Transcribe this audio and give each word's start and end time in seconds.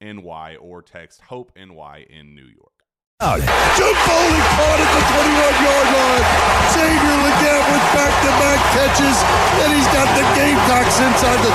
NY 0.00 0.56
or 0.60 0.82
text 0.82 1.20
Hope 1.22 1.52
NY 1.56 2.06
in 2.08 2.34
New 2.34 2.46
York. 2.46 2.78
Jim 3.18 3.94
Foley 4.06 4.42
caught 4.54 4.78
at 4.78 4.90
the 4.94 5.02
21 5.10 5.34
yard 5.58 5.88
line. 5.90 6.24
Xavier 6.70 7.18
Legette 7.18 7.66
with 7.66 7.86
back 7.90 8.14
to 8.22 8.30
back 8.38 8.60
catches, 8.70 9.18
and 9.58 9.74
he's 9.74 9.90
got 9.90 10.06
the 10.14 10.22
Gamecocks 10.38 11.02
inside 11.02 11.40
the 11.42 11.50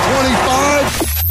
25. 1.08 1.24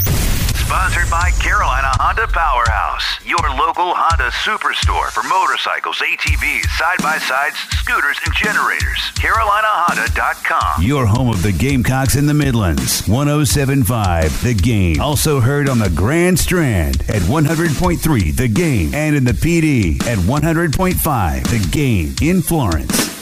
Sponsored 0.66 1.10
by 1.12 1.30
Carolina 1.38 1.94
Honda 2.02 2.26
Powerhouse, 2.26 2.83
your 3.26 3.38
local 3.56 3.94
Honda 3.96 4.30
superstore 4.30 5.10
for 5.10 5.24
motorcycles, 5.24 5.98
ATVs, 5.98 6.66
side 6.78 7.00
by 7.02 7.18
sides, 7.18 7.56
scooters, 7.80 8.18
and 8.26 8.34
generators. 8.36 9.00
CarolinaHonda.com. 9.16 10.84
Your 10.84 11.06
home 11.06 11.30
of 11.30 11.42
the 11.42 11.52
Gamecocks 11.52 12.16
in 12.16 12.26
the 12.26 12.34
Midlands. 12.34 13.08
1075 13.08 14.44
The 14.44 14.54
Game. 14.54 15.02
Also 15.02 15.40
heard 15.40 15.70
on 15.70 15.80
the 15.80 15.90
Grand 15.90 16.38
Strand 16.40 17.02
at 17.10 17.22
100.3 17.24 18.36
The 18.36 18.48
Game 18.48 18.94
and 18.94 19.16
in 19.16 19.24
the 19.24 19.32
PD 19.32 20.02
at 20.08 20.18
100.5 20.18 21.44
The 21.44 21.70
Game 21.72 22.16
in 22.22 22.42
Florence. 22.42 23.13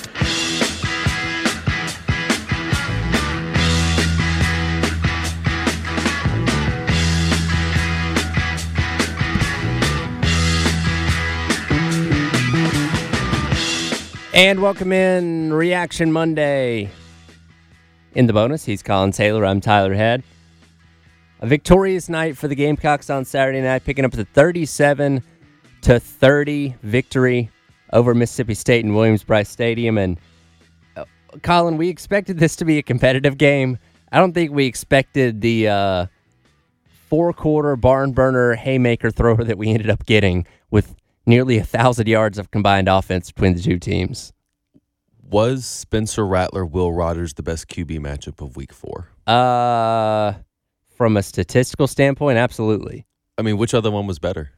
And 14.33 14.61
welcome 14.61 14.93
in 14.93 15.51
Reaction 15.51 16.09
Monday. 16.09 16.89
In 18.15 18.27
the 18.27 18.33
bonus, 18.33 18.63
he's 18.63 18.81
Collyn 18.81 19.13
Taylor. 19.13 19.45
I'm 19.45 19.59
Tyler 19.59 19.93
Head. 19.93 20.23
A 21.41 21.47
victorious 21.47 22.07
night 22.07 22.37
for 22.37 22.47
the 22.47 22.55
Gamecocks 22.55 23.09
on 23.09 23.25
Saturday 23.25 23.59
night, 23.59 23.83
picking 23.83 24.05
up 24.05 24.13
the 24.13 24.23
37 24.23 25.21
to 25.81 25.99
30 25.99 26.75
victory 26.81 27.49
over 27.91 28.15
Mississippi 28.15 28.53
State 28.53 28.85
in 28.85 28.95
Williams-Brice 28.95 29.49
Stadium. 29.49 29.97
And 29.97 30.17
uh, 30.95 31.03
Collyn, 31.39 31.77
we 31.77 31.89
expected 31.89 32.39
this 32.39 32.55
to 32.55 32.63
be 32.63 32.77
a 32.77 32.83
competitive 32.83 33.37
game. 33.37 33.77
I 34.13 34.19
don't 34.19 34.31
think 34.31 34.53
we 34.53 34.65
expected 34.65 35.41
the 35.41 35.67
uh, 35.67 36.05
four-quarter 37.09 37.75
barn 37.75 38.13
burner 38.13 38.55
haymaker 38.55 39.11
thrower 39.11 39.43
that 39.43 39.57
we 39.57 39.71
ended 39.71 39.89
up 39.89 40.05
getting 40.05 40.47
with 40.69 40.95
nearly 41.25 41.57
a 41.57 41.63
thousand 41.63 42.07
yards 42.07 42.37
of 42.37 42.51
combined 42.51 42.87
offense 42.87 43.31
between 43.31 43.55
the 43.55 43.61
two 43.61 43.79
teams. 43.79 44.33
Was 45.23 45.65
Spencer 45.65 46.25
Rattler 46.27 46.65
Will 46.65 46.91
Rogers 46.91 47.33
the 47.35 47.43
best 47.43 47.67
QB 47.69 47.99
matchup 47.99 48.41
of 48.45 48.57
Week 48.57 48.73
Four? 48.73 49.07
Uh, 49.25 50.33
from 50.97 51.15
a 51.15 51.23
statistical 51.23 51.87
standpoint, 51.87 52.37
absolutely. 52.37 53.05
I 53.37 53.41
mean, 53.41 53.57
which 53.57 53.73
other 53.73 53.89
one 53.91 54.07
was 54.07 54.19
better? 54.19 54.51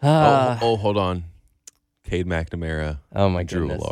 Uh, 0.00 0.58
oh, 0.60 0.66
oh, 0.72 0.76
hold 0.76 0.96
on, 0.96 1.24
Cade 2.04 2.26
McNamara. 2.26 3.00
oh 3.14 3.28
my 3.28 3.42
Drew 3.42 3.66
goodness. 3.66 3.84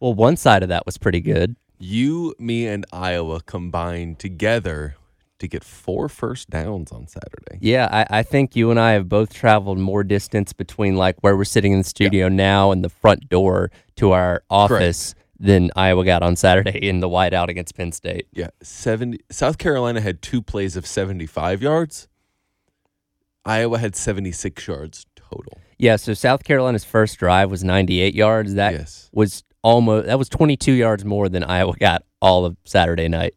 Well, 0.00 0.14
one 0.14 0.36
side 0.36 0.62
of 0.62 0.68
that 0.68 0.84
was 0.84 0.98
pretty 0.98 1.20
good. 1.20 1.56
You, 1.78 2.34
me, 2.38 2.66
and 2.66 2.84
Iowa 2.92 3.40
combined 3.40 4.18
together 4.18 4.96
to 5.38 5.48
get 5.48 5.62
four 5.64 6.08
first 6.08 6.50
downs 6.50 6.90
on 6.92 7.06
Saturday. 7.06 7.58
Yeah, 7.60 7.88
I, 7.90 8.18
I 8.18 8.22
think 8.22 8.56
you 8.56 8.70
and 8.70 8.78
I 8.80 8.92
have 8.92 9.08
both 9.08 9.32
traveled 9.32 9.78
more 9.78 10.02
distance 10.04 10.52
between 10.52 10.96
like 10.96 11.16
where 11.20 11.36
we're 11.36 11.44
sitting 11.44 11.72
in 11.72 11.78
the 11.78 11.84
studio 11.84 12.28
now 12.28 12.70
and 12.72 12.84
the 12.84 12.88
front 12.88 13.28
door 13.28 13.70
to 13.96 14.12
our 14.12 14.42
office 14.50 15.14
than 15.40 15.70
Iowa 15.76 16.04
got 16.04 16.22
on 16.22 16.34
Saturday 16.36 16.78
in 16.88 17.00
the 17.00 17.08
whiteout 17.08 17.48
against 17.48 17.76
Penn 17.76 17.92
State. 17.92 18.26
Yeah, 18.32 18.48
seventy. 18.62 19.20
South 19.30 19.58
Carolina 19.58 20.00
had 20.00 20.20
two 20.22 20.42
plays 20.42 20.76
of 20.76 20.86
seventy-five 20.86 21.62
yards. 21.62 22.08
Iowa 23.44 23.78
had 23.78 23.96
seventy-six 23.96 24.66
yards 24.66 25.06
total. 25.16 25.58
Yeah, 25.78 25.96
so 25.96 26.12
South 26.14 26.42
Carolina's 26.42 26.84
first 26.84 27.18
drive 27.18 27.52
was 27.52 27.62
98 27.62 28.12
yards. 28.12 28.54
That 28.54 28.72
Yes. 28.72 29.08
was 29.12 29.44
almost 29.62 30.06
that 30.06 30.18
was 30.18 30.28
22 30.28 30.72
yards 30.72 31.04
more 31.04 31.28
than 31.28 31.44
Iowa 31.44 31.76
got 31.78 32.02
all 32.20 32.44
of 32.44 32.56
Saturday 32.64 33.06
night. 33.06 33.34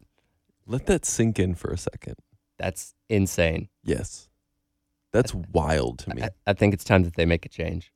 Let 0.71 0.85
that 0.87 1.05
sink 1.05 1.37
in 1.37 1.53
for 1.55 1.71
a 1.71 1.77
second. 1.77 2.15
That's 2.57 2.95
insane. 3.09 3.67
Yes, 3.83 4.29
that's 5.11 5.33
wild 5.33 5.99
to 5.99 6.15
me. 6.15 6.21
I, 6.23 6.29
I 6.47 6.53
think 6.53 6.73
it's 6.73 6.83
time 6.83 7.03
that 7.03 7.15
they 7.15 7.25
make 7.25 7.45
a 7.45 7.49
change. 7.49 7.91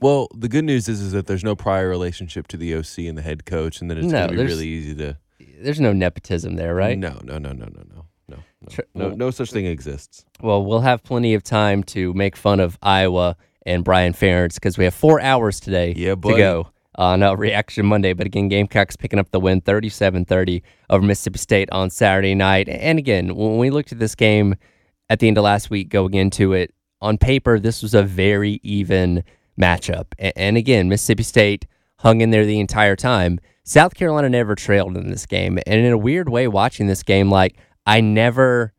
Well, 0.00 0.28
the 0.34 0.48
good 0.48 0.64
news 0.64 0.88
is, 0.88 1.00
is 1.00 1.12
that 1.12 1.26
there's 1.26 1.44
no 1.44 1.54
prior 1.54 1.88
relationship 1.88 2.48
to 2.48 2.56
the 2.56 2.74
OC 2.74 2.98
and 3.08 3.16
the 3.16 3.22
head 3.22 3.44
coach, 3.44 3.80
and 3.80 3.90
then 3.90 3.98
it's 3.98 4.06
No, 4.06 4.12
going 4.12 4.28
to 4.28 4.32
be 4.32 4.36
there's- 4.36 4.50
really 4.50 4.68
easy 4.68 4.94
to. 4.96 5.16
There's 5.60 5.80
no 5.80 5.92
nepotism 5.92 6.56
there, 6.56 6.74
right? 6.74 6.96
No, 6.98 7.20
no, 7.24 7.38
no, 7.38 7.52
no, 7.52 7.66
no, 7.66 7.82
no, 7.88 8.06
no, 8.28 8.36
no, 8.36 8.68
Tr- 8.68 8.80
no, 8.94 9.08
well- 9.08 9.16
no 9.16 9.30
such 9.30 9.50
thing 9.50 9.66
exists. 9.66 10.24
Well, 10.40 10.64
we'll 10.64 10.80
have 10.80 11.02
plenty 11.04 11.34
of 11.34 11.42
time 11.42 11.82
to 11.84 12.12
make 12.14 12.36
fun 12.36 12.60
of 12.60 12.78
Iowa 12.82 13.36
and 13.66 13.82
Brian 13.84 14.12
Ferentz 14.12 14.54
because 14.54 14.76
we 14.78 14.84
have 14.84 14.94
four 14.94 15.20
hours 15.20 15.58
today 15.60 15.94
Yeah, 15.96 16.10
to 16.10 16.16
buddy. 16.16 16.36
go 16.38 16.68
on 16.96 17.22
uh, 17.22 17.34
Reaction 17.36 17.86
Monday. 17.86 18.12
But 18.12 18.26
again, 18.26 18.48
Gamecocks 18.48 18.96
picking 18.96 19.18
up 19.18 19.30
the 19.30 19.40
win 19.40 19.60
37 19.60 20.24
30 20.24 20.62
over 20.90 21.04
Mississippi 21.04 21.38
State 21.38 21.70
on 21.70 21.90
Saturday 21.90 22.34
night. 22.34 22.68
And 22.68 22.98
again, 22.98 23.34
when 23.34 23.58
we 23.58 23.70
looked 23.70 23.92
at 23.92 23.98
this 23.98 24.14
game 24.14 24.54
at 25.08 25.18
the 25.18 25.28
end 25.28 25.38
of 25.38 25.44
last 25.44 25.70
week 25.70 25.88
going 25.88 26.14
into 26.14 26.52
it, 26.52 26.74
on 27.00 27.18
paper, 27.18 27.58
this 27.58 27.82
was 27.82 27.94
a 27.94 28.02
very 28.02 28.60
even 28.62 29.24
matchup. 29.60 30.06
And 30.36 30.56
again, 30.56 30.88
Mississippi 30.88 31.24
State 31.24 31.66
hung 31.98 32.20
in 32.20 32.30
there 32.30 32.46
the 32.46 32.60
entire 32.60 32.96
time. 32.96 33.40
South 33.64 33.94
Carolina 33.94 34.28
never 34.28 34.54
trailed 34.54 34.96
in 34.96 35.10
this 35.10 35.26
game. 35.26 35.58
And 35.66 35.84
in 35.84 35.92
a 35.92 35.98
weird 35.98 36.28
way, 36.28 36.48
watching 36.48 36.86
this 36.86 37.02
game, 37.02 37.30
like, 37.30 37.56
I 37.86 38.00
never 38.00 38.72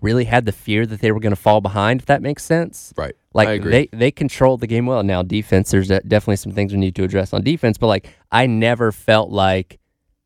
really 0.00 0.24
had 0.24 0.44
the 0.44 0.52
fear 0.52 0.86
that 0.86 1.00
they 1.00 1.12
were 1.12 1.20
going 1.20 1.34
to 1.34 1.40
fall 1.40 1.60
behind. 1.60 2.00
If 2.00 2.06
that 2.06 2.22
makes 2.22 2.44
sense. 2.44 2.92
Right. 2.96 3.14
Like 3.32 3.48
I 3.48 3.52
agree. 3.52 3.70
they 3.70 3.88
they 3.92 4.10
controlled 4.10 4.60
the 4.60 4.66
game 4.66 4.86
well. 4.86 5.02
Now 5.02 5.22
defense, 5.22 5.70
there's 5.70 5.88
definitely 5.88 6.36
some 6.36 6.52
things 6.52 6.72
we 6.72 6.78
need 6.78 6.96
to 6.96 7.04
address 7.04 7.32
on 7.32 7.42
defense, 7.42 7.78
but 7.78 7.86
like 7.86 8.08
I 8.32 8.46
never 8.46 8.92
felt 8.92 9.30
like 9.30 9.78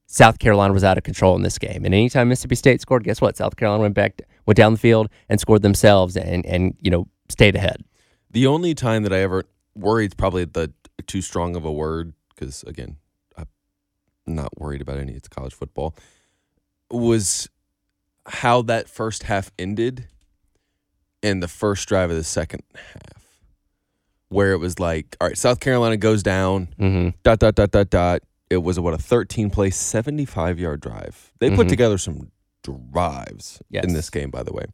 South 0.07 0.39
Carolina 0.39 0.73
was 0.73 0.85
out 0.85 0.97
of 0.97 1.05
control 1.05 1.35
in 1.37 1.43
this 1.43 1.59
game. 1.59 1.85
And 1.85 1.95
anytime 1.95 2.29
Mississippi 2.29 2.55
State 2.55 2.81
scored, 2.81 3.05
guess 3.05 3.21
what? 3.21 3.37
South 3.37 3.57
Carolina 3.57 3.83
went 3.83 3.95
back, 3.95 4.23
went 4.47 4.57
down 4.57 4.73
the 4.73 4.79
field 4.79 5.09
and 5.29 5.41
scored 5.41 5.63
themselves, 5.63 6.17
and 6.17 6.47
and 6.47 6.77
you 6.81 6.91
know 6.91 7.09
stayed 7.29 7.57
ahead. 7.57 7.85
The 8.31 8.47
only 8.47 8.75
time 8.75 9.03
that 9.03 9.13
I 9.13 9.19
ever 9.19 9.45
worried, 9.75 10.17
probably 10.17 10.45
the 10.45 10.73
too 11.07 11.21
strong 11.21 11.57
of 11.57 11.65
a 11.65 11.73
word, 11.73 12.15
because 12.35 12.63
again, 12.65 12.97
I'm 13.37 13.47
not 14.27 14.59
worried 14.59 14.81
about 14.81 14.99
any. 14.99 15.13
It's 15.13 15.29
college 15.29 15.55
football. 15.55 15.95
Was 16.91 17.49
how 18.27 18.63
that 18.63 18.89
first 18.89 19.25
half 19.25 19.51
ended, 19.59 20.09
and 21.23 21.43
the 21.43 21.49
first 21.49 21.89
drive 21.89 22.11
of 22.11 22.17
the 22.17 22.25
second 22.25 22.63
half, 22.75 23.29
where 24.29 24.53
it 24.53 24.59
was 24.59 24.79
like, 24.79 25.17
all 25.21 25.29
right, 25.29 25.39
South 25.39 25.61
Carolina 25.61 25.97
goes 25.97 26.23
down, 26.23 26.69
Mm-hmm. 26.79 27.11
dot 27.23 27.39
dot 27.39 27.55
dot 27.55 27.71
dot 27.71 27.91
dot. 27.91 28.23
It 28.51 28.59
was 28.59 28.79
what 28.79 28.95
a 28.95 28.99
13 28.99 29.51
play, 29.51 29.71
75 29.71 30.59
yard 30.59 30.81
drive. 30.81 31.33
They 31.41 31.51
put 31.51 31.67
Mhm. 31.67 31.71
together 31.71 31.99
some 31.99 32.31
drives 32.63 33.61
Yes. 33.71 33.85
in 33.85 33.93
this 33.95 34.11
game, 34.11 34.31
by 34.31 34.43
the 34.43 34.53
way. 34.53 34.67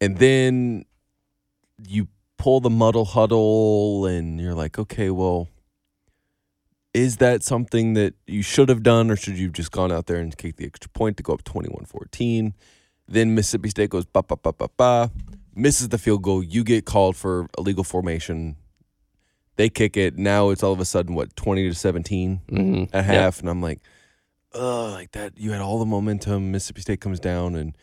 And 0.00 0.18
then 0.18 0.84
you 1.86 2.08
pull 2.38 2.60
the 2.60 2.70
muddle 2.70 3.04
huddle, 3.04 4.06
and 4.06 4.40
you're 4.40 4.54
like, 4.54 4.78
okay, 4.78 5.10
well, 5.10 5.48
is 6.94 7.16
that 7.18 7.42
something 7.42 7.94
that 7.94 8.14
you 8.26 8.42
should 8.42 8.68
have 8.68 8.82
done, 8.82 9.10
or 9.10 9.16
should 9.16 9.38
you 9.38 9.46
have 9.46 9.54
just 9.54 9.72
gone 9.72 9.90
out 9.90 10.06
there 10.06 10.18
and 10.18 10.36
kicked 10.36 10.58
the 10.58 10.66
extra 10.66 10.90
point 10.90 11.16
to 11.16 11.22
go 11.22 11.32
up 11.32 11.44
21 11.44 11.84
14? 11.86 12.54
Then 13.08 13.34
Mississippi 13.34 13.70
State 13.70 13.90
goes 13.90 14.04
ba 14.04 14.22
ba 14.22 14.36
ba 14.36 14.52
ba 14.52 14.68
ba, 14.76 15.10
misses 15.54 15.88
the 15.88 15.98
field 15.98 16.22
goal. 16.22 16.42
You 16.42 16.64
get 16.64 16.84
called 16.84 17.16
for 17.16 17.46
illegal 17.58 17.84
formation. 17.84 18.56
They 19.56 19.68
kick 19.68 19.96
it. 19.96 20.16
Now 20.16 20.50
it's 20.50 20.62
all 20.62 20.72
of 20.72 20.80
a 20.80 20.84
sudden 20.84 21.14
what 21.14 21.34
20 21.36 21.68
to 21.68 21.74
17 21.74 22.40
Mm-hmm. 22.50 22.96
at 22.96 23.04
half, 23.04 23.40
and 23.40 23.48
I'm 23.48 23.60
like, 23.62 23.80
oh, 24.54 24.90
like 24.92 25.12
that. 25.12 25.38
You 25.38 25.52
had 25.52 25.60
all 25.60 25.78
the 25.78 25.86
momentum. 25.86 26.52
Mississippi 26.52 26.80
State 26.82 27.00
comes 27.00 27.20
down 27.20 27.54
and 27.54 27.76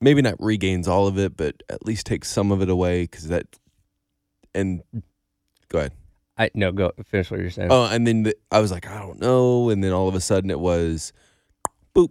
maybe 0.00 0.22
not 0.22 0.34
regains 0.38 0.88
all 0.88 1.06
of 1.06 1.18
it, 1.18 1.36
but 1.36 1.62
at 1.68 1.84
least 1.86 2.06
takes 2.06 2.30
some 2.30 2.50
of 2.52 2.60
it 2.62 2.68
away 2.68 3.02
because 3.02 3.28
that. 3.28 3.46
And 4.54 4.82
go 5.68 5.78
ahead. 5.78 5.92
I 6.36 6.50
no 6.54 6.72
go 6.72 6.92
finish 7.04 7.30
what 7.30 7.40
you're 7.40 7.50
saying. 7.50 7.68
Oh, 7.70 7.84
and 7.86 8.06
then 8.06 8.24
the, 8.24 8.36
I 8.50 8.60
was 8.60 8.72
like, 8.72 8.86
I 8.88 8.98
don't 8.98 9.20
know, 9.20 9.70
and 9.70 9.82
then 9.84 9.92
all 9.92 10.08
of 10.08 10.14
a 10.14 10.20
sudden 10.20 10.50
it 10.50 10.58
was, 10.60 11.12
boop. 11.94 12.08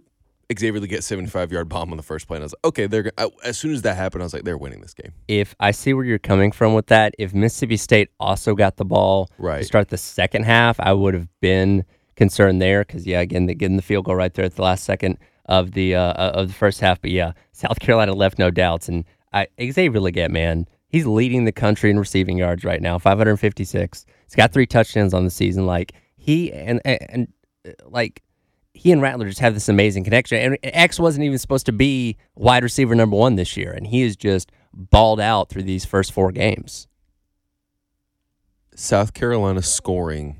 Xavier 0.56 0.80
Legette 0.80 1.02
75 1.02 1.52
yard 1.52 1.68
bomb 1.68 1.90
on 1.90 1.96
the 1.96 2.02
first 2.02 2.26
play, 2.28 2.36
and 2.36 2.42
I 2.42 2.46
was 2.46 2.52
like, 2.54 2.64
okay, 2.66 2.86
they're. 2.86 3.10
I, 3.18 3.28
as 3.44 3.58
soon 3.58 3.72
as 3.72 3.82
that 3.82 3.96
happened, 3.96 4.22
I 4.22 4.26
was 4.26 4.32
like, 4.34 4.44
they're 4.44 4.58
winning 4.58 4.80
this 4.80 4.94
game. 4.94 5.12
if 5.28 5.54
I 5.60 5.70
see 5.70 5.94
where 5.94 6.04
you're 6.04 6.18
coming 6.18 6.52
from 6.52 6.74
with 6.74 6.86
that, 6.88 7.14
if 7.18 7.32
Mississippi 7.34 7.76
State 7.76 8.08
also 8.20 8.54
got 8.54 8.76
the 8.76 8.84
ball 8.84 9.26
to 9.26 9.32
Right. 9.38 9.64
start 9.64 9.88
the 9.88 9.96
second 9.98 10.44
half, 10.44 10.78
I 10.80 10.92
would 10.92 11.14
have 11.14 11.28
been 11.40 11.84
concerned 12.16 12.60
there 12.62 12.84
because 12.84 13.06
yeah, 13.06 13.20
again, 13.20 13.46
the, 13.46 13.54
getting 13.54 13.76
the 13.76 13.82
field 13.82 14.04
goal 14.04 14.14
right 14.16 14.32
there 14.32 14.44
at 14.44 14.54
the 14.54 14.62
last 14.62 14.84
second 14.84 15.18
of 15.46 15.72
the 15.72 15.94
uh, 15.94 16.12
of 16.12 16.48
the 16.48 16.54
first 16.54 16.80
half. 16.80 17.00
But 17.00 17.10
yeah, 17.10 17.32
South 17.52 17.80
Carolina 17.80 18.12
left 18.12 18.38
no 18.38 18.50
doubts, 18.50 18.88
and 18.88 19.04
I, 19.32 19.48
Xavier 19.60 20.00
Legette, 20.00 20.30
man, 20.30 20.66
he's 20.88 21.06
leading 21.06 21.44
the 21.46 21.52
country 21.52 21.90
in 21.90 21.98
receiving 21.98 22.36
yards 22.38 22.64
right 22.64 22.80
now, 22.82 22.98
556. 22.98 24.04
He's 24.24 24.34
got 24.34 24.52
three 24.52 24.66
touchdowns 24.66 25.14
on 25.14 25.24
the 25.24 25.30
season. 25.30 25.66
Like 25.66 25.94
he 26.16 26.52
and 26.52 26.80
and, 26.84 26.98
and 27.08 27.32
uh, 27.66 27.70
like 27.88 28.22
he 28.74 28.90
and 28.90 29.00
Rattler 29.00 29.28
just 29.28 29.40
have 29.40 29.54
this 29.54 29.68
amazing 29.68 30.04
connection. 30.04 30.38
And 30.38 30.58
X 30.62 30.98
wasn't 30.98 31.24
even 31.24 31.38
supposed 31.38 31.66
to 31.66 31.72
be 31.72 32.16
wide 32.34 32.62
receiver 32.62 32.94
number 32.94 33.16
one 33.16 33.36
this 33.36 33.56
year, 33.56 33.72
and 33.72 33.86
he 33.86 34.02
is 34.02 34.16
just 34.16 34.50
balled 34.72 35.20
out 35.20 35.48
through 35.48 35.62
these 35.62 35.84
first 35.84 36.12
four 36.12 36.32
games. 36.32 36.88
South 38.74 39.14
Carolina 39.14 39.62
scoring 39.62 40.36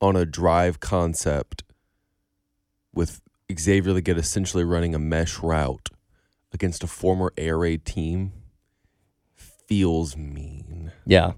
on 0.00 0.14
a 0.14 0.24
drive 0.24 0.78
concept 0.78 1.64
with 2.94 3.20
Xavier 3.58 3.92
Legette 3.92 4.18
essentially 4.18 4.62
running 4.62 4.94
a 4.94 4.98
mesh 4.98 5.40
route 5.40 5.88
against 6.52 6.84
a 6.84 6.86
former 6.86 7.32
air 7.36 7.58
raid 7.58 7.84
team 7.84 8.32
feels 9.34 10.16
mean. 10.16 10.92
Yeah, 11.04 11.32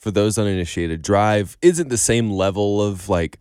For 0.00 0.10
those 0.10 0.38
uninitiated, 0.38 1.02
drive 1.02 1.56
isn't 1.62 1.88
the 1.88 1.98
same 1.98 2.30
level 2.30 2.82
of 2.82 3.08
like 3.08 3.38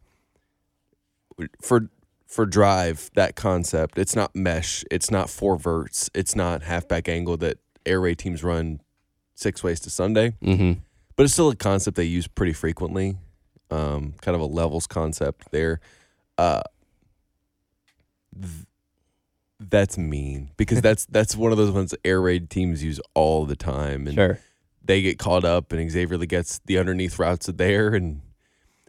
for 1.61 1.89
for 2.27 2.45
drive 2.45 3.09
that 3.15 3.35
concept. 3.35 3.97
It's 3.97 4.15
not 4.15 4.35
mesh. 4.35 4.83
It's 4.91 5.09
not 5.09 5.29
four 5.29 5.57
verts. 5.57 6.09
It's 6.13 6.35
not 6.35 6.61
halfback 6.61 7.09
angle 7.09 7.37
that 7.37 7.57
air 7.85 8.01
raid 8.01 8.19
teams 8.19 8.43
run 8.43 8.81
six 9.35 9.63
ways 9.63 9.79
to 9.79 9.89
Sunday 9.89 10.33
hmm 10.41 10.73
but 11.19 11.23
it's 11.23 11.33
still 11.33 11.49
a 11.49 11.55
concept 11.55 11.97
they 11.97 12.05
use 12.05 12.27
pretty 12.27 12.53
frequently. 12.53 13.17
Um, 13.69 14.13
kind 14.21 14.35
of 14.35 14.41
a 14.41 14.45
levels 14.45 14.87
concept 14.87 15.51
there. 15.51 15.81
Uh, 16.37 16.61
th- 18.41 18.65
that's 19.59 19.97
mean 19.97 20.51
because 20.55 20.79
that's 20.87 21.05
that's 21.07 21.35
one 21.35 21.51
of 21.51 21.57
those 21.57 21.71
ones 21.71 21.93
air 22.05 22.21
raid 22.21 22.49
teams 22.49 22.81
use 22.85 23.01
all 23.15 23.45
the 23.45 23.57
time, 23.57 24.07
and 24.07 24.15
sure. 24.15 24.39
They 24.89 25.03
get 25.03 25.19
caught 25.19 25.45
up, 25.45 25.71
and 25.71 25.91
Xavier 25.91 26.17
gets 26.25 26.61
the 26.65 26.79
underneath 26.79 27.19
routes 27.19 27.45
there, 27.45 27.93
and 27.93 28.21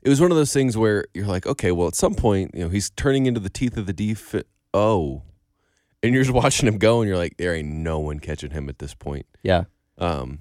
it 0.03 0.09
was 0.09 0.19
one 0.19 0.31
of 0.31 0.37
those 0.39 0.51
things 0.51 0.75
where 0.75 1.05
you're 1.13 1.27
like, 1.27 1.47
okay, 1.47 1.73
well, 1.73 1.89
at 1.89 1.95
some 1.95 2.15
point, 2.15 2.53
you 2.55 2.65
know, 2.65 2.71
he's 2.71 2.89
turning 2.89 3.27
into 3.27 3.39
the 3.39 3.51
teeth 3.51 3.77
of 3.77 3.85
the 3.85 3.93
def. 3.93 4.35
Oh, 4.73 5.21
and 6.03 6.15
you're 6.15 6.23
just 6.25 6.35
watching 6.35 6.67
him 6.67 6.79
go, 6.79 7.03
and 7.03 7.09
you're 7.09 7.19
like, 7.19 7.37
there 7.37 7.55
ain't 7.55 7.69
no 7.69 7.99
one 7.99 8.19
catching 8.19 8.53
him 8.53 8.71
at 8.71 8.79
this 8.79 8.95
point. 8.95 9.27
Yeah. 9.43 9.65
Um, 9.99 10.39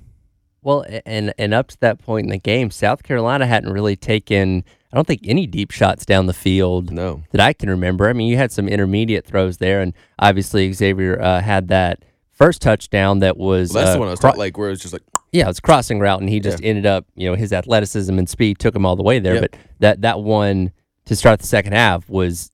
Well, 0.61 0.85
and 1.05 1.33
and 1.37 1.53
up 1.53 1.67
to 1.67 1.79
that 1.81 1.99
point 1.99 2.23
in 2.23 2.29
the 2.29 2.37
game, 2.39 2.71
South 2.71 3.03
Carolina 3.03 3.45
hadn't 3.45 3.73
really 3.73 3.97
taken, 3.97 4.63
I 4.93 4.95
don't 4.95 5.07
think, 5.07 5.21
any 5.25 5.45
deep 5.45 5.71
shots 5.71 6.05
down 6.05 6.27
the 6.27 6.33
field 6.33 6.89
no, 6.89 7.23
that 7.31 7.41
I 7.41 7.51
can 7.51 7.69
remember. 7.69 8.07
I 8.07 8.13
mean, 8.13 8.29
you 8.29 8.37
had 8.37 8.53
some 8.53 8.69
intermediate 8.69 9.25
throws 9.25 9.57
there, 9.57 9.81
and 9.81 9.93
obviously 10.19 10.71
Xavier 10.71 11.21
uh, 11.21 11.41
had 11.41 11.67
that 11.67 12.05
first 12.39 12.61
touchdown 12.61 13.19
that 13.19 13.37
was 13.37 13.73
well, 13.73 13.83
that's 13.83 13.89
uh, 13.91 13.93
the 13.93 13.99
one 13.99 14.07
I 14.07 14.11
was 14.11 14.19
cro- 14.19 14.29
talking 14.31 14.39
like 14.39 14.57
where 14.57 14.69
it 14.69 14.71
was 14.71 14.79
just 14.81 14.93
like. 14.93 15.03
yeah, 15.31 15.43
it 15.43 15.47
was 15.47 15.59
crossing 15.59 15.99
route, 15.99 16.21
and 16.21 16.29
he 16.29 16.39
just 16.39 16.63
ended 16.63 16.85
up, 16.85 17.05
you 17.15 17.29
know, 17.29 17.35
his 17.35 17.53
athleticism 17.53 18.17
and 18.17 18.27
speed 18.27 18.57
took 18.59 18.75
him 18.75 18.85
all 18.85 18.95
the 18.95 19.03
way 19.03 19.19
there. 19.19 19.35
Yep. 19.35 19.41
But 19.51 19.59
that 19.79 20.01
that 20.01 20.21
one 20.21 20.71
to 21.05 21.15
start 21.15 21.39
the 21.39 21.47
second 21.47 21.73
half 21.73 22.09
was 22.09 22.51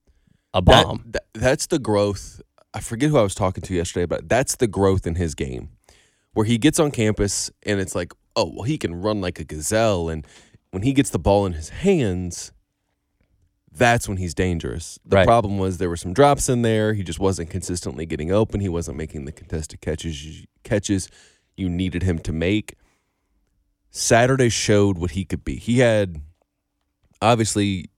a 0.54 0.62
That- 0.62 0.86
bomb. 0.86 1.04
that- 1.12 1.26
that's 1.34 1.68
the 1.68 1.80
growth. 1.80 2.42
I 2.74 2.80
forget 2.82 3.10
who 3.10 3.18
I 3.18 3.22
was 3.22 3.36
talking 3.36 3.62
to 3.64 3.74
yesterday, 3.74 4.06
but 4.06 4.28
that's 4.28 4.56
the 4.58 4.68
growth 4.68 5.08
in 5.08 5.16
his 5.16 5.34
game, 5.36 5.70
where 6.34 6.46
he 6.46 6.58
gets 6.58 6.78
on 6.80 6.92
campus 6.92 7.50
and 7.64 7.80
it's 7.80 7.96
like, 7.96 8.12
oh, 8.36 8.52
well, 8.54 8.64
he 8.64 8.78
can 8.78 8.96
run 8.96 9.22
like 9.22 9.40
a 9.40 9.46
gazelle, 9.46 10.10
and 10.10 10.26
when 10.72 10.84
he 10.84 10.92
gets 10.92 11.10
the 11.10 11.20
ball 11.20 11.46
in 11.46 11.54
his 11.54 11.70
hands, 11.70 12.52
that's 13.78 14.08
when 14.08 14.18
he's 14.18 14.34
dangerous. 14.34 14.98
The 15.06 15.18
Right. 15.18 15.26
problem 15.26 15.58
was 15.58 15.78
there 15.78 15.90
were 15.90 15.98
some 15.98 16.14
drops 16.14 16.50
in 16.50 16.62
there. 16.62 16.94
He 16.94 17.04
just 17.04 17.20
wasn't 17.20 17.50
consistently 17.50 18.06
getting 18.06 18.32
open. 18.32 18.60
He 18.62 18.70
wasn't 18.70 18.98
making 18.98 19.26
the 19.26 19.32
contested 19.32 19.82
catches 19.82 20.46
catches 20.64 21.10
you 21.58 21.70
needed 21.70 22.04
him 22.04 22.20
to 22.20 22.34
make. 22.34 22.76
Saturday 23.92 24.50
showed 24.50 24.98
what 24.98 25.12
he 25.12 25.24
could 25.24 25.44
be. 25.44 25.56
He 25.58 25.80
had 25.80 26.22
obviously 27.22 27.90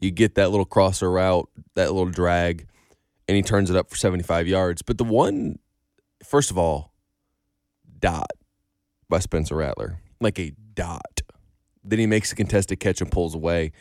you 0.00 0.10
get 0.10 0.34
that 0.34 0.50
little 0.50 0.64
crosser 0.64 1.10
route, 1.10 1.48
that 1.74 1.92
little 1.92 2.10
drag, 2.10 2.66
and 3.28 3.36
he 3.36 3.42
turns 3.42 3.70
it 3.70 3.76
up 3.76 3.90
for 3.90 3.96
75 3.96 4.48
yards. 4.48 4.82
But 4.82 4.98
the 4.98 5.04
one, 5.04 5.58
first 6.24 6.50
of 6.50 6.58
all, 6.58 6.92
dot 7.98 8.30
by 9.08 9.18
Spencer 9.18 9.56
Rattler, 9.56 10.00
like 10.20 10.38
a 10.38 10.52
dot. 10.74 11.20
Then 11.84 11.98
he 11.98 12.06
makes 12.06 12.32
a 12.32 12.34
contested 12.36 12.80
catch 12.80 13.00
and 13.00 13.10
pulls 13.10 13.34
away. 13.34 13.72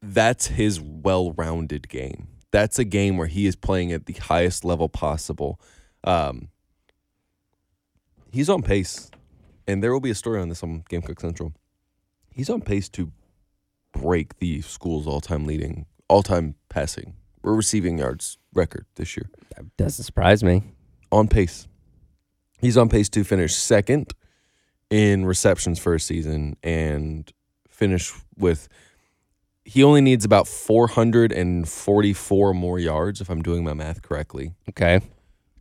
That's 0.00 0.46
his 0.46 0.80
well 0.80 1.32
rounded 1.32 1.88
game. 1.88 2.28
That's 2.50 2.78
a 2.78 2.84
game 2.84 3.16
where 3.16 3.26
he 3.26 3.46
is 3.46 3.56
playing 3.56 3.92
at 3.92 4.06
the 4.06 4.14
highest 4.14 4.64
level 4.64 4.88
possible. 4.88 5.60
Um, 6.04 6.48
he's 8.32 8.48
on 8.48 8.62
pace, 8.62 9.10
and 9.66 9.82
there 9.82 9.92
will 9.92 10.00
be 10.00 10.10
a 10.10 10.14
story 10.14 10.40
on 10.40 10.48
this 10.48 10.62
on 10.62 10.84
Gamecock 10.88 11.20
Central. 11.20 11.52
He's 12.32 12.48
on 12.48 12.60
pace 12.60 12.88
to 12.90 13.12
break 13.92 14.38
the 14.38 14.62
school's 14.62 15.06
all-time 15.06 15.44
leading, 15.44 15.86
all-time 16.08 16.54
passing 16.68 17.14
or 17.42 17.54
receiving 17.54 17.98
yards 17.98 18.38
record 18.54 18.86
this 18.94 19.16
year. 19.16 19.28
That 19.56 19.76
doesn't 19.76 20.04
surprise 20.04 20.44
me. 20.44 20.62
On 21.10 21.28
pace. 21.28 21.66
He's 22.60 22.76
on 22.76 22.88
pace 22.88 23.08
to 23.10 23.24
finish 23.24 23.54
second 23.54 24.12
in 24.90 25.26
receptions 25.26 25.78
for 25.78 25.94
a 25.94 26.00
season 26.00 26.56
and 26.62 27.30
finish 27.68 28.12
with 28.36 28.68
he 29.70 29.84
only 29.84 30.00
needs 30.00 30.24
about 30.24 30.48
444 30.48 32.54
more 32.54 32.78
yards 32.78 33.20
if 33.20 33.28
I'm 33.28 33.42
doing 33.42 33.62
my 33.64 33.74
math 33.74 34.00
correctly 34.02 34.54
Okay. 34.70 35.00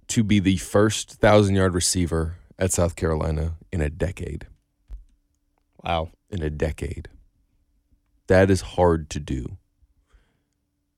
to 0.07 0.23
be 0.23 0.39
the 0.39 0.55
first 0.57 1.17
1000 1.21 1.55
yard 1.55 1.73
receiver 1.73 2.37
at 2.57 2.71
South 2.71 2.95
Carolina 2.95 3.55
in 3.71 3.81
a 3.81 3.89
decade. 3.89 4.47
Wow. 5.83 6.09
in 6.29 6.41
a 6.41 6.49
decade. 6.49 7.09
That 8.27 8.49
is 8.49 8.61
hard 8.61 9.09
to 9.11 9.19
do. 9.19 9.57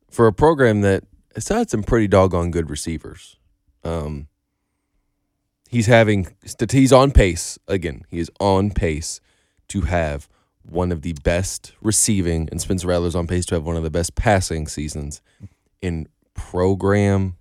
For 0.09 0.27
a 0.27 0.33
program 0.33 0.81
that 0.81 1.03
still 1.37 1.57
had 1.57 1.69
some 1.69 1.83
pretty 1.83 2.07
doggone 2.07 2.51
good 2.51 2.69
receivers. 2.69 3.37
Um, 3.83 4.27
he's 5.69 5.85
having 5.87 6.27
he's 6.71 6.91
on 6.91 7.11
pace 7.11 7.59
again. 7.67 8.03
He 8.09 8.19
is 8.19 8.31
on 8.39 8.71
pace 8.71 9.21
to 9.69 9.81
have 9.81 10.27
one 10.71 10.91
of 10.91 11.01
the 11.01 11.13
best 11.23 11.73
receiving, 11.81 12.47
and 12.51 12.61
Spencer 12.61 12.87
Rattler's 12.87 13.15
on 13.15 13.27
pace 13.27 13.45
to 13.47 13.55
have 13.55 13.65
one 13.65 13.75
of 13.75 13.83
the 13.83 13.89
best 13.89 14.15
passing 14.15 14.67
seasons 14.67 15.21
in 15.81 16.07
program 16.33 17.37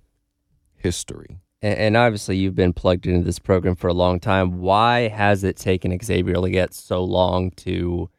history. 0.76 1.38
And, 1.62 1.78
and 1.78 1.96
obviously, 1.96 2.36
you've 2.36 2.54
been 2.54 2.72
plugged 2.72 3.06
into 3.06 3.24
this 3.24 3.38
program 3.38 3.76
for 3.76 3.88
a 3.88 3.94
long 3.94 4.20
time. 4.20 4.60
Why 4.60 5.08
has 5.08 5.44
it 5.44 5.56
taken 5.56 5.96
Xavier 6.02 6.34
Legette 6.34 6.72
so 6.72 7.02
long 7.02 7.50
to 7.52 8.10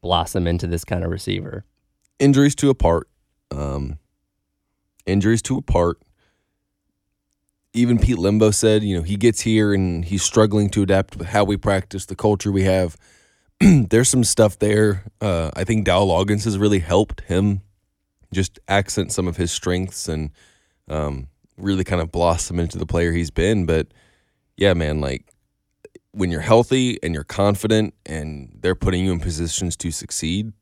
blossom 0.00 0.46
into 0.46 0.66
this 0.66 0.84
kind 0.84 1.04
of 1.04 1.10
receiver? 1.10 1.64
Injuries 2.18 2.54
to 2.56 2.70
a 2.70 2.74
part. 2.74 3.08
Um, 3.50 3.98
injuries 5.06 5.42
to 5.42 5.58
a 5.58 5.62
part. 5.62 5.98
Even 7.72 7.98
Pete 7.98 8.18
Lembo 8.18 8.54
said, 8.54 8.84
you 8.84 8.96
know, 8.96 9.02
he 9.02 9.16
gets 9.16 9.40
here 9.40 9.74
and 9.74 10.04
he's 10.04 10.22
struggling 10.22 10.70
to 10.70 10.82
adapt 10.82 11.16
with 11.16 11.28
how 11.28 11.42
we 11.42 11.56
practice, 11.56 12.06
the 12.06 12.14
culture 12.14 12.52
we 12.52 12.62
have. 12.62 12.96
There's 13.90 14.08
some 14.08 14.24
stuff 14.24 14.58
there. 14.58 15.04
Uh, 15.20 15.50
I 15.54 15.64
think 15.64 15.84
Dowell 15.84 16.08
Loggains 16.08 16.44
has 16.44 16.58
really 16.58 16.80
helped 16.80 17.22
him 17.22 17.62
just 18.32 18.58
accent 18.68 19.12
some 19.12 19.28
of 19.28 19.36
his 19.36 19.52
strengths 19.52 20.08
and 20.08 20.30
um, 20.88 21.28
really 21.56 21.84
kind 21.84 22.02
of 22.02 22.10
blossom 22.10 22.58
into 22.58 22.78
the 22.78 22.86
player 22.86 23.12
he's 23.12 23.30
been. 23.30 23.64
But 23.64 23.88
yeah, 24.56 24.74
man, 24.74 25.00
like 25.00 25.26
when 26.12 26.30
you're 26.30 26.40
healthy 26.40 26.98
and 27.02 27.14
you're 27.14 27.24
confident 27.24 27.94
and 28.06 28.50
they're 28.60 28.74
putting 28.74 29.04
you 29.04 29.12
in 29.12 29.20
positions 29.20 29.76
to 29.78 29.90
succeed, 29.90 30.52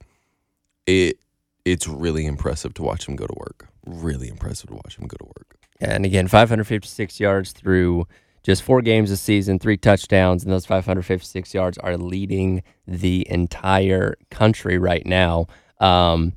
it 0.86 1.18
it's 1.64 1.86
really 1.86 2.26
impressive 2.26 2.74
to 2.74 2.82
watch 2.82 3.06
him 3.06 3.16
go 3.16 3.26
to 3.26 3.34
work. 3.36 3.68
Really 3.86 4.28
impressive 4.28 4.68
to 4.68 4.74
watch 4.74 4.96
him 4.96 5.06
go 5.06 5.16
to 5.18 5.24
work. 5.24 5.56
And 5.80 6.04
again, 6.04 6.28
556 6.28 7.20
yards 7.20 7.52
through 7.52 8.06
just 8.42 8.62
four 8.62 8.82
games 8.82 9.10
this 9.10 9.20
season, 9.20 9.58
three 9.58 9.76
touchdowns, 9.76 10.42
and 10.42 10.52
those 10.52 10.66
556 10.66 11.54
yards 11.54 11.78
are 11.78 11.96
leading 11.96 12.62
the 12.86 13.26
entire 13.30 14.16
country 14.30 14.78
right 14.78 15.06
now. 15.06 15.46
Um, 15.80 16.34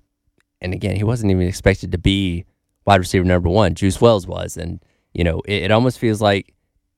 and 0.62 0.74
again, 0.74 0.96
he 0.96 1.04
wasn't 1.04 1.32
even 1.32 1.48
expected 1.48 1.92
to 1.92 1.98
be 1.98 2.46
wide 2.86 3.00
receiver 3.00 3.26
number 3.26 3.50
one. 3.50 3.74
Juice 3.76 4.00
Wells 4.00 4.28
was, 4.28 4.58
and 4.58 4.80
you 5.14 5.24
know, 5.24 5.42
it, 5.46 5.64
it 5.64 5.72
almost 5.72 6.00
feels 6.00 6.22
like 6.22 6.54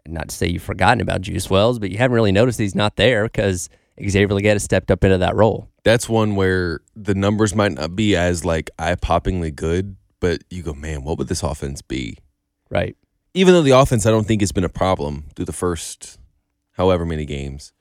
not 0.08 0.30
to 0.30 0.36
say 0.36 0.48
you've 0.48 0.64
forgotten 0.64 1.02
about 1.02 1.22
Juice 1.22 1.50
Wells, 1.50 1.80
but 1.80 1.92
you 1.92 1.98
haven't 1.98 2.16
really 2.16 2.32
noticed 2.32 2.60
he's 2.60 2.76
not 2.76 2.96
there 2.96 3.24
because 3.26 3.70
Xavier 4.00 4.28
Legette 4.28 4.54
has 4.54 4.64
stepped 4.64 4.92
up 4.92 5.04
into 5.04 5.18
that 5.18 5.36
role. 5.36 5.70
That's 5.84 6.08
one 6.08 6.36
where 6.36 6.82
the 6.96 7.16
numbers 7.16 7.56
might 7.56 7.74
not 7.74 7.96
be 7.96 8.16
as 8.16 8.46
like 8.46 8.70
eye 8.78 8.96
poppingly 8.96 9.54
good, 9.54 9.96
but 10.20 10.44
you 10.50 10.64
go, 10.64 10.74
man, 10.74 11.04
what 11.04 11.18
would 11.18 11.28
this 11.28 11.44
offense 11.44 11.82
be? 11.82 12.18
Right. 12.70 12.96
Even 13.38 13.54
though 13.54 13.62
the 13.62 13.72
offense, 13.78 14.06
I 14.08 14.10
don't 14.12 14.26
think 14.26 14.42
has 14.42 14.52
been 14.52 14.64
a 14.64 14.70
problem 14.70 15.26
through 15.36 15.46
the 15.46 15.54
first 15.54 16.18
however 16.72 17.06
many 17.06 17.24
games. 17.26 17.72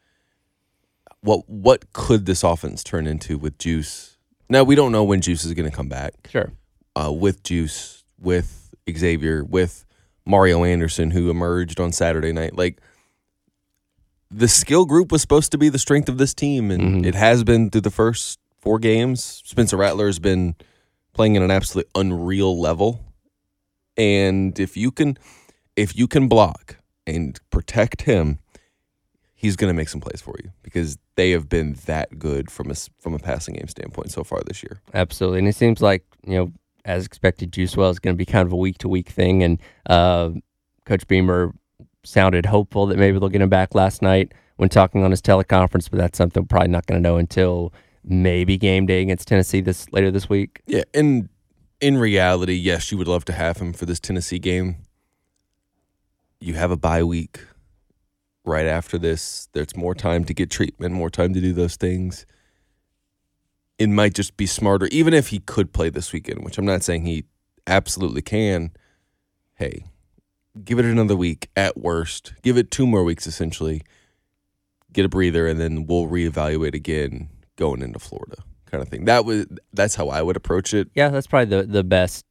What 1.21 1.49
what 1.49 1.93
could 1.95 2.27
this 2.27 2.45
offense 2.45 2.85
turn 2.85 3.07
into 3.07 3.39
with 3.39 3.57
Juice? 3.59 4.19
Now 4.51 4.65
we 4.65 4.75
don't 4.75 4.93
know 4.93 5.03
when 5.03 5.23
Juice 5.23 5.45
is 5.45 5.55
going 5.55 5.69
to 5.69 5.75
come 5.75 5.89
back. 5.89 6.13
Sure. 6.29 6.53
Uh, 6.95 7.11
with 7.11 7.43
Juice, 7.43 8.05
with 8.19 8.71
Xavier, 8.91 9.43
with 9.45 9.87
Mario 10.27 10.63
Anderson, 10.65 11.11
who 11.13 11.31
emerged 11.31 11.81
on 11.81 11.91
Saturday 11.91 12.33
night. 12.33 12.55
Like 12.55 12.81
the 14.31 14.49
skill 14.49 14.85
group 14.85 15.11
was 15.11 15.23
supposed 15.23 15.53
to 15.53 15.59
be 15.59 15.69
the 15.71 15.79
strength 15.79 16.09
of 16.11 16.19
this 16.19 16.35
team, 16.35 16.71
and 16.71 17.03
Mhm. 17.03 17.07
it 17.07 17.15
has 17.15 17.45
been 17.45 17.71
through 17.71 17.81
the 17.83 17.91
first 17.91 18.39
four 18.61 18.79
games. 18.79 19.43
Spencer 19.47 19.77
Rattler 19.79 20.07
has 20.07 20.19
been 20.19 20.55
playing 21.15 21.37
at 21.39 21.43
an 21.43 21.51
absolutely 21.51 21.91
unreal 21.95 22.61
level, 22.61 23.01
and 23.97 24.59
if 24.61 24.77
you 24.77 24.91
can, 24.91 25.17
if 25.77 25.97
you 25.97 26.09
can 26.09 26.29
block 26.29 26.77
and 27.07 27.39
protect 27.51 28.03
him, 28.03 28.39
he's 29.35 29.55
going 29.57 29.69
to 29.69 29.77
make 29.77 29.89
some 29.89 30.01
plays 30.01 30.21
for 30.21 30.35
you 30.43 30.51
because 30.63 30.99
they 31.15 31.31
have 31.31 31.49
been 31.49 31.75
that 31.87 32.19
good 32.19 32.51
from 32.51 32.71
a 32.71 32.75
from 32.99 33.15
a 33.15 33.19
passing 33.19 33.55
game 33.55 33.69
standpoint 33.69 34.11
so 34.11 34.25
far 34.25 34.41
this 34.47 34.63
year. 34.63 34.81
Absolutely. 34.95 35.41
And 35.41 35.49
it 35.49 35.55
seems 35.55 35.81
like, 35.81 36.05
you 36.27 36.37
know, 36.37 36.53
as 36.85 37.05
expected, 37.05 37.53
Juice 37.53 37.77
Wells 37.77 37.97
is 37.97 38.01
going 38.01 38.15
to 38.15 38.19
be 38.19 38.25
kind 38.25 38.47
of 38.47 38.53
a 38.53 38.57
week 38.57 38.79
to 38.79 38.89
week 38.89 39.09
thing. 39.09 39.43
And 39.43 39.61
uh, 39.89 40.31
Coach 40.85 41.07
Beamer 41.07 41.53
sounded 42.05 42.47
hopeful 42.47 42.87
that 42.87 42.99
maybe 42.99 43.19
they'll 43.19 43.29
get 43.29 43.43
him 43.43 43.49
back 43.49 43.75
last 43.75 44.03
night 44.03 44.33
when 44.57 44.69
talking 44.69 45.05
on 45.05 45.11
his 45.11 45.21
teleconference, 45.21 45.91
but 45.91 45.99
that's 45.99 46.17
something 46.17 46.43
we're 46.43 46.47
probably 46.47 46.69
not 46.69 46.87
going 46.87 47.01
to 47.01 47.03
know 47.03 47.19
until 47.19 47.75
maybe 48.05 48.57
game 48.57 48.87
day 48.87 49.03
against 49.03 49.29
Tennessee 49.29 49.61
this 49.61 49.91
later 49.93 50.11
this 50.11 50.29
week. 50.29 50.63
Yeah, 50.67 50.85
and 50.95 51.29
in 51.81 51.99
reality, 51.99 52.55
yes, 52.55 52.91
you 52.91 52.99
would 52.99 53.09
love 53.09 53.25
to 53.27 53.33
have 53.33 53.59
him 53.59 53.73
for 53.73 53.85
this 53.85 54.01
Tennessee 54.01 54.39
game. 54.39 54.77
You 56.47 56.55
have 56.55 56.71
a 56.71 56.77
bye 56.77 57.03
week 57.03 57.41
right 58.45 58.67
after 58.67 58.99
this. 58.99 59.49
There's 59.53 59.77
more 59.77 59.97
time 59.97 60.25
to 60.27 60.33
get 60.33 60.49
treatment, 60.49 60.95
more 60.95 61.11
time 61.11 61.35
to 61.35 61.41
do 61.41 61.53
those 61.53 61.75
things. 61.75 62.25
It 63.81 63.89
might 63.89 64.15
just 64.15 64.37
be 64.37 64.47
smarter, 64.47 64.87
even 64.93 65.13
if 65.13 65.31
he 65.31 65.41
could 65.41 65.73
play 65.73 65.91
this 65.91 66.13
weekend, 66.13 66.45
which 66.45 66.57
I'm 66.57 66.65
not 66.65 66.85
saying 66.85 67.05
he 67.05 67.25
absolutely 67.67 68.23
can. 68.23 68.71
Hey, 69.57 69.87
give 70.65 70.79
it 70.79 70.85
another 70.85 71.17
week 71.17 71.51
at 71.57 71.79
worst. 71.79 72.35
Give 72.43 72.57
it 72.57 72.71
two 72.71 72.87
more 72.87 73.03
weeks 73.03 73.27
essentially. 73.27 73.83
Get 74.93 75.05
a 75.05 75.09
breather, 75.09 75.49
and 75.49 75.59
then 75.59 75.85
we'll 75.89 76.07
reevaluate 76.07 76.75
again 76.75 77.29
going 77.57 77.83
into 77.83 77.99
Florida, 77.99 78.37
kind 78.67 78.85
of 78.85 78.89
thing. 78.89 79.07
That 79.07 79.25
was 79.25 79.47
that's 79.73 79.97
how 79.97 80.11
I 80.11 80.23
would 80.23 80.37
approach 80.37 80.75
it. 80.75 80.91
Yeah, 80.95 81.09
that's 81.09 81.27
probably 81.27 81.57
the, 81.57 81.65
the 81.65 81.83
best 81.83 82.25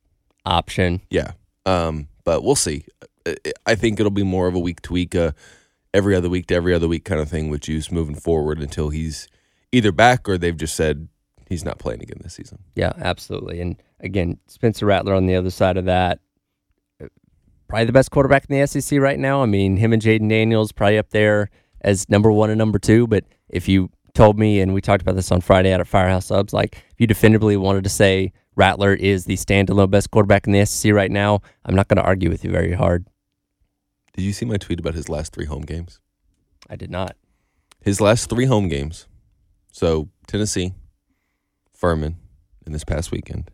option. 0.46 1.02
Yeah. 1.10 1.34
Um, 1.66 2.08
but 2.24 2.46
we'll 2.46 2.56
see. 2.56 2.86
I- 3.66 3.76
think 3.76 4.00
it'll 4.00 4.12
be 4.12 4.24
more 4.24 4.48
of 4.48 4.56
a 4.56 4.60
week 4.60 4.82
to 4.84 4.94
week, 4.94 5.16
uh, 5.16 5.32
every 5.94 6.16
other 6.16 6.30
week 6.30 6.48
to 6.48 6.56
every 6.56 6.74
other 6.74 6.88
week 6.88 7.06
kind 7.06 7.22
of 7.22 7.30
thing 7.30 7.50
with 7.50 7.62
Juice 7.62 7.92
moving 7.92 8.16
forward 8.16 8.60
until 8.60 8.90
he's 8.90 9.28
either 9.72 9.92
back 9.92 10.28
or 10.30 10.38
they've 10.38 10.58
just 10.58 10.76
said 10.76 11.08
he's 11.50 11.66
not 11.66 11.80
playing 11.80 12.02
again 12.02 12.20
this 12.22 12.34
season. 12.34 12.60
Yeah, 12.76 12.94
absolutely. 12.98 13.62
And 13.62 13.82
again, 14.00 14.38
Spencer 14.48 14.86
Rattler 14.86 15.14
on 15.14 15.26
the 15.26 15.36
other 15.36 15.50
side 15.50 15.78
of 15.78 15.86
that, 15.86 16.20
probably 17.68 17.86
the 17.86 17.94
best 17.94 18.12
quarterback 18.12 18.46
in 18.50 18.60
the 18.60 18.68
SEC 18.68 19.00
right 19.00 19.20
now. 19.20 19.42
I 19.42 19.46
mean, 19.46 19.78
him 19.78 19.94
and 19.94 20.02
Jayden 20.02 20.30
Daniels 20.30 20.72
probably 20.72 20.98
up 20.98 21.10
there 21.10 21.50
as 21.82 22.10
number 22.10 22.32
one 22.32 22.50
and 22.50 22.58
number 22.58 22.80
two. 22.80 23.08
But 23.08 23.26
if 23.50 23.68
you 23.68 23.90
told 24.14 24.40
me, 24.40 24.60
and 24.60 24.74
we 24.74 24.82
talked 24.82 25.02
about 25.02 25.16
this 25.16 25.32
on 25.32 25.42
Friday 25.42 25.72
at 25.72 25.86
Firehouse 25.88 26.28
Subs, 26.28 26.54
like 26.54 26.76
if 26.76 27.00
you 27.00 27.08
definitively 27.08 27.58
wanted 27.58 27.84
to 27.84 27.90
say 27.90 28.32
Rattler 28.56 28.94
is 28.94 29.26
the 29.26 29.36
standalone 29.36 29.90
best 29.90 30.12
quarterback 30.12 30.48
in 30.48 30.54
the 30.54 30.66
SEC 30.66 30.94
right 30.94 31.12
now, 31.12 31.42
I'm 31.66 31.76
not 31.76 31.88
going 31.88 31.98
to 31.98 32.04
argue 32.04 32.30
with 32.30 32.44
you 32.44 32.52
very 32.52 32.74
hard. 32.74 33.06
Did 34.16 34.24
you 34.24 34.32
see 34.32 34.46
my 34.46 34.56
tweet 34.56 34.80
about 34.80 34.94
his 34.94 35.10
last 35.10 35.34
three 35.34 35.44
home 35.44 35.64
games? 35.64 36.00
I 36.70 36.78
did 36.78 36.90
not. 36.90 37.18
His 37.82 38.00
last 38.00 38.30
three 38.30 38.46
home 38.46 38.70
games. 38.70 39.08
So 39.74 40.08
Tennessee, 40.26 40.74
Furman, 41.74 42.16
in 42.66 42.72
this 42.72 42.86
past 42.86 43.12
weekend. 43.12 43.52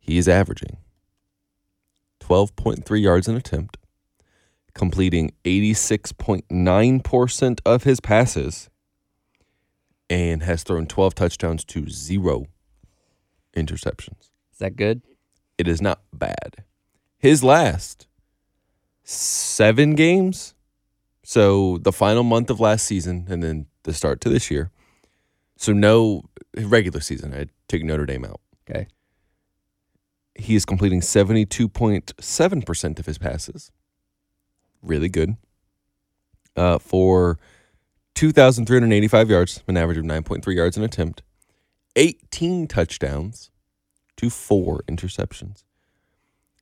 He 0.00 0.18
is 0.18 0.28
averaging 0.28 0.78
12.3 2.18 3.00
yards 3.00 3.28
an 3.28 3.36
attempt, 3.36 3.78
completing 4.74 5.30
86.9% 5.44 7.60
of 7.64 7.84
his 7.84 8.00
passes, 8.00 8.70
and 10.10 10.42
has 10.42 10.64
thrown 10.64 10.88
12 10.88 11.14
touchdowns 11.14 11.64
to 11.66 11.88
zero 11.88 12.46
interceptions. 13.56 14.30
Is 14.52 14.58
that 14.58 14.74
good? 14.74 15.02
It 15.58 15.68
is 15.68 15.80
not 15.80 16.00
bad. 16.12 16.64
His 17.18 17.44
last 17.44 18.08
seven 19.04 19.94
games, 19.94 20.54
so 21.22 21.78
the 21.78 21.92
final 21.92 22.22
month 22.22 22.50
of 22.50 22.60
last 22.60 22.84
season 22.84 23.26
and 23.28 23.42
then 23.42 23.66
the 23.84 23.92
start 23.92 24.20
to 24.22 24.28
this 24.28 24.50
year. 24.50 24.70
So 25.56 25.72
no 25.72 26.24
regular 26.56 27.00
season. 27.00 27.32
I 27.34 27.46
take 27.68 27.84
Notre 27.84 28.06
Dame 28.06 28.24
out. 28.24 28.40
Okay. 28.68 28.88
He 30.34 30.54
is 30.54 30.64
completing 30.64 31.00
72.7% 31.00 32.98
of 32.98 33.06
his 33.06 33.18
passes. 33.18 33.70
Really 34.82 35.08
good. 35.08 35.36
Uh, 36.56 36.78
for 36.78 37.38
2,385 38.14 39.30
yards, 39.30 39.62
an 39.66 39.76
average 39.76 39.98
of 39.98 40.04
9.3 40.04 40.54
yards 40.54 40.76
an 40.76 40.82
attempt, 40.82 41.22
18 41.96 42.66
touchdowns 42.66 43.50
to 44.16 44.30
four 44.30 44.82
interceptions. 44.88 45.64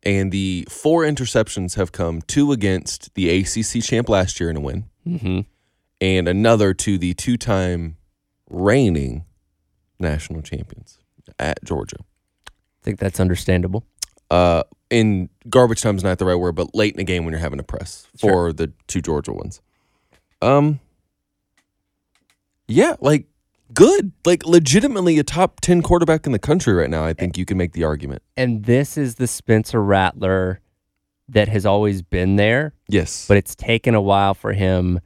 And 0.02 0.33
the 0.33 0.66
four 0.71 1.02
interceptions 1.02 1.75
have 1.76 1.92
come 1.92 2.23
two 2.23 2.52
against 2.52 3.12
the 3.14 3.28
ACC 3.40 3.83
champ 3.83 4.09
last 4.09 4.40
year 4.40 4.49
in 4.50 4.57
a 4.57 4.61
win, 4.61 4.85
Mm-hmm. 5.07 5.40
and 6.00 6.28
another 6.28 6.73
to 6.75 6.97
the 6.99 7.12
two 7.14 7.37
time 7.37 7.97
reigning 8.49 9.25
national 9.99 10.40
champions 10.42 10.99
at 11.38 11.62
Georgia. 11.64 11.97
I 12.49 12.83
think 12.83 12.99
that's 12.99 13.21
understandable. 13.21 13.85
Uh, 14.30 14.62
in 14.88 15.28
garbage 15.49 15.83
time's 15.83 16.02
not 16.02 16.19
the 16.19 16.25
right 16.25 16.35
word, 16.35 16.54
but 16.54 16.75
late 16.75 16.95
in 16.95 16.99
the 16.99 17.04
game 17.04 17.25
when 17.25 17.33
you're 17.33 17.40
having 17.40 17.59
to 17.59 17.62
press 17.64 18.07
for 18.19 18.28
Sure. 18.30 18.52
the 18.52 18.73
two 18.87 19.02
Georgia 19.02 19.33
ones. 19.33 19.61
Um, 20.40 20.80
yeah, 22.69 22.97
like 23.00 23.26
good, 23.75 24.12
like 24.25 24.45
legitimately 24.47 25.19
a 25.19 25.23
top 25.25 25.61
10 25.61 25.83
quarterback 25.83 26.27
in 26.27 26.33
the 26.33 26.39
country 26.39 26.73
right 26.75 26.91
now. 26.91 27.05
I 27.05 27.12
think 27.12 27.37
you 27.39 27.45
can 27.45 27.57
make 27.57 27.73
the 27.73 27.85
argument. 27.85 28.23
And 28.37 28.65
this 28.65 28.97
is 28.97 29.17
the 29.17 29.27
Spencer 29.27 29.83
Rattler 29.83 30.61
that 31.29 31.49
has 31.49 31.65
always 31.65 32.03
been 32.03 32.37
there, 32.37 32.75
Yes. 32.89 33.27
but 33.29 33.37
it's 33.37 33.55
taken 33.55 33.95
a 33.95 34.00
while 34.00 34.35
for 34.35 34.53
him 34.53 35.00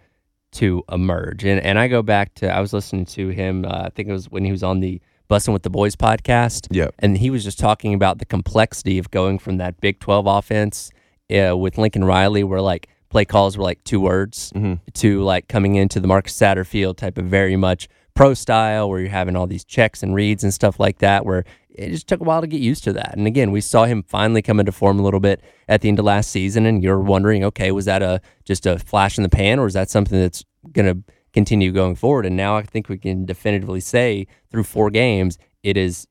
to 0.52 0.82
emerge. 0.90 1.44
And 1.44 1.60
and 1.60 1.78
I 1.78 1.88
go 1.88 2.00
back 2.02 2.34
to 2.36 2.48
I 2.48 2.60
was 2.60 2.72
listening 2.72 3.04
to 3.06 3.28
him. 3.28 3.64
Uh, 3.64 3.84
I 3.86 3.90
think 3.90 4.08
it 4.08 4.12
was 4.12 4.30
when 4.30 4.44
he 4.44 4.52
was 4.52 4.62
on 4.62 4.80
the 4.80 5.00
Bussin' 5.28 5.52
with 5.52 5.62
the 5.62 5.70
Boys 5.70 5.96
podcast. 5.96 6.68
yeah. 6.70 6.88
and 6.98 7.18
he 7.18 7.30
was 7.30 7.44
just 7.44 7.58
talking 7.58 7.92
about 7.94 8.18
the 8.18 8.24
complexity 8.26 8.98
of 8.98 9.10
going 9.10 9.38
from 9.38 9.56
that 9.56 9.80
Big 9.80 9.98
12 9.98 10.26
offense 10.26 10.90
uh, 11.34 11.56
with 11.56 11.76
Lincoln 11.78 12.04
Riley, 12.04 12.44
where 12.44 12.60
like 12.60 12.88
play 13.08 13.24
calls 13.24 13.56
were 13.56 13.64
like 13.64 13.82
two 13.84 14.00
words, 14.00 14.52
Mhm. 14.54 14.80
to 14.94 15.22
like 15.22 15.48
coming 15.48 15.74
into 15.76 15.98
the 15.98 16.06
Marcus 16.08 16.34
Satterfield 16.38 16.96
type 16.98 17.16
of 17.18 17.24
very 17.26 17.56
much 17.56 17.88
pro 18.14 18.34
style, 18.34 18.88
where 18.88 19.00
you're 19.00 19.08
having 19.08 19.36
all 19.36 19.46
these 19.46 19.64
checks 19.64 20.02
and 20.02 20.14
reads 20.14 20.44
and 20.44 20.54
stuff 20.54 20.78
like 20.78 20.98
that, 20.98 21.26
where 21.26 21.44
it 21.70 21.90
just 21.90 22.06
took 22.06 22.20
a 22.20 22.24
while 22.24 22.40
to 22.40 22.46
get 22.46 22.60
used 22.60 22.84
to 22.84 22.92
that. 22.92 23.14
And 23.16 23.26
again, 23.26 23.50
we 23.50 23.60
saw 23.60 23.84
him 23.84 24.02
finally 24.04 24.42
come 24.42 24.60
into 24.60 24.72
form 24.72 24.98
a 24.98 25.02
little 25.02 25.20
bit 25.20 25.42
at 25.68 25.80
the 25.80 25.88
end 25.88 25.98
of 25.98 26.04
last 26.04 26.30
season, 26.30 26.66
and 26.66 26.82
you're 26.82 27.00
wondering, 27.00 27.44
okay, 27.44 27.72
was 27.72 27.84
that 27.86 28.02
a 28.02 28.20
just 28.44 28.66
a 28.66 28.78
flash 28.78 29.18
in 29.18 29.22
the 29.22 29.28
pan, 29.28 29.58
or 29.58 29.66
is 29.66 29.74
that 29.74 29.90
something 29.90 30.18
that's 30.18 30.44
going 30.72 30.86
to 30.86 31.12
continue 31.32 31.72
going 31.72 31.96
forward? 31.96 32.24
And 32.24 32.36
now 32.36 32.56
I 32.56 32.62
think 32.62 32.88
we 32.88 32.98
can 32.98 33.26
definitively 33.26 33.80
say 33.80 34.26
through 34.50 34.64
four 34.64 34.90
games, 34.90 35.36
it 35.62 35.76
is 35.76 36.06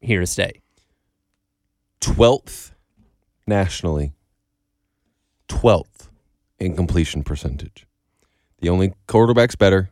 here 0.00 0.20
to 0.20 0.26
stay. 0.26 0.62
12th 2.00 2.72
nationally, 3.46 4.14
12th 5.48 6.08
in 6.58 6.74
completion 6.74 7.22
percentage. 7.22 7.86
The 8.60 8.70
only 8.70 8.94
quarterbacks 9.06 9.58
better 9.58 9.90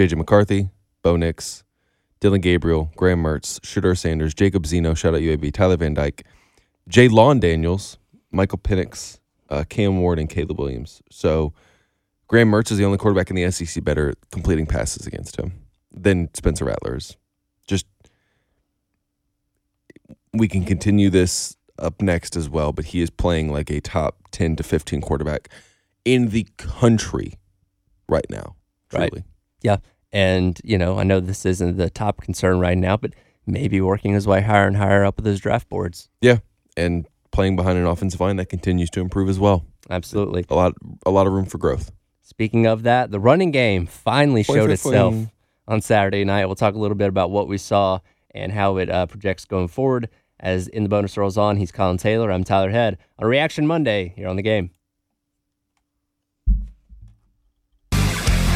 JJ 0.00 0.16
McCarthy, 0.16 0.70
Bo 1.02 1.16
Nix, 1.16 1.62
Dillon 2.20 2.40
Gabriel, 2.40 2.90
Graham 2.96 3.22
Mertz, 3.22 3.60
Shedeur 3.60 3.94
Sanders, 3.98 4.32
Jacob 4.32 4.64
Zeno, 4.64 4.94
shout 4.94 5.14
out 5.14 5.20
UAB, 5.20 5.52
Tyler 5.52 5.76
Van 5.76 5.92
Dyke, 5.92 6.24
Jayden 6.88 7.38
Daniels, 7.38 7.98
Michael 8.32 8.56
Penix, 8.56 9.18
uh, 9.50 9.62
Cam 9.68 10.00
Ward, 10.00 10.18
and 10.18 10.30
Caleb 10.30 10.58
Williams. 10.58 11.02
So 11.10 11.52
Graham 12.28 12.50
Mertz 12.50 12.72
is 12.72 12.78
the 12.78 12.84
only 12.86 12.96
quarterback 12.96 13.28
in 13.28 13.36
the 13.36 13.50
SEC 13.50 13.84
better 13.84 14.14
completing 14.32 14.64
passes 14.64 15.06
against 15.06 15.36
him 15.36 15.52
than 15.92 16.32
Spencer 16.32 16.64
Rattlers. 16.64 17.18
Just 17.66 17.84
we 20.32 20.48
can 20.48 20.64
continue 20.64 21.10
this 21.10 21.58
up 21.78 22.00
next 22.00 22.36
as 22.36 22.48
well, 22.48 22.72
but 22.72 22.86
he 22.86 23.02
is 23.02 23.10
playing 23.10 23.52
like 23.52 23.68
a 23.70 23.82
top 23.82 24.16
10 24.30 24.56
to 24.56 24.62
15 24.62 25.02
quarterback 25.02 25.50
in 26.06 26.30
the 26.30 26.46
country 26.56 27.34
right 28.08 28.24
now. 28.30 28.56
Right. 28.94 29.12
Yeah. 29.62 29.76
And, 30.12 30.60
you 30.64 30.76
know, 30.76 30.98
I 30.98 31.04
know 31.04 31.20
this 31.20 31.46
isn't 31.46 31.76
the 31.76 31.90
top 31.90 32.20
concern 32.20 32.58
right 32.58 32.76
now, 32.76 32.96
but 32.96 33.12
maybe 33.46 33.80
working 33.80 34.12
his 34.12 34.26
way 34.26 34.40
higher 34.40 34.66
and 34.66 34.76
higher 34.76 35.04
up 35.04 35.16
with 35.16 35.24
those 35.24 35.40
draft 35.40 35.68
boards. 35.68 36.08
Yeah. 36.20 36.38
And 36.76 37.06
playing 37.30 37.56
behind 37.56 37.78
an 37.78 37.86
offensive 37.86 38.20
line 38.20 38.36
that 38.36 38.48
continues 38.48 38.90
to 38.90 39.00
improve 39.00 39.28
as 39.28 39.38
well. 39.38 39.64
Absolutely. 39.88 40.44
A 40.50 40.54
lot 40.54 40.72
a 41.06 41.10
lot 41.10 41.26
of 41.26 41.32
room 41.32 41.46
for 41.46 41.58
growth. 41.58 41.92
Speaking 42.22 42.66
of 42.66 42.84
that, 42.84 43.10
the 43.10 43.20
running 43.20 43.50
game 43.50 43.86
finally 43.86 44.42
Boing, 44.44 44.54
showed 44.54 44.70
boing, 44.70 44.72
itself 44.72 45.14
boing. 45.14 45.30
on 45.68 45.80
Saturday 45.80 46.24
night. 46.24 46.46
We'll 46.46 46.54
talk 46.54 46.74
a 46.74 46.78
little 46.78 46.96
bit 46.96 47.08
about 47.08 47.30
what 47.30 47.48
we 47.48 47.58
saw 47.58 47.98
and 48.32 48.52
how 48.52 48.76
it 48.76 48.88
uh, 48.90 49.06
projects 49.06 49.44
going 49.44 49.68
forward. 49.68 50.08
As 50.38 50.68
in 50.68 50.84
the 50.84 50.88
bonus 50.88 51.16
rolls 51.16 51.36
on, 51.36 51.56
he's 51.56 51.70
Collyn 51.70 51.98
Taylor. 51.98 52.32
I'm 52.32 52.44
Tyler 52.44 52.70
Head 52.70 52.98
on 53.18 53.26
Reaction 53.28 53.66
Monday 53.66 54.14
here 54.16 54.28
on 54.28 54.36
the 54.36 54.42
game. 54.42 54.70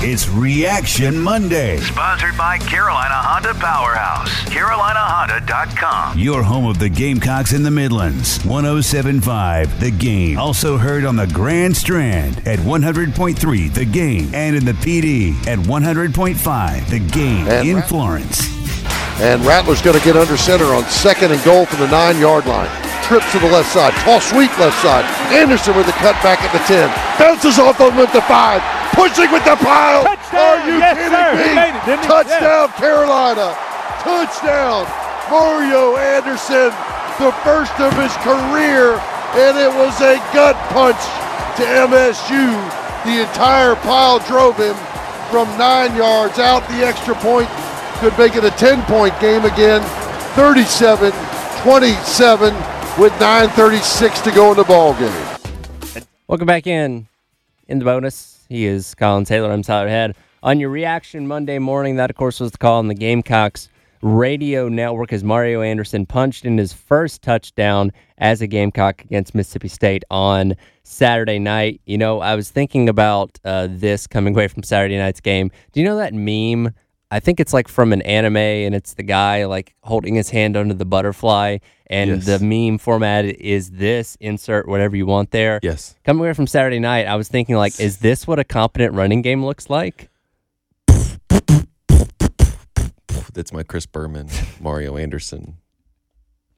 It's 0.06 0.28
Reaction 0.28 1.18
Monday. 1.18 1.78
Sponsored 1.78 2.36
by 2.36 2.58
Carolina 2.58 3.14
Honda 3.14 3.54
Powerhouse. 3.54 4.28
CarolinaHonda.com. 4.50 6.18
Your 6.18 6.42
home 6.42 6.66
of 6.66 6.78
the 6.78 6.90
Gamecocks 6.90 7.54
in 7.54 7.62
the 7.62 7.70
Midlands. 7.70 8.44
1075 8.44 9.80
The 9.80 9.90
Game. 9.90 10.38
Also 10.38 10.76
heard 10.76 11.06
on 11.06 11.16
the 11.16 11.26
Grand 11.28 11.74
Strand 11.74 12.46
at 12.46 12.58
100.3 12.58 13.72
The 13.72 13.84
Game. 13.86 14.30
And 14.34 14.54
in 14.54 14.64
the 14.66 14.72
PD 14.72 15.34
at 15.46 15.58
100.5 15.60 16.90
The 16.90 16.98
Game 16.98 17.48
And 17.48 17.66
in 17.68 17.76
Rat- 17.76 17.88
Florence. 17.88 18.63
And 19.22 19.46
Rattler's 19.46 19.80
going 19.80 19.96
to 19.96 20.04
get 20.04 20.16
under 20.16 20.36
center 20.36 20.74
on 20.74 20.82
second 20.90 21.30
and 21.30 21.42
goal 21.44 21.66
from 21.66 21.78
the 21.78 21.90
nine 21.90 22.18
yard 22.18 22.46
line. 22.46 22.70
Trips 23.06 23.30
to 23.30 23.38
the 23.38 23.46
left 23.46 23.70
side. 23.70 23.92
Toss 24.02 24.26
sweep 24.30 24.50
left 24.58 24.80
side. 24.82 25.04
Anderson 25.30 25.76
with 25.76 25.86
the 25.86 25.94
cut 26.02 26.18
back 26.24 26.42
at 26.42 26.50
the 26.50 26.58
10. 26.66 26.90
Bounces 27.18 27.58
off 27.58 27.78
them 27.78 27.94
at 27.94 28.12
the 28.12 28.22
5. 28.22 28.62
Pushing 28.98 29.30
with 29.30 29.44
the 29.44 29.54
pile. 29.62 30.02
Are 30.08 30.58
you 30.66 30.82
kidding 30.82 31.14
me? 31.38 31.94
Touchdown, 32.02 32.68
Carolina. 32.74 33.54
Touchdown. 34.02 34.82
Mario 35.30 35.96
Anderson, 35.96 36.74
the 37.22 37.30
first 37.46 37.78
of 37.78 37.94
his 37.94 38.12
career. 38.26 38.98
And 39.38 39.54
it 39.58 39.70
was 39.78 39.94
a 40.00 40.18
gut 40.34 40.56
punch 40.74 40.98
to 41.58 41.64
MSU. 41.86 42.50
The 43.04 43.22
entire 43.22 43.76
pile 43.76 44.18
drove 44.26 44.56
him 44.56 44.74
from 45.30 45.46
nine 45.58 45.94
yards 45.94 46.38
out 46.38 46.66
the 46.68 46.86
extra 46.86 47.14
point 47.16 47.48
could 47.94 48.16
make 48.18 48.36
it 48.36 48.44
a 48.44 48.50
10 48.50 48.82
point 48.84 49.18
game 49.20 49.44
again 49.44 49.82
37 50.34 51.12
27 51.62 52.54
with 53.00 53.12
9.36 53.14 54.22
to 54.22 54.30
go 54.32 54.50
in 54.50 54.56
the 54.56 54.64
ball 54.64 54.94
game 54.94 55.34
Welcome 56.26 56.46
back 56.46 56.66
in. 56.66 57.06
In 57.68 57.78
the 57.78 57.84
bonus, 57.84 58.46
he 58.48 58.64
is 58.64 58.94
Collyn 58.94 59.26
Taylor. 59.26 59.52
I'm 59.52 59.60
Tyler 59.60 59.88
Head. 59.88 60.16
On 60.42 60.58
your 60.58 60.70
reaction 60.70 61.28
Monday 61.28 61.58
morning, 61.58 61.96
that 61.96 62.08
of 62.08 62.16
course 62.16 62.40
was 62.40 62.50
the 62.50 62.58
call 62.58 62.78
on 62.78 62.88
the 62.88 62.94
Gamecocks 62.94 63.68
radio 64.00 64.68
network 64.68 65.12
as 65.12 65.22
Mario 65.22 65.60
Anderson 65.60 66.06
punched 66.06 66.46
in 66.46 66.56
his 66.56 66.72
first 66.72 67.20
touchdown 67.20 67.92
as 68.18 68.40
a 68.40 68.46
Gamecock 68.46 69.04
against 69.04 69.34
Mississippi 69.34 69.68
State 69.68 70.02
on 70.10 70.54
Saturday 70.82 71.38
night. 71.38 71.82
You 71.84 71.98
know, 71.98 72.20
I 72.20 72.34
was 72.36 72.50
thinking 72.50 72.88
about 72.88 73.38
uh, 73.44 73.68
this 73.70 74.06
coming 74.06 74.34
away 74.34 74.48
from 74.48 74.62
Saturday 74.62 74.96
night's 74.96 75.20
game. 75.20 75.50
Do 75.72 75.80
you 75.80 75.86
know 75.86 75.96
that 75.96 76.14
meme? 76.14 76.74
I 77.14 77.20
think 77.20 77.38
it's 77.38 77.52
like 77.52 77.68
from 77.68 77.92
an 77.92 78.02
anime, 78.02 78.36
and 78.38 78.74
it's 78.74 78.94
the 78.94 79.04
guy 79.04 79.44
like 79.44 79.72
holding 79.84 80.16
his 80.16 80.30
hand 80.30 80.56
under 80.56 80.74
the 80.74 80.84
butterfly, 80.84 81.58
and 81.86 82.10
Yes. 82.10 82.26
the 82.26 82.38
meme 82.40 82.76
format 82.78 83.24
is 83.24 83.70
this. 83.70 84.16
Insert 84.18 84.66
whatever 84.66 84.96
you 84.96 85.06
want 85.06 85.30
there. 85.30 85.60
Yes. 85.62 85.94
Coming 86.02 86.22
away 86.24 86.32
from 86.32 86.48
Saturday 86.48 86.80
night, 86.80 87.06
I 87.06 87.14
was 87.14 87.28
thinking 87.28 87.54
like, 87.54 87.78
is 87.78 87.98
this 87.98 88.26
what 88.26 88.40
a 88.40 88.44
competent 88.44 88.94
running 88.94 89.22
game 89.22 89.44
looks 89.44 89.70
like? 89.70 90.08
That's 93.32 93.52
my 93.52 93.62
Chris 93.62 93.86
Berman, 93.86 94.28
Mario 94.60 94.96
Anderson 94.96 95.58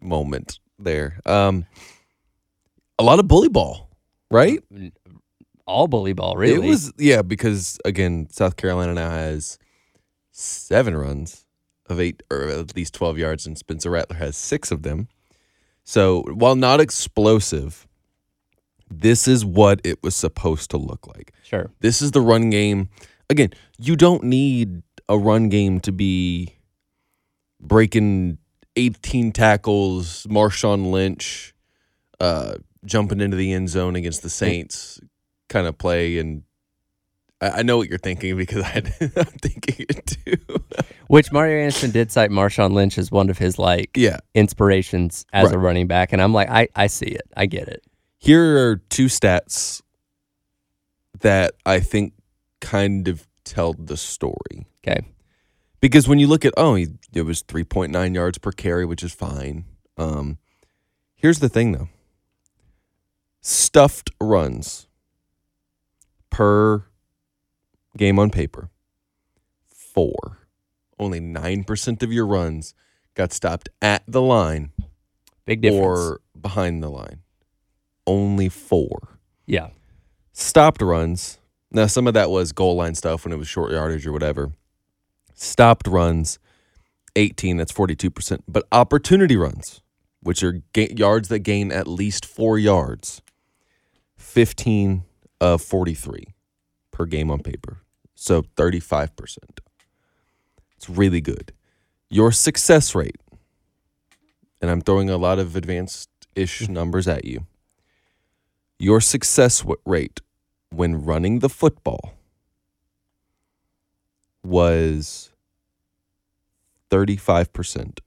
moment 0.00 0.58
there. 0.78 1.20
Um 1.26 1.66
a 2.98 3.02
lot 3.02 3.18
of 3.18 3.28
bully 3.28 3.48
ball, 3.50 3.90
right? 4.30 4.62
All 5.66 5.86
bully 5.86 6.14
ball, 6.14 6.34
really. 6.36 6.54
It 6.66 6.66
was 6.70 6.94
yeah, 6.96 7.20
because 7.20 7.78
again, 7.84 8.28
South 8.30 8.56
Carolina 8.56 8.94
now 8.94 9.10
has 9.10 9.58
seven 10.36 10.96
runs 10.96 11.44
of 11.88 12.00
eight 12.00 12.22
or 12.30 12.48
at 12.48 12.76
least 12.76 12.94
twelve 12.94 13.18
yards, 13.18 13.46
and 13.46 13.56
Spencer 13.56 13.90
Rattler 13.90 14.16
has 14.16 14.36
six 14.36 14.70
of 14.70 14.82
them. 14.82 15.08
So 15.84 16.22
while 16.22 16.56
not 16.56 16.80
explosive, 16.80 17.86
this 18.90 19.28
is 19.28 19.44
what 19.44 19.80
it 19.84 20.02
was 20.02 20.16
supposed 20.16 20.70
to 20.70 20.76
look 20.76 21.06
like. 21.06 21.32
sure. 21.42 21.70
This 21.80 22.02
is 22.02 22.10
the 22.10 22.20
run 22.20 22.50
game. 22.50 22.88
Again, 23.30 23.50
you 23.78 23.96
don't 23.96 24.24
need 24.24 24.82
a 25.08 25.18
run 25.18 25.48
game 25.48 25.80
to 25.80 25.92
be 25.92 26.56
breaking 27.60 28.38
18 28.76 29.32
tackles, 29.32 30.26
Marshawn 30.28 30.90
Lynch 30.90 31.54
uh, 32.20 32.54
jumping 32.84 33.20
into 33.20 33.36
the 33.36 33.52
end 33.52 33.68
zone 33.68 33.96
against 33.96 34.22
the 34.22 34.30
Saints 34.30 35.00
kind 35.48 35.66
of 35.66 35.78
play. 35.78 36.18
And 36.18 36.42
I, 37.40 37.50
I 37.50 37.62
know 37.62 37.76
what 37.76 37.88
you're 37.88 37.98
thinking 37.98 38.36
because 38.36 38.62
I, 38.64 38.82
I'm 39.00 39.24
thinking 39.24 39.86
it 39.88 40.06
too. 40.06 40.64
Which 41.08 41.30
Mario 41.30 41.60
Anderson 41.60 41.90
did 41.90 42.10
cite 42.10 42.30
Marshawn 42.30 42.72
Lynch 42.72 42.98
as 42.98 43.10
one 43.10 43.30
of 43.30 43.38
his 43.38 43.58
like 43.58 43.90
yeah. 43.96 44.18
inspirations 44.34 45.24
as 45.32 45.52
a 45.52 45.58
running 45.58 45.86
back, 45.86 46.12
and 46.12 46.20
I'm 46.20 46.32
like, 46.32 46.48
I 46.48 46.68
I 46.74 46.88
see 46.88 47.06
it, 47.06 47.22
I 47.36 47.46
get 47.46 47.68
it. 47.68 47.84
Here 48.18 48.68
are 48.68 48.76
two 48.76 49.06
stats 49.06 49.82
that 51.20 51.54
I 51.64 51.80
think 51.80 52.14
kind 52.60 53.06
of 53.06 53.26
tell 53.44 53.72
the 53.72 53.96
story. 53.96 54.66
Okay, 54.84 55.00
because 55.80 56.08
when 56.08 56.18
you 56.18 56.26
look 56.26 56.44
at 56.44 56.52
oh 56.56 56.74
he, 56.74 56.88
it 57.12 57.22
was 57.22 57.42
3.9 57.42 58.14
yards 58.14 58.38
per 58.38 58.52
carry 58.52 58.84
which 58.84 59.02
is 59.02 59.14
fine 59.14 59.64
um 59.96 60.38
here's 61.14 61.38
the 61.38 61.48
thing 61.48 61.72
though 61.72 61.88
stuffed 63.40 64.10
runs 64.20 64.88
per 66.30 66.86
game 67.96 68.18
on 68.18 68.30
paper 68.30 68.70
four 69.68 70.48
only 70.98 71.20
9% 71.20 72.02
of 72.02 72.12
your 72.12 72.26
runs 72.26 72.74
got 73.14 73.32
stopped 73.32 73.68
at 73.82 74.02
the 74.06 74.22
line 74.22 74.70
big 75.44 75.60
difference. 75.60 75.82
or 75.82 76.20
behind 76.40 76.82
the 76.82 76.90
line 76.90 77.20
only 78.06 78.48
four 78.48 79.16
yeah, 79.46 79.68
stopped 80.32 80.82
runs. 80.82 81.38
Now, 81.70 81.86
some 81.86 82.06
of 82.06 82.14
that 82.14 82.30
was 82.30 82.52
goal 82.52 82.76
line 82.76 82.94
stuff 82.94 83.24
when 83.24 83.32
it 83.32 83.36
was 83.36 83.48
short 83.48 83.72
yardage 83.72 84.06
or 84.06 84.12
whatever. 84.12 84.52
Stopped 85.34 85.86
runs, 85.86 86.38
18. 87.14 87.56
That's 87.56 87.72
42%. 87.72 88.40
But 88.48 88.64
opportunity 88.72 89.36
runs, 89.36 89.82
which 90.20 90.42
are 90.42 90.62
ga- 90.72 90.94
yards 90.96 91.28
that 91.28 91.40
gain 91.40 91.70
at 91.70 91.86
least 91.86 92.26
four 92.26 92.58
yards, 92.58 93.22
15 94.16 95.04
of 95.40 95.62
43 95.62 96.34
per 96.90 97.04
game 97.06 97.30
on 97.30 97.40
paper. 97.40 97.78
So 98.16 98.42
35%. 98.42 99.38
It's 100.76 100.90
really 100.90 101.20
good. 101.20 101.52
Your 102.08 102.32
success 102.32 102.94
rate, 102.94 103.20
and 104.60 104.70
I'm 104.70 104.80
throwing 104.80 105.10
a 105.10 105.16
lot 105.16 105.38
of 105.38 105.54
advanced 105.54 106.08
ish 106.34 106.62
mm. 106.62 106.70
numbers 106.70 107.06
at 107.06 107.24
you. 107.24 107.46
Your 108.78 109.00
success 109.00 109.64
rate 109.84 110.20
when 110.70 111.04
running 111.04 111.38
the 111.38 111.48
football 111.48 112.14
was 114.42 115.30
35%, 116.90 117.98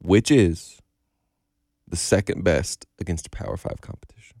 which 0.00 0.30
is 0.30 0.80
the 1.88 1.96
second 1.96 2.44
best 2.44 2.86
against 3.00 3.26
a 3.26 3.30
Power 3.30 3.56
5 3.56 3.80
competition. 3.80 4.38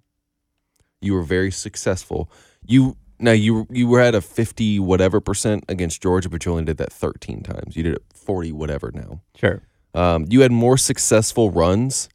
You 1.00 1.14
were 1.14 1.22
very 1.22 1.50
successful. 1.50 2.30
You 2.66 2.96
now 3.18 3.32
you 3.32 3.66
you 3.70 3.86
were 3.88 4.00
at 4.00 4.14
a 4.14 4.20
50 4.20 4.78
whatever 4.80 5.20
percent 5.20 5.64
against 5.68 6.02
Georgia, 6.02 6.28
but 6.28 6.44
you 6.44 6.52
only 6.52 6.64
did 6.64 6.76
that 6.78 6.92
13 6.92 7.42
times. 7.42 7.76
You 7.76 7.82
did 7.82 7.94
it 7.94 8.02
40 8.14 8.52
whatever 8.52 8.90
now. 8.92 9.22
Sure. 9.36 9.62
Um, 9.94 10.26
you 10.28 10.40
had 10.42 10.52
more 10.52 10.76
successful 10.76 11.50
runs 11.50 12.08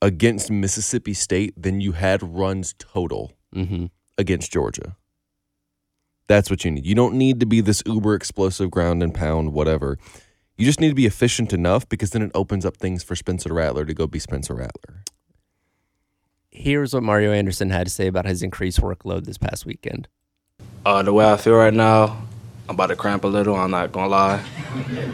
against 0.00 0.50
Mississippi 0.50 1.14
State 1.14 1.54
than 1.60 1.80
you 1.80 1.92
had 1.92 2.22
runs 2.22 2.74
total 2.78 3.32
Mm-hmm. 3.54 3.86
against 4.16 4.50
Georgia. 4.50 4.96
That's 6.26 6.48
what 6.48 6.64
you 6.64 6.70
need. 6.70 6.86
You 6.86 6.94
don't 6.94 7.14
need 7.16 7.38
to 7.40 7.46
be 7.46 7.60
this 7.60 7.82
uber 7.84 8.14
explosive 8.14 8.70
ground 8.70 9.02
and 9.02 9.12
pound, 9.14 9.52
whatever. 9.52 9.98
You 10.56 10.64
just 10.64 10.80
need 10.80 10.88
to 10.88 10.94
be 10.94 11.04
efficient 11.04 11.52
enough 11.52 11.86
because 11.88 12.10
then 12.10 12.22
it 12.22 12.30
opens 12.34 12.64
up 12.64 12.78
things 12.78 13.02
for 13.04 13.14
Spencer 13.14 13.52
Rattler 13.52 13.84
to 13.84 13.92
go 13.92 14.06
be 14.06 14.18
Spencer 14.18 14.54
Rattler. 14.54 15.04
Here's 16.50 16.94
what 16.94 17.02
Mario 17.02 17.32
Anderson 17.32 17.70
had 17.70 17.86
to 17.86 17.92
say 17.92 18.06
about 18.06 18.26
his 18.26 18.42
increased 18.42 18.80
workload 18.80 19.24
this 19.24 19.38
past 19.38 19.66
weekend. 19.66 20.08
Uh, 20.84 21.00
the 21.02 21.12
way 21.12 21.30
I 21.30 21.36
feel 21.36 21.54
right 21.54 21.72
now, 21.72 22.26
I'm 22.68 22.74
about 22.74 22.88
to 22.88 22.96
cramp 22.96 23.22
a 23.22 23.28
little. 23.28 23.54
I'm 23.54 23.70
not 23.70 23.92
gonna 23.92 24.08
lie. 24.08 24.44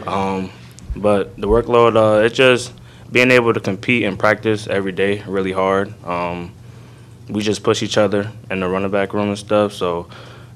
Um, 0.07 0.49
but 0.95 1.35
the 1.35 1.47
workload, 1.47 1.95
uh, 1.95 2.23
it's 2.23 2.35
just 2.35 2.73
being 3.11 3.29
able 3.29 3.53
to 3.53 3.59
compete 3.59 4.03
and 4.03 4.17
practice 4.17 4.65
every 4.67 4.91
day 4.91 5.21
really 5.27 5.51
hard. 5.51 5.93
Um, 6.03 6.53
we 7.27 7.43
just 7.43 7.61
push 7.61 7.83
each 7.83 7.97
other 7.97 8.31
in 8.49 8.61
the 8.61 8.67
running 8.67 8.89
back 8.89 9.13
room 9.13 9.29
and 9.29 9.37
stuff. 9.37 9.73
So 9.73 10.07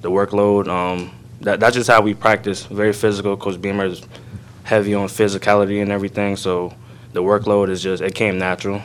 the 0.01 0.09
workload, 0.09 0.67
um, 0.67 1.11
that, 1.41 1.59
that's 1.59 1.75
just 1.75 1.89
how 1.89 2.01
we 2.01 2.15
practice. 2.15 2.65
Very 2.65 2.93
physical. 2.93 3.37
Coach 3.37 3.61
Beamer 3.61 3.85
is 3.85 4.01
heavy 4.63 4.95
on 4.95 5.07
physicality 5.09 5.81
and 5.81 5.91
everything. 5.91 6.35
So 6.37 6.73
the 7.11 7.21
workload 7.21 7.69
is 7.69 7.83
just 7.83 8.01
it 8.01 8.15
came 8.15 8.39
natural. 8.39 8.81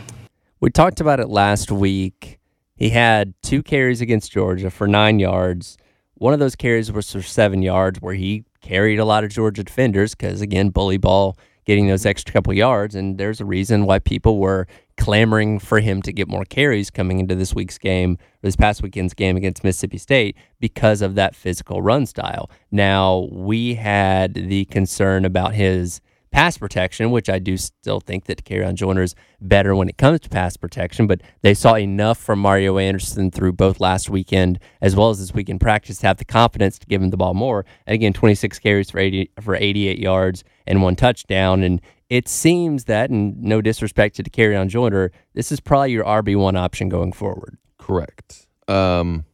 We 0.60 0.68
talked 0.68 1.00
about 1.00 1.20
it 1.20 1.28
last 1.28 1.70
week. 1.70 2.38
He 2.76 2.90
had 2.90 3.32
two 3.42 3.62
carries 3.62 4.02
against 4.02 4.30
Georgia 4.30 4.70
for 4.70 4.86
nine 4.86 5.18
yards. 5.18 5.78
One 6.18 6.34
of 6.34 6.40
those 6.40 6.56
carries 6.56 6.90
was 6.90 7.12
for 7.12 7.22
seven 7.22 7.62
yards, 7.62 8.00
where 8.00 8.14
he 8.14 8.44
carried 8.60 8.98
a 8.98 9.04
lot 9.04 9.22
of 9.22 9.30
Georgia 9.30 9.62
defenders 9.62 10.16
because, 10.16 10.40
again, 10.40 10.70
bully 10.70 10.96
ball 10.96 11.38
getting 11.64 11.86
those 11.86 12.04
extra 12.04 12.32
couple 12.32 12.52
yards. 12.52 12.94
And 12.96 13.18
there's 13.18 13.40
a 13.40 13.44
reason 13.44 13.86
why 13.86 14.00
people 14.00 14.38
were 14.38 14.66
clamoring 14.96 15.60
for 15.60 15.78
him 15.78 16.02
to 16.02 16.12
get 16.12 16.26
more 16.26 16.44
carries 16.44 16.90
coming 16.90 17.20
into 17.20 17.36
this 17.36 17.54
week's 17.54 17.78
game, 17.78 18.18
this 18.42 18.56
past 18.56 18.82
weekend's 18.82 19.14
game 19.14 19.36
against 19.36 19.62
Mississippi 19.62 19.98
State, 19.98 20.36
because 20.58 21.02
of 21.02 21.14
that 21.14 21.36
physical 21.36 21.82
run 21.82 22.04
style. 22.04 22.50
Now, 22.72 23.28
we 23.30 23.74
had 23.74 24.34
the 24.34 24.64
concern 24.64 25.24
about 25.24 25.54
his 25.54 26.00
pass 26.30 26.58
protection, 26.58 27.10
which 27.10 27.28
I 27.28 27.38
do 27.38 27.56
still 27.56 28.00
think 28.00 28.24
that 28.24 28.44
Dakereon 28.44 28.74
Joyner 28.74 29.02
is 29.02 29.14
better 29.40 29.74
when 29.74 29.88
it 29.88 29.96
comes 29.96 30.20
to 30.20 30.28
pass 30.28 30.56
protection, 30.56 31.06
but 31.06 31.20
they 31.42 31.54
saw 31.54 31.74
enough 31.74 32.18
from 32.18 32.38
Mario 32.38 32.78
Anderson 32.78 33.30
through 33.30 33.52
both 33.52 33.80
last 33.80 34.10
weekend 34.10 34.58
as 34.80 34.94
well 34.94 35.10
as 35.10 35.18
this 35.18 35.32
weekend 35.32 35.60
practice 35.60 35.98
to 35.98 36.06
have 36.06 36.18
the 36.18 36.24
confidence 36.24 36.78
to 36.78 36.86
give 36.86 37.02
him 37.02 37.10
the 37.10 37.16
ball 37.16 37.34
more. 37.34 37.64
And 37.86 37.94
again, 37.94 38.12
26 38.12 38.58
carries 38.58 38.90
for 38.90 38.98
80 38.98 39.30
for 39.40 39.54
88 39.54 39.98
yards 39.98 40.44
and 40.66 40.82
one 40.82 40.96
touchdown. 40.96 41.62
And 41.62 41.80
it 42.08 42.28
seems 42.28 42.84
that, 42.84 43.10
and 43.10 43.40
no 43.42 43.60
disrespect 43.60 44.16
to 44.16 44.22
Dakereon 44.22 44.68
Joyner, 44.68 45.10
this 45.34 45.52
is 45.52 45.60
probably 45.60 45.92
your 45.92 46.04
RB 46.04 46.36
one 46.36 46.56
option 46.56 46.88
going 46.88 47.12
forward. 47.12 47.58
Correct. 47.78 48.46
Um, 48.66 49.24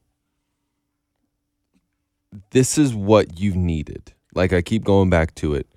this 2.51 2.79
is 2.79 2.95
what 2.95 3.39
you've 3.39 3.57
needed. 3.57 4.13
Like 4.35 4.53
I 4.53 4.63
keep 4.63 4.85
going 4.85 5.11
back 5.11 5.35
to 5.37 5.55
it. 5.55 5.69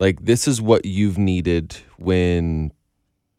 Like 0.00 0.24
this 0.24 0.48
is 0.48 0.60
what 0.62 0.86
you've 0.86 1.18
needed 1.18 1.76
when 1.98 2.72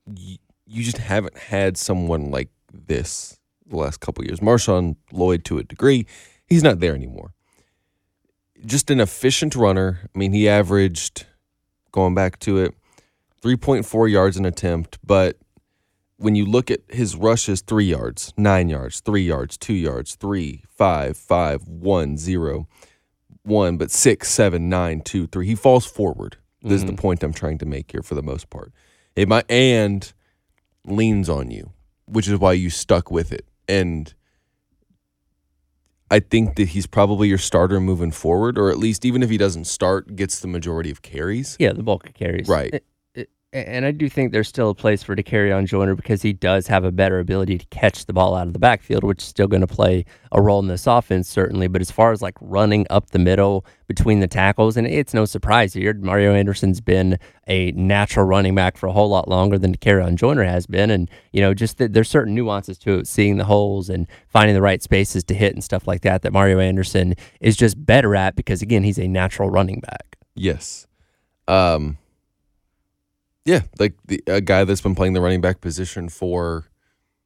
y- 0.06 0.38
you 0.67 0.84
just 0.84 1.00
haven't 1.00 1.38
had 1.38 1.76
someone 1.76 2.30
like 2.32 2.50
this 2.71 3.39
the 3.67 3.78
last 3.78 4.00
couple 4.00 4.24
years. 4.24 4.39
Marshawn 4.39 4.95
Lloyd 5.12 5.43
to 5.45 5.58
a 5.58 5.63
degree, 5.63 6.06
he's 6.45 6.63
not 6.63 6.80
there 6.80 6.93
anymore. 6.95 7.34
Just 8.63 8.91
an 8.91 9.00
efficient 9.00 9.56
runner. 9.56 10.02
I 10.15 10.17
mean, 10.17 10.34
he 10.34 10.47
averaged 10.47 11.26
going 11.91 12.13
back 12.13 12.38
to 12.39 12.60
it 12.60 12.76
3.4 13.41 14.10
yards 14.10 14.38
an 14.38 14.45
attempt, 14.45 15.00
but 15.04 15.38
when 16.17 16.36
you 16.36 16.45
look 16.45 16.69
at 16.69 16.82
his 16.89 17.15
rushes, 17.15 17.62
three 17.62 17.86
yards, 17.86 18.32
nine 18.38 18.69
yards, 18.69 19.00
three 19.02 19.24
yards, 19.24 19.58
two 19.58 19.74
yards, 19.74 20.13
three, 20.13 20.63
five, 20.69 21.17
five, 21.17 21.67
one, 21.67 22.17
zero, 22.17 22.67
one, 23.41 23.78
but 23.78 23.89
six, 23.89 24.30
seven, 24.30 24.69
nine, 24.69 25.02
two, 25.02 25.26
three. 25.26 25.47
He 25.47 25.56
falls 25.56 25.88
forward. 25.88 26.38
This 26.62 26.74
is 26.74 26.86
the 26.86 26.91
mm-hmm. 26.91 27.02
point 27.02 27.24
I'm 27.24 27.34
trying 27.34 27.58
to 27.60 27.65
make 27.65 27.91
here 27.91 28.04
for 28.04 28.15
the 28.15 28.21
most 28.21 28.50
part. 28.50 28.71
It 29.15 29.28
might 29.28 29.50
and 29.50 30.12
leans 30.86 31.30
on 31.30 31.52
you, 31.52 31.71
which 32.06 32.28
is 32.28 32.39
why 32.39 32.54
you 32.54 32.69
stuck 32.69 33.12
with 33.12 33.32
it. 33.32 33.45
And 33.67 34.13
I 36.12 36.19
think 36.19 36.56
that 36.56 36.69
he's 36.69 36.86
probably 36.86 37.30
your 37.30 37.38
starter 37.38 37.80
moving 37.80 38.12
forward, 38.12 38.58
or 38.58 38.69
at 38.69 38.78
least 38.78 39.06
even 39.06 39.24
if 39.24 39.30
he 39.30 39.38
doesn't 39.38 39.65
start, 39.65 40.15
gets 40.15 40.39
the 40.39 40.47
majority 40.47 40.91
of 40.91 41.02
carries. 41.02 41.56
Yeah, 41.60 41.71
the 41.74 41.84
bulk 41.84 42.08
of 42.08 42.13
carries. 42.13 42.47
Right. 42.47 42.74
Eh, 42.74 42.80
And 43.53 43.85
I 43.85 43.91
do 43.91 44.07
think 44.07 44.31
there's 44.31 44.47
still 44.47 44.69
a 44.69 44.75
place 44.75 45.03
for 45.03 45.13
Dakereon 45.13 45.65
Joyner 45.65 45.93
because 45.93 46.21
he 46.21 46.31
does 46.31 46.67
have 46.67 46.85
a 46.85 46.91
better 46.91 47.19
ability 47.19 47.57
to 47.57 47.65
catch 47.65 48.05
the 48.05 48.13
ball 48.13 48.33
out 48.33 48.47
of 48.47 48.53
the 48.53 48.59
backfield, 48.59 49.03
which 49.03 49.21
is 49.21 49.27
still 49.27 49.47
going 49.47 49.59
to 49.59 49.67
play 49.67 50.05
a 50.31 50.41
role 50.41 50.61
in 50.61 50.67
this 50.67 50.87
offense, 50.87 51.27
certainly. 51.27 51.67
But 51.67 51.81
as 51.81 51.91
far 51.91 52.13
as 52.13 52.21
like 52.21 52.37
running 52.39 52.87
up 52.89 53.09
the 53.09 53.19
middle 53.19 53.65
between 53.89 54.21
the 54.21 54.27
tackles, 54.27 54.77
and 54.77 54.87
it's 54.87 55.13
no 55.13 55.25
surprise 55.25 55.73
here, 55.73 55.93
Mario 55.93 56.33
Anderson's 56.33 56.79
been 56.79 57.19
a 57.45 57.73
natural 57.73 58.25
running 58.25 58.55
back 58.55 58.77
for 58.77 58.87
a 58.87 58.93
whole 58.93 59.09
lot 59.09 59.27
longer 59.27 59.57
than 59.57 59.75
carry 59.75 60.01
on 60.01 60.15
Joyner 60.15 60.45
has 60.45 60.65
been. 60.65 60.89
And, 60.89 61.11
you 61.33 61.41
know, 61.41 61.53
just 61.53 61.77
that 61.79 61.91
there's 61.91 62.09
certain 62.09 62.33
nuances 62.33 62.77
to 62.79 62.99
it, 62.99 63.07
seeing 63.07 63.35
the 63.35 63.43
holes 63.43 63.89
and 63.89 64.07
finding 64.29 64.55
the 64.55 64.61
right 64.61 64.81
spaces 64.81 65.25
to 65.25 65.33
hit 65.33 65.53
and 65.53 65.63
stuff 65.63 65.87
like 65.87 66.03
that, 66.03 66.21
that 66.21 66.31
Mario 66.31 66.59
Anderson 66.59 67.15
is 67.41 67.57
just 67.57 67.85
better 67.85 68.15
at 68.15 68.37
because, 68.37 68.61
again, 68.61 68.83
he's 68.83 68.97
a 68.97 69.09
natural 69.09 69.49
running 69.49 69.81
back. 69.81 70.17
Yes. 70.35 70.87
Um 71.49 71.97
yeah, 73.45 73.62
like 73.80 73.93
the, 74.06 74.21
a 74.27 74.41
guy 74.41 74.63
that's 74.63 74.82
been 74.82 74.95
playing 74.95 75.13
the 75.13 75.21
running 75.21 75.41
back 75.41 75.62
position 75.62 76.10
for 76.10 76.65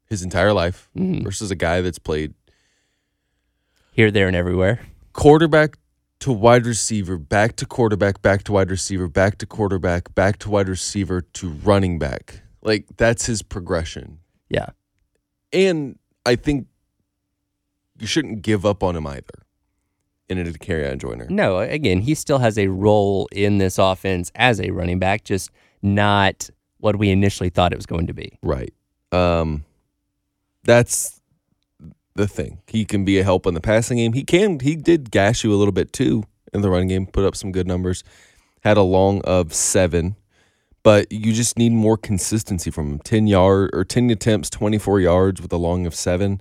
his 0.08 0.22
entire 0.22 0.52
life 0.52 0.88
Mhm. 0.96 1.24
versus 1.24 1.50
a 1.50 1.56
guy 1.56 1.80
that's 1.80 1.98
played 1.98 2.34
Here, 3.92 4.10
there, 4.10 4.26
and 4.26 4.36
everywhere. 4.36 4.80
quarterback 5.12 5.78
to 6.20 6.32
wide 6.32 6.66
receiver, 6.66 7.16
back 7.18 7.56
to 7.56 7.66
quarterback, 7.66 8.22
back 8.22 8.42
to 8.44 8.52
wide 8.52 8.70
receiver, 8.70 9.08
back 9.08 9.38
to 9.38 9.46
quarterback, 9.46 10.14
back 10.14 10.38
to 10.40 10.50
wide 10.50 10.68
receiver 10.68 11.20
to 11.20 11.48
running 11.50 11.98
back. 11.98 12.40
Like 12.62 12.86
that's 12.96 13.26
his 13.26 13.42
progression. 13.42 14.18
Yeah. 14.48 14.66
And 15.52 15.98
I 16.24 16.36
think 16.36 16.66
you 17.98 18.06
shouldn't 18.06 18.42
give 18.42 18.64
up 18.66 18.82
on 18.82 18.96
him 18.96 19.06
either. 19.06 19.42
In 20.28 20.38
it 20.38 20.46
Dakereon 20.48 20.98
Joyner. 20.98 21.26
No, 21.30 21.58
again, 21.60 22.00
he 22.00 22.14
still 22.16 22.38
has 22.38 22.58
a 22.58 22.66
role 22.66 23.28
in 23.30 23.58
this 23.58 23.78
offense 23.78 24.32
as 24.34 24.60
a 24.60 24.70
running 24.70 24.98
back, 24.98 25.22
just 25.22 25.50
not 25.86 26.50
what 26.78 26.96
we 26.96 27.10
initially 27.10 27.48
thought 27.48 27.72
it 27.72 27.76
was 27.76 27.86
going 27.86 28.06
to 28.08 28.14
be. 28.14 28.38
Right. 28.42 28.72
Um 29.12 29.64
that's 30.64 31.20
the 32.14 32.26
thing. 32.26 32.58
He 32.66 32.84
can 32.84 33.04
be 33.04 33.18
a 33.18 33.24
help 33.24 33.46
in 33.46 33.54
the 33.54 33.60
passing 33.60 33.98
game. 33.98 34.12
He 34.12 34.24
can 34.24 34.60
he 34.60 34.76
did 34.76 35.10
gash 35.10 35.44
you 35.44 35.52
a 35.52 35.56
little 35.56 35.72
bit 35.72 35.92
too 35.92 36.24
in 36.52 36.62
the 36.62 36.70
running 36.70 36.88
game, 36.88 37.06
put 37.06 37.24
up 37.24 37.36
some 37.36 37.52
good 37.52 37.66
numbers. 37.66 38.02
Had 38.62 38.76
a 38.76 38.82
long 38.82 39.20
of 39.22 39.54
7, 39.54 40.16
but 40.82 41.10
you 41.12 41.32
just 41.32 41.56
need 41.56 41.72
more 41.72 41.96
consistency 41.96 42.70
from 42.70 42.92
him. 42.92 42.98
10 43.00 43.26
yard 43.28 43.70
or 43.72 43.84
10 43.84 44.10
attempts, 44.10 44.50
24 44.50 45.00
yards 45.00 45.40
with 45.40 45.52
a 45.52 45.56
long 45.56 45.86
of 45.86 45.94
7. 45.94 46.40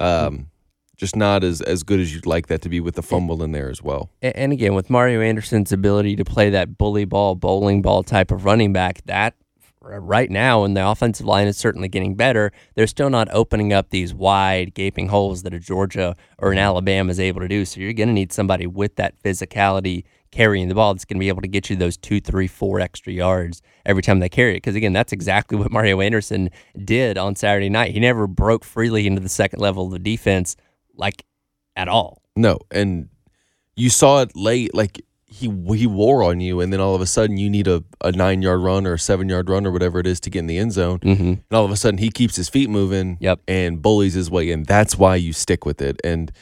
Um 0.00 0.50
just 0.96 1.16
not 1.16 1.44
as 1.44 1.60
as 1.60 1.82
good 1.82 2.00
as 2.00 2.14
you'd 2.14 2.26
like 2.26 2.46
that 2.46 2.62
to 2.62 2.68
be 2.68 2.80
with 2.80 2.94
the 2.94 3.02
fumble 3.02 3.42
in 3.42 3.52
there 3.52 3.70
as 3.70 3.82
well. 3.82 4.10
And 4.22 4.52
again, 4.52 4.74
with 4.74 4.90
Mario 4.90 5.20
Anderson's 5.20 5.72
ability 5.72 6.16
to 6.16 6.24
play 6.24 6.50
that 6.50 6.78
bully 6.78 7.04
ball, 7.04 7.34
bowling 7.34 7.82
ball 7.82 8.02
type 8.02 8.30
of 8.30 8.44
running 8.44 8.72
back, 8.72 9.02
that 9.06 9.34
right 9.80 10.30
now, 10.30 10.64
and 10.64 10.76
the 10.76 10.86
offensive 10.86 11.26
line 11.26 11.46
is 11.46 11.56
certainly 11.56 11.88
getting 11.88 12.14
better, 12.14 12.52
they're 12.74 12.86
still 12.86 13.10
not 13.10 13.28
opening 13.32 13.72
up 13.72 13.90
these 13.90 14.12
wide, 14.12 14.74
gaping 14.74 15.08
holes 15.08 15.42
that 15.42 15.54
a 15.54 15.60
Georgia 15.60 16.16
or 16.38 16.52
an 16.52 16.58
Alabama 16.58 17.10
is 17.10 17.20
able 17.20 17.40
to 17.40 17.48
do. 17.48 17.64
So 17.64 17.80
you're 17.80 17.92
going 17.92 18.08
to 18.08 18.14
need 18.14 18.32
somebody 18.32 18.66
with 18.66 18.96
that 18.96 19.20
physicality 19.22 20.04
carrying 20.30 20.68
the 20.68 20.74
ball 20.74 20.92
that's 20.92 21.04
going 21.04 21.16
to 21.16 21.20
be 21.20 21.28
able 21.28 21.40
to 21.40 21.48
get 21.48 21.70
you 21.70 21.76
those 21.76 21.96
two, 21.96 22.20
three, 22.20 22.46
four 22.46 22.80
extra 22.80 23.12
yards 23.12 23.62
every 23.84 24.02
time 24.02 24.18
they 24.18 24.28
carry 24.28 24.52
it. 24.52 24.56
Because 24.56 24.74
again, 24.74 24.92
that's 24.92 25.12
exactly 25.12 25.56
what 25.58 25.70
Mario 25.70 26.00
Anderson 26.00 26.50
did 26.84 27.16
on 27.16 27.36
Saturday 27.36 27.68
night. 27.68 27.92
He 27.92 28.00
never 28.00 28.26
broke 28.26 28.64
freely 28.64 29.06
into 29.06 29.20
the 29.20 29.28
second 29.28 29.60
level 29.60 29.86
of 29.86 29.92
the 29.92 29.98
defense, 29.98 30.56
like 30.96 31.24
at 31.74 31.88
all. 31.88 32.22
No, 32.36 32.58
and 32.70 33.08
you 33.76 33.90
saw 33.90 34.22
it 34.22 34.34
late. 34.34 34.74
Like 34.74 35.02
he 35.26 35.46
he 35.74 35.86
wore 35.86 36.22
on 36.22 36.40
you, 36.40 36.60
and 36.60 36.72
then 36.72 36.80
all 36.80 36.94
of 36.94 37.00
a 37.00 37.06
sudden 37.06 37.36
you 37.36 37.50
need 37.50 37.68
a, 37.68 37.84
a 38.02 38.12
nine 38.12 38.42
yard 38.42 38.60
run 38.60 38.86
or 38.86 38.94
a 38.94 38.98
seven 38.98 39.28
yard 39.28 39.50
run 39.50 39.66
or 39.66 39.72
whatever 39.72 39.98
it 39.98 40.06
is 40.06 40.20
to 40.20 40.30
get 40.30 40.40
in 40.40 40.46
the 40.46 40.58
end 40.58 40.72
zone. 40.72 41.00
Mm-hmm. 41.00 41.22
And 41.22 41.52
all 41.52 41.64
of 41.64 41.70
a 41.70 41.76
sudden 41.76 41.98
he 41.98 42.10
keeps 42.10 42.36
his 42.36 42.48
feet 42.48 42.70
moving. 42.70 43.18
Yep. 43.20 43.40
And 43.48 43.82
bullies 43.82 44.14
his 44.14 44.30
way 44.30 44.50
in. 44.50 44.62
That's 44.62 44.96
why 44.96 45.16
you 45.16 45.32
stick 45.32 45.66
with 45.66 45.82
it. 45.82 46.00
And 46.04 46.32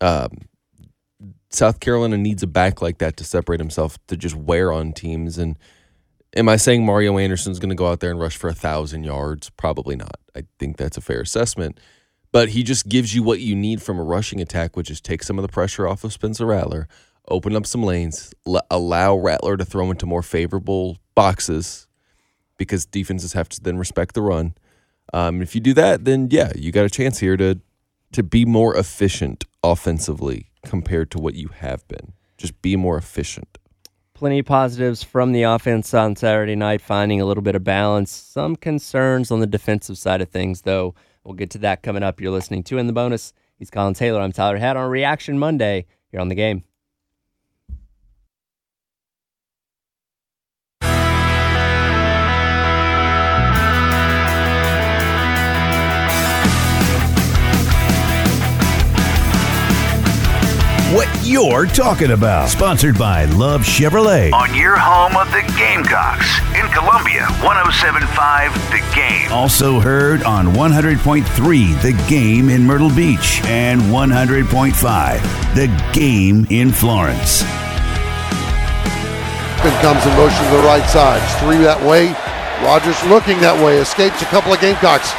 um, 0.00 0.30
South 1.50 1.80
Carolina 1.80 2.16
needs 2.16 2.42
a 2.42 2.46
back 2.46 2.80
like 2.80 2.98
that 2.98 3.16
to 3.18 3.24
separate 3.24 3.60
himself 3.60 3.98
to 4.06 4.16
just 4.16 4.34
wear 4.34 4.72
on 4.72 4.92
teams. 4.92 5.38
And 5.38 5.58
am 6.36 6.48
I 6.48 6.56
saying 6.56 6.84
Mario 6.84 7.18
Anderson's 7.18 7.58
going 7.58 7.70
to 7.70 7.74
go 7.74 7.88
out 7.88 8.00
there 8.00 8.10
and 8.10 8.20
rush 8.20 8.36
for 8.36 8.48
a 8.48 8.54
thousand 8.54 9.04
yards? 9.04 9.50
Probably 9.50 9.96
not. 9.96 10.16
I 10.36 10.44
think 10.58 10.76
that's 10.76 10.96
a 10.96 11.02
fair 11.02 11.20
assessment. 11.20 11.80
But 12.30 12.50
he 12.50 12.62
just 12.62 12.88
gives 12.88 13.14
you 13.14 13.22
what 13.22 13.40
you 13.40 13.56
need 13.56 13.80
from 13.80 13.98
a 13.98 14.02
rushing 14.02 14.40
attack, 14.40 14.76
which 14.76 14.90
is 14.90 15.00
take 15.00 15.22
some 15.22 15.38
of 15.38 15.42
the 15.42 15.48
pressure 15.48 15.88
off 15.88 16.04
of 16.04 16.12
Spencer 16.12 16.46
Rattler, 16.46 16.86
open 17.28 17.56
up 17.56 17.66
some 17.66 17.82
lanes, 17.82 18.34
l- 18.46 18.60
allow 18.70 19.16
Rattler 19.16 19.56
to 19.56 19.64
throw 19.64 19.90
into 19.90 20.06
more 20.06 20.22
favorable 20.22 20.98
boxes 21.14 21.86
because 22.58 22.84
defenses 22.84 23.32
have 23.32 23.48
to 23.48 23.60
then 23.62 23.78
respect 23.78 24.14
the 24.14 24.22
run. 24.22 24.54
Um, 25.12 25.40
if 25.40 25.54
you 25.54 25.60
do 25.60 25.72
that, 25.74 26.04
then 26.04 26.28
yeah, 26.30 26.52
you 26.54 26.70
got 26.70 26.84
a 26.84 26.90
chance 26.90 27.18
here 27.18 27.36
to 27.36 27.60
to 28.12 28.22
be 28.22 28.44
more 28.44 28.74
efficient 28.76 29.44
offensively 29.62 30.50
compared 30.64 31.10
to 31.10 31.18
what 31.18 31.34
you 31.34 31.48
have 31.48 31.86
been. 31.88 32.12
Just 32.38 32.60
be 32.62 32.76
more 32.76 32.96
efficient. 32.96 33.58
Plenty 34.14 34.40
of 34.40 34.46
positives 34.46 35.02
from 35.02 35.32
the 35.32 35.42
offense 35.42 35.92
on 35.94 36.16
Saturday 36.16 36.56
night, 36.56 36.80
finding 36.80 37.20
a 37.20 37.24
little 37.26 37.42
bit 37.42 37.54
of 37.54 37.64
balance. 37.64 38.10
Some 38.10 38.56
concerns 38.56 39.30
on 39.30 39.40
the 39.40 39.46
defensive 39.46 39.98
side 39.98 40.20
of 40.20 40.30
things, 40.30 40.62
though. 40.62 40.94
We'll 41.24 41.34
get 41.34 41.50
to 41.50 41.58
that 41.58 41.82
coming 41.82 42.02
up. 42.02 42.20
You're 42.20 42.32
listening 42.32 42.62
to 42.64 42.78
In 42.78 42.86
the 42.86 42.92
Bonus. 42.92 43.32
He's 43.58 43.70
Collyn 43.70 43.96
Taylor. 43.96 44.20
I'm 44.20 44.32
Tyler 44.32 44.56
Head 44.56 44.76
on 44.76 44.90
Reaction 44.90 45.38
Monday. 45.38 45.86
You're 46.12 46.22
on 46.22 46.28
the 46.28 46.34
game. 46.34 46.64
You're 61.28 61.66
talking 61.66 62.12
about. 62.12 62.48
Sponsored 62.48 62.96
by 62.96 63.26
Love 63.26 63.60
Chevrolet. 63.60 64.32
On 64.32 64.54
your 64.54 64.78
home 64.78 65.14
of 65.14 65.30
the 65.30 65.42
Gamecocks 65.58 66.40
in 66.56 66.66
Columbia, 66.72 67.28
1075 67.44 68.54
The 68.72 68.80
Game. 68.96 69.30
Also 69.30 69.78
heard 69.78 70.22
on 70.22 70.46
100.3 70.54 71.82
The 71.82 71.92
Game 72.08 72.48
in 72.48 72.64
Myrtle 72.64 72.88
Beach 72.88 73.42
and 73.44 73.82
100.5 73.82 75.54
The 75.54 75.68
Game 75.92 76.46
in 76.48 76.72
Florence. 76.72 77.42
Then 79.60 79.82
comes 79.82 80.06
in 80.06 80.16
motion 80.16 80.44
to 80.44 80.50
the 80.56 80.62
right 80.64 80.88
side. 80.88 81.20
It's 81.22 81.34
three 81.44 81.58
that 81.58 81.76
way. 81.84 82.08
Rogers 82.64 82.96
looking 83.12 83.38
that 83.40 83.62
way. 83.62 83.76
Escapes 83.76 84.22
a 84.22 84.26
couple 84.32 84.50
of 84.50 84.60
Gamecocks. 84.62 85.12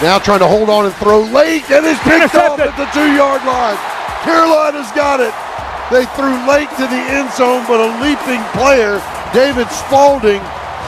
Now 0.00 0.18
trying 0.18 0.40
to 0.40 0.48
hold 0.48 0.70
on 0.70 0.86
and 0.86 0.94
throw 0.94 1.20
late, 1.20 1.68
and 1.70 1.84
it's 1.84 2.00
picked 2.00 2.34
off 2.34 2.58
at 2.58 2.72
the 2.80 2.88
two-yard 2.96 3.44
line. 3.44 3.76
Carolina's 4.24 4.90
got 4.92 5.20
it. 5.20 5.34
They 5.90 6.06
threw 6.06 6.30
late 6.46 6.70
to 6.70 6.86
the 6.86 7.02
end 7.10 7.32
zone, 7.32 7.64
but 7.66 7.80
a 7.80 7.90
leaping 8.00 8.40
player, 8.52 9.02
David 9.34 9.68
Spaulding, 9.72 10.40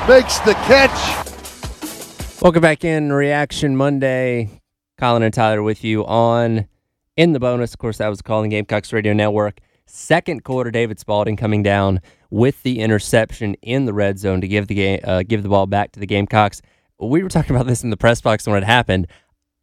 makes 0.06 0.38
the 0.40 0.54
catch. 0.68 2.40
Welcome 2.40 2.62
back 2.62 2.84
in 2.84 3.12
Reaction 3.12 3.76
Monday. 3.76 4.60
Collyn 5.00 5.24
and 5.24 5.34
Tyler 5.34 5.60
with 5.60 5.82
you 5.82 6.06
on 6.06 6.68
In 7.16 7.32
the 7.32 7.40
Bonus. 7.40 7.72
Of 7.72 7.78
course, 7.78 7.98
that 7.98 8.06
was 8.06 8.22
calling 8.22 8.50
Gamecocks 8.50 8.92
Radio 8.92 9.12
Network. 9.12 9.58
Second 9.86 10.44
quarter, 10.44 10.70
David 10.70 11.00
Spaulding 11.00 11.36
coming 11.36 11.64
down 11.64 12.00
with 12.30 12.62
the 12.62 12.78
interception 12.78 13.54
in 13.60 13.86
the 13.86 13.92
red 13.92 14.20
zone 14.20 14.40
to 14.40 14.46
give 14.46 14.68
the 14.68 14.76
game, 14.76 15.00
uh, 15.02 15.24
give 15.26 15.42
the 15.42 15.48
ball 15.48 15.66
back 15.66 15.90
to 15.92 16.00
the 16.00 16.06
Gamecocks. 16.06 16.62
We 17.00 17.24
were 17.24 17.28
talking 17.28 17.56
about 17.56 17.66
this 17.66 17.82
in 17.82 17.90
the 17.90 17.96
press 17.96 18.20
box 18.20 18.46
when 18.46 18.56
it 18.56 18.64
happened. 18.64 19.08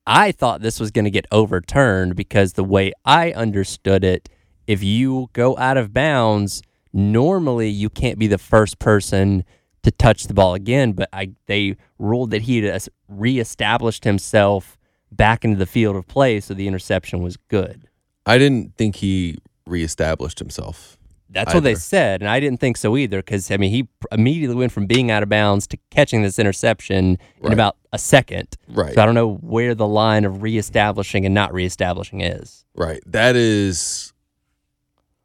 I 0.05 0.33
thought 0.33 0.59
this 0.59 0.81
was 0.81 0.91
going 0.91 1.05
to 1.05 1.11
get 1.11 1.27
overturned 1.31 2.17
because 2.17 2.53
the 2.53 2.63
way 2.65 2.91
I 3.05 3.31
understood 3.31 4.03
it, 4.03 4.27
if 4.69 4.83
you 4.83 5.31
go 5.33 5.57
out 5.57 5.77
of 5.77 5.93
bounds, 5.95 6.61
normally 6.93 7.69
you 7.69 7.89
can't 7.89 8.19
be 8.19 8.27
the 8.27 8.37
first 8.37 8.77
person 8.77 9.43
to 9.81 9.89
touch 9.89 10.27
the 10.27 10.33
ball 10.35 10.53
again. 10.53 10.91
But 10.91 11.09
I 11.11 11.31
they 11.47 11.75
ruled 11.97 12.29
that 12.31 12.43
he 12.43 12.63
had 12.63 12.87
reestablished 13.07 14.03
himself 14.03 14.77
back 15.11 15.43
into 15.43 15.57
the 15.57 15.65
field 15.65 15.95
of 15.95 16.07
play, 16.07 16.39
so 16.39 16.53
the 16.53 16.67
interception 16.67 17.23
was 17.23 17.35
good. 17.47 17.87
I 18.27 18.37
didn't 18.37 18.75
think 18.77 18.97
he 18.97 19.39
reestablished 19.65 20.37
himself. 20.37 20.97
That's 21.31 21.53
what 21.53 21.63
they 21.63 21.75
said, 21.75 22.21
and 22.21 22.29
I 22.29 22.39
didn't 22.39 22.59
think 22.59 22.77
so 22.77 22.95
either. 22.95 23.17
Because 23.17 23.49
I 23.49 23.57
mean, 23.57 23.71
he 23.71 23.87
immediately 24.11 24.55
went 24.55 24.71
from 24.71 24.85
being 24.85 25.09
out 25.09 25.23
of 25.23 25.29
bounds 25.29 25.65
to 25.67 25.77
catching 25.89 26.21
this 26.21 26.37
interception 26.37 27.17
in 27.41 27.53
about 27.53 27.75
a 27.91 27.97
second. 27.97 28.55
Right. 28.67 28.93
So 28.93 29.01
I 29.01 29.05
don't 29.07 29.15
know 29.15 29.33
where 29.35 29.73
the 29.73 29.87
line 29.87 30.25
of 30.25 30.43
reestablishing 30.43 31.25
and 31.25 31.33
not 31.33 31.53
reestablishing 31.53 32.21
is 32.21 32.65
Right. 32.75 33.01
That 33.05 33.35
is 33.35 34.13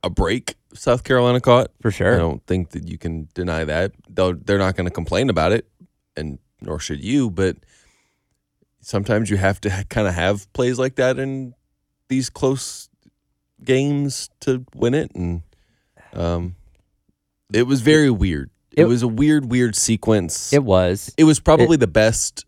a 0.04 0.10
break 0.10 0.54
South 0.74 1.02
Carolina 1.04 1.40
caught. 1.40 1.70
for 1.80 1.90
sure. 1.90 2.14
I 2.14 2.18
don't 2.18 2.44
think 2.46 2.70
that 2.70 2.86
you 2.86 2.98
can 2.98 3.28
deny 3.34 3.64
that. 3.64 3.92
Though 4.08 4.32
they're 4.34 4.58
not 4.58 4.76
going 4.76 4.86
to 4.86 4.92
complain 4.94 5.30
about 5.30 5.52
it, 5.52 5.66
and 6.16 6.38
nor 6.60 6.78
should 6.78 7.02
you. 7.02 7.30
But 7.30 7.56
sometimes 8.80 9.30
you 9.30 9.36
have 9.36 9.60
to 9.62 9.70
ha- 9.74 9.82
kind 9.88 10.06
of 10.08 10.14
have 10.14 10.52
plays 10.52 10.78
like 10.78 10.96
that 10.96 11.18
in 11.18 11.54
these 12.08 12.30
close 12.30 12.88
games 13.62 14.30
to 14.40 14.64
win 14.74 14.94
it, 14.94 15.10
and 15.14 15.42
um, 16.12 16.56
it 17.52 17.66
was 17.66 17.80
very 17.80 18.10
weird. 18.10 18.50
It, 18.72 18.82
It- 18.82 18.86
was 18.86 19.02
a 19.02 19.08
weird, 19.08 19.50
weird 19.50 19.76
sequence. 19.76 20.52
It 20.52 20.64
was 20.64 21.12
It 21.16 21.24
was 21.24 21.40
probably 21.40 21.76
the 21.76 21.86
best 21.86 22.44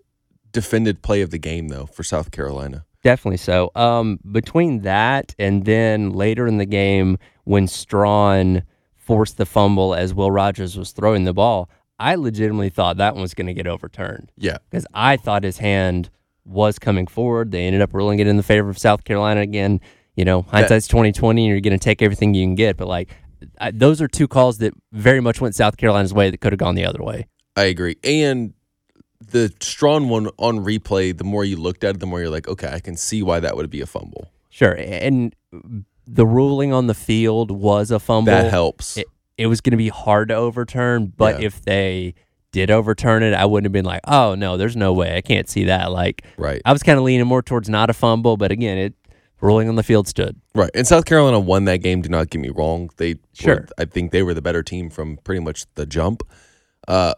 defended 0.53 1.03
play 1.03 1.23
of 1.23 1.31
the 1.31 1.39
game, 1.39 1.69
though, 1.69 1.87
for 1.87 2.03
South 2.03 2.31
Carolina. 2.31 2.85
Definitely 3.05 3.37
so. 3.37 3.71
Um, 3.77 4.19
between 4.33 4.81
that 4.83 5.35
and 5.39 5.65
then 5.65 6.11
later 6.11 6.47
in 6.49 6.57
the 6.59 6.67
game, 6.67 7.19
when 7.47 7.67
Strachan 7.67 8.63
forced 8.97 9.37
the 9.39 9.47
fumble 9.47 9.95
as 9.95 10.13
Will 10.13 10.31
Rogers 10.31 10.77
was 10.77 10.91
throwing 10.91 11.25
the 11.25 11.33
ball, 11.33 11.71
I 11.99 12.17
legitimately 12.17 12.69
thought 12.71 12.97
that 12.99 13.15
one 13.15 13.23
was 13.23 13.35
going 13.35 13.47
to 13.47 13.55
get 13.55 13.67
overturned 13.67 14.31
Yeah. 14.37 14.59
because 14.69 14.87
I 14.93 15.17
thought 15.17 15.45
his 15.45 15.59
hand 15.59 16.11
was 16.45 16.79
coming 16.79 17.07
forward. 17.07 17.53
They 17.53 17.65
ended 17.67 17.83
up 17.83 17.95
ruling 17.95 18.19
it 18.19 18.27
in 18.27 18.37
the 18.37 18.43
favor 18.43 18.69
of 18.69 18.79
South 18.79 19.05
Carolina 19.05 19.41
again. 19.41 19.81
You 20.17 20.25
know, 20.25 20.43
hindsight's 20.43 20.89
twenty 20.89 21.13
twenty, 21.13 21.45
and 21.45 21.51
you're 21.51 21.61
going 21.61 21.79
to 21.79 21.83
take 21.83 22.03
everything 22.03 22.35
you 22.35 22.45
can 22.45 22.55
get. 22.55 22.77
But 22.77 22.89
like, 22.89 23.11
I, 23.61 23.71
those 23.71 24.01
are 24.01 24.09
two 24.09 24.27
calls 24.27 24.59
that 24.59 24.73
very 24.93 25.21
much 25.21 25.41
went 25.41 25.55
South 25.55 25.77
Carolina's 25.77 26.13
way 26.15 26.31
that 26.31 26.39
could 26.41 26.53
have 26.53 26.59
gone 26.59 26.75
the 26.75 26.85
other 26.87 27.03
way. 27.03 27.27
I 27.55 27.65
agree. 27.65 27.97
And 28.03 28.55
the 29.31 29.53
strong 29.61 30.09
one 30.09 30.29
on 30.39 30.65
replay, 30.65 31.17
the 31.17 31.25
more 31.25 31.45
you 31.45 31.57
looked 31.57 31.85
at 31.85 31.97
it, 31.97 32.01
the 32.01 32.07
more 32.07 32.21
you're 32.21 32.31
like, 32.31 32.49
okay, 32.49 32.69
I 32.73 32.81
can 32.81 32.97
see 32.97 33.23
why 33.23 33.41
that 33.41 33.57
would 33.57 33.69
be 33.71 33.81
a 33.81 33.87
fumble. 33.87 34.31
Sure, 34.51 34.73
and 34.73 35.35
the 36.07 36.27
ruling 36.27 36.73
on 36.73 36.87
the 36.87 36.95
field 36.95 37.51
was 37.51 37.91
a 37.91 37.99
fumble. 37.99 38.33
That 38.33 38.51
helps. 38.51 38.97
it, 38.97 39.07
it 39.37 39.47
was 39.49 39.61
going 39.61 39.73
to 39.73 39.77
be 39.77 39.89
hard 39.89 40.29
to 40.29 40.35
overturn, 40.35 41.13
but 41.17 41.41
Yeah. 41.41 41.47
if 41.49 41.63
they 41.63 42.15
did 42.53 42.71
overturn 42.71 43.23
it, 43.23 43.35
I 43.35 43.45
wouldn't 43.45 43.67
have 43.67 43.73
been 43.73 43.85
like, 43.85 44.01
oh 44.07 44.35
no, 44.35 44.57
there's 44.57 44.77
no 44.77 44.93
way, 44.93 45.17
I 45.17 45.21
can't 45.21 45.49
see 45.49 45.65
that. 45.65 45.91
Like, 45.93 46.25
right. 46.39 46.63
I 46.65 46.73
was 46.73 46.83
kind 46.83 46.97
of 46.99 47.05
leaning 47.05 47.27
more 47.27 47.43
towards 47.43 47.69
not 47.69 47.91
a 47.91 47.93
fumble, 47.93 48.37
but 48.37 48.51
again, 48.51 48.79
it 48.79 48.95
ruling 49.43 49.69
on 49.69 49.75
the 49.75 49.83
field 49.83 50.09
stood. 50.09 50.41
Right. 50.55 50.71
And 50.75 50.87
South 50.87 51.05
Carolina 51.05 51.39
won 51.39 51.65
that 51.67 51.79
game. 51.79 52.01
Do 52.01 52.09
not 52.09 52.31
get 52.31 52.41
me 52.41 52.49
wrong. 52.49 52.89
They 52.97 53.15
were- 53.15 53.21
Sure. 53.35 53.67
I 53.77 53.85
think 53.85 54.11
they 54.13 54.23
were 54.23 54.33
the 54.33 54.41
better 54.41 54.63
team 54.63 54.89
from 54.89 55.19
pretty 55.19 55.41
much 55.41 55.67
the 55.75 55.85
jump. 55.85 56.23
Uh, 56.89 57.13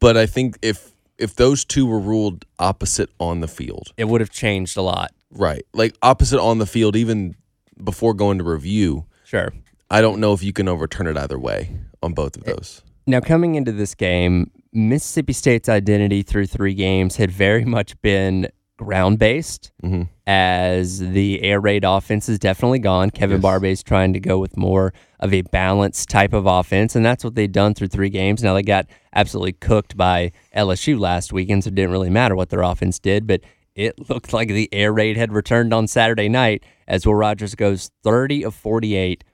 but 0.00 0.16
I 0.16 0.26
think 0.26 0.58
if 0.62 0.92
if 1.18 1.34
those 1.36 1.64
two 1.64 1.86
were 1.86 2.00
ruled 2.00 2.44
opposite 2.58 3.10
on 3.20 3.40
the 3.40 3.48
field, 3.48 3.92
It 3.96 4.04
would 4.04 4.20
have 4.20 4.30
changed 4.30 4.76
a 4.76 4.82
lot. 4.82 5.12
Right, 5.32 5.62
like 5.74 5.96
opposite 6.02 6.40
on 6.40 6.58
the 6.58 6.66
field, 6.66 6.96
even 6.96 7.34
before 7.82 8.14
going 8.14 8.38
to 8.38 8.44
review, 8.44 9.06
Sure. 9.24 9.52
I 9.90 10.00
don't 10.02 10.20
know 10.20 10.32
if 10.34 10.42
you 10.42 10.52
can 10.52 10.68
overturn 10.68 11.06
it 11.06 11.16
either 11.16 11.38
way 11.38 11.70
on 12.02 12.12
both 12.12 12.36
of 12.36 12.44
those. 12.44 12.82
Now, 13.06 13.20
coming 13.20 13.54
into 13.56 13.72
this 13.72 13.94
game, 13.94 14.50
Mississippi 14.72 15.32
State's 15.32 15.68
identity 15.68 16.22
through 16.22 16.46
three 16.46 16.74
games 16.74 17.16
had 17.16 17.30
very 17.30 17.64
much 17.64 18.00
been 18.02 18.48
ground 18.78 19.18
based, 19.18 19.70
Mhm. 19.82 20.08
as 20.26 20.98
the 20.98 21.42
air 21.42 21.60
raid 21.60 21.84
offense 21.84 22.28
is 22.28 22.38
definitely 22.38 22.78
gone. 22.78 23.10
Kevin 23.10 23.40
Yes. 23.42 23.62
is 23.64 23.82
trying 23.82 24.12
to 24.12 24.20
go 24.20 24.38
with 24.38 24.56
more 24.56 24.92
of 25.20 25.32
a 25.32 25.42
balanced 25.42 26.08
type 26.08 26.32
of 26.32 26.46
offense, 26.46 26.96
and 26.96 27.04
that's 27.04 27.22
what 27.22 27.34
they've 27.34 27.50
done 27.52 27.74
through 27.74 27.88
three 27.88 28.08
games. 28.10 28.42
Now 28.42 28.54
they 28.54 28.62
got 28.62 28.86
absolutely 29.14 29.52
cooked 29.52 29.96
by 29.96 30.32
LSU 30.54 30.98
last 30.98 31.32
weekend, 31.32 31.64
so 31.64 31.68
it 31.68 31.74
didn't 31.74 31.92
really 31.92 32.10
matter 32.10 32.34
what 32.34 32.48
their 32.50 32.62
offense 32.62 32.98
did, 32.98 33.26
but 33.26 33.40
it 33.74 34.08
looked 34.10 34.32
like 34.32 34.48
the 34.48 34.68
air 34.72 34.92
raid 34.92 35.16
had 35.16 35.32
returned 35.32 35.72
on 35.72 35.86
Saturday 35.86 36.28
night 36.28 36.64
as 36.86 37.06
Will 37.06 37.14
Rogers 37.14 37.54
goes 37.54 37.90
30 38.02 38.44
of 38.44 38.54
48, 38.54 39.24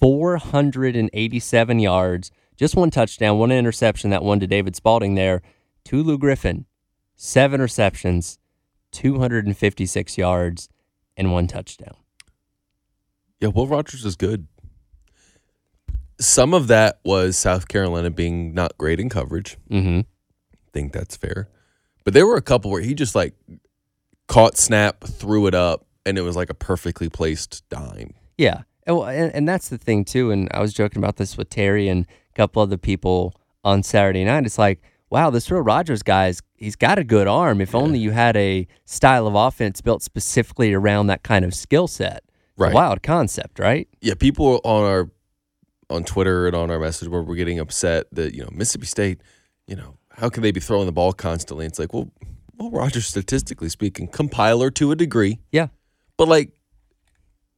487 0.00 1.78
yards, 1.78 2.30
just 2.56 2.76
one 2.76 2.90
touchdown, 2.90 3.38
one 3.38 3.52
interception, 3.52 4.10
that 4.10 4.22
one 4.22 4.40
to 4.40 4.46
David 4.46 4.76
Spaulding 4.76 5.14
there, 5.14 5.42
Tulu 5.84 6.18
Griffin, 6.18 6.66
seven 7.14 7.60
receptions, 7.60 8.38
256 8.92 10.18
yards, 10.18 10.68
and 11.16 11.32
one 11.32 11.46
touchdown. 11.46 11.96
Yeah, 13.40 13.48
Will 13.48 13.66
Rogers 13.66 14.04
is 14.04 14.16
good. 14.16 14.46
Some 16.18 16.54
of 16.54 16.68
that 16.68 17.00
was 17.04 17.36
South 17.36 17.68
Carolina 17.68 18.10
being 18.10 18.54
not 18.54 18.76
great 18.78 19.00
in 19.00 19.10
coverage. 19.10 19.58
Mm-hmm. 19.70 20.00
think 20.72 20.92
that's 20.92 21.16
fair. 21.16 21.48
But 22.04 22.14
there 22.14 22.26
were 22.26 22.36
a 22.36 22.42
couple 22.42 22.70
where 22.70 22.80
he 22.80 22.94
just 22.94 23.14
like 23.14 23.34
caught 24.28 24.56
snap, 24.56 25.04
threw 25.04 25.46
it 25.46 25.54
up, 25.54 25.86
and 26.04 26.18
it 26.18 26.22
was 26.22 26.36
like 26.36 26.50
a 26.50 26.54
perfectly 26.54 27.08
placed 27.08 27.68
dime. 27.68 28.14
Yeah. 28.38 28.62
And, 28.86 29.34
and 29.34 29.48
that's 29.48 29.68
the 29.68 29.78
thing 29.78 30.04
too. 30.04 30.30
And 30.30 30.48
I 30.52 30.60
was 30.60 30.72
joking 30.72 30.98
about 30.98 31.16
this 31.16 31.36
with 31.36 31.50
Terry 31.50 31.88
and 31.88 32.06
a 32.06 32.34
couple 32.34 32.62
other 32.62 32.76
people 32.76 33.34
on 33.64 33.82
Saturday 33.82 34.24
night. 34.24 34.46
It's 34.46 34.58
like, 34.58 34.80
wow, 35.10 35.30
this 35.30 35.50
Will 35.50 35.60
Rogers 35.60 36.02
guy 36.02 36.28
is 36.28 36.40
he's 36.56 36.76
got 36.76 36.98
a 36.98 37.04
good 37.04 37.26
arm. 37.26 37.60
If 37.60 37.74
only 37.74 37.98
you 37.98 38.12
had 38.12 38.36
a 38.36 38.66
style 38.84 39.26
of 39.26 39.34
offense 39.34 39.80
built 39.80 40.02
specifically 40.02 40.72
around 40.72 41.08
that 41.08 41.22
kind 41.22 41.44
of 41.44 41.54
skill 41.54 41.88
set. 41.88 42.22
Right. 42.58 42.72
wild 42.72 43.02
concept, 43.02 43.58
right? 43.58 43.86
Yeah, 44.00 44.14
people 44.14 44.62
on 44.64 44.84
our 44.84 45.10
on 45.90 46.04
Twitter 46.04 46.46
and 46.46 46.56
on 46.56 46.70
our 46.70 46.78
message 46.78 47.10
board 47.10 47.26
were 47.26 47.34
getting 47.34 47.58
upset 47.58 48.06
that 48.12 48.34
you 48.34 48.42
know 48.42 48.48
Mississippi 48.50 48.86
State, 48.86 49.20
you 49.66 49.76
know, 49.76 49.98
how 50.10 50.30
can 50.30 50.42
they 50.42 50.52
be 50.52 50.60
throwing 50.60 50.86
the 50.86 50.92
ball 50.92 51.12
constantly? 51.12 51.66
It's 51.66 51.78
like, 51.78 51.92
well, 51.92 52.10
well, 52.58 52.70
Rogers, 52.70 53.06
statistically 53.06 53.68
speaking, 53.68 54.08
compiler 54.08 54.70
to 54.72 54.90
a 54.92 54.96
degree, 54.96 55.38
Yeah. 55.52 55.68
but 56.16 56.28
like 56.28 56.52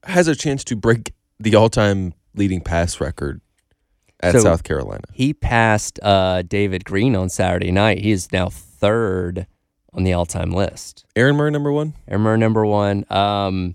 has 0.04 0.28
a 0.28 0.34
chance 0.34 0.64
to 0.64 0.76
break 0.76 1.12
the 1.40 1.54
all-time 1.54 2.14
leading 2.34 2.60
pass 2.60 3.00
record 3.00 3.40
at 4.20 4.32
So- 4.32 4.40
South 4.40 4.62
Carolina. 4.64 5.04
He 5.12 5.34
passed 5.34 5.98
uh, 6.02 6.42
David 6.42 6.84
Greene 6.84 7.14
on 7.16 7.28
Saturday 7.28 7.70
night. 7.70 7.98
He 7.98 8.10
is 8.12 8.30
now 8.32 8.48
third 8.48 9.46
on 9.92 10.04
the 10.04 10.12
all-time 10.12 10.50
list. 10.50 11.04
Aaron 11.16 11.36
Murray, 11.36 11.50
number 11.50 11.72
one. 11.72 11.94
Aaron 12.06 12.22
Murray, 12.22 12.38
number 12.38 12.64
one. 12.64 13.04
Um, 13.10 13.74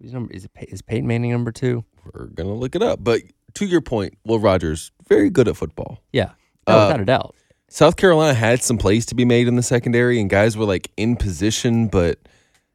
who's 0.00 0.12
number 0.12 0.32
is 0.32 0.44
it? 0.44 0.50
Is 0.68 0.82
Peyton 0.82 1.06
Manning 1.06 1.30
number 1.32 1.52
two? 1.52 1.84
We're 2.12 2.26
gonna 2.26 2.54
look 2.54 2.74
it 2.74 2.82
up, 2.82 3.02
but 3.02 3.22
to 3.54 3.66
your 3.66 3.80
point, 3.80 4.14
Will 4.24 4.38
Rogers 4.38 4.90
very 5.08 5.30
good 5.30 5.46
at 5.48 5.56
football. 5.56 6.00
Yeah, 6.12 6.30
no, 6.66 6.74
Uh, 6.78 6.86
without 6.86 7.00
a 7.00 7.04
doubt. 7.04 7.34
South 7.68 7.96
Carolina 7.96 8.34
had 8.34 8.62
some 8.62 8.78
plays 8.78 9.06
to 9.06 9.14
be 9.14 9.24
made 9.24 9.46
in 9.46 9.56
the 9.56 9.62
secondary, 9.62 10.20
and 10.20 10.30
guys 10.30 10.56
were 10.56 10.64
like 10.64 10.90
in 10.96 11.16
position, 11.16 11.88
but 11.88 12.18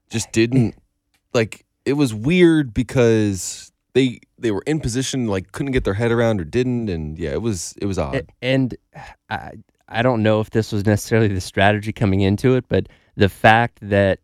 just 0.09 0.31
didn't 0.31 0.75
like. 1.33 1.65
It 1.85 1.93
was 1.93 2.13
weird 2.13 2.73
because 2.73 3.71
they 3.93 4.19
they 4.37 4.51
were 4.51 4.63
in 4.67 4.79
position, 4.79 5.27
like 5.27 5.51
couldn't 5.51 5.71
get 5.71 5.83
their 5.83 5.95
head 5.95 6.11
around 6.11 6.39
or 6.39 6.43
didn't, 6.43 6.89
and 6.89 7.17
yeah, 7.17 7.31
it 7.31 7.41
was 7.41 7.73
it 7.81 7.85
was 7.85 7.97
odd. 7.97 8.27
And 8.41 8.75
I, 9.29 9.51
I 9.87 10.01
don't 10.01 10.23
know 10.23 10.39
if 10.39 10.51
this 10.51 10.71
was 10.71 10.85
necessarily 10.85 11.27
the 11.27 11.41
strategy 11.41 11.91
coming 11.91 12.21
into 12.21 12.55
it, 12.55 12.65
but 12.67 12.87
the 13.15 13.29
fact 13.29 13.79
that 13.81 14.19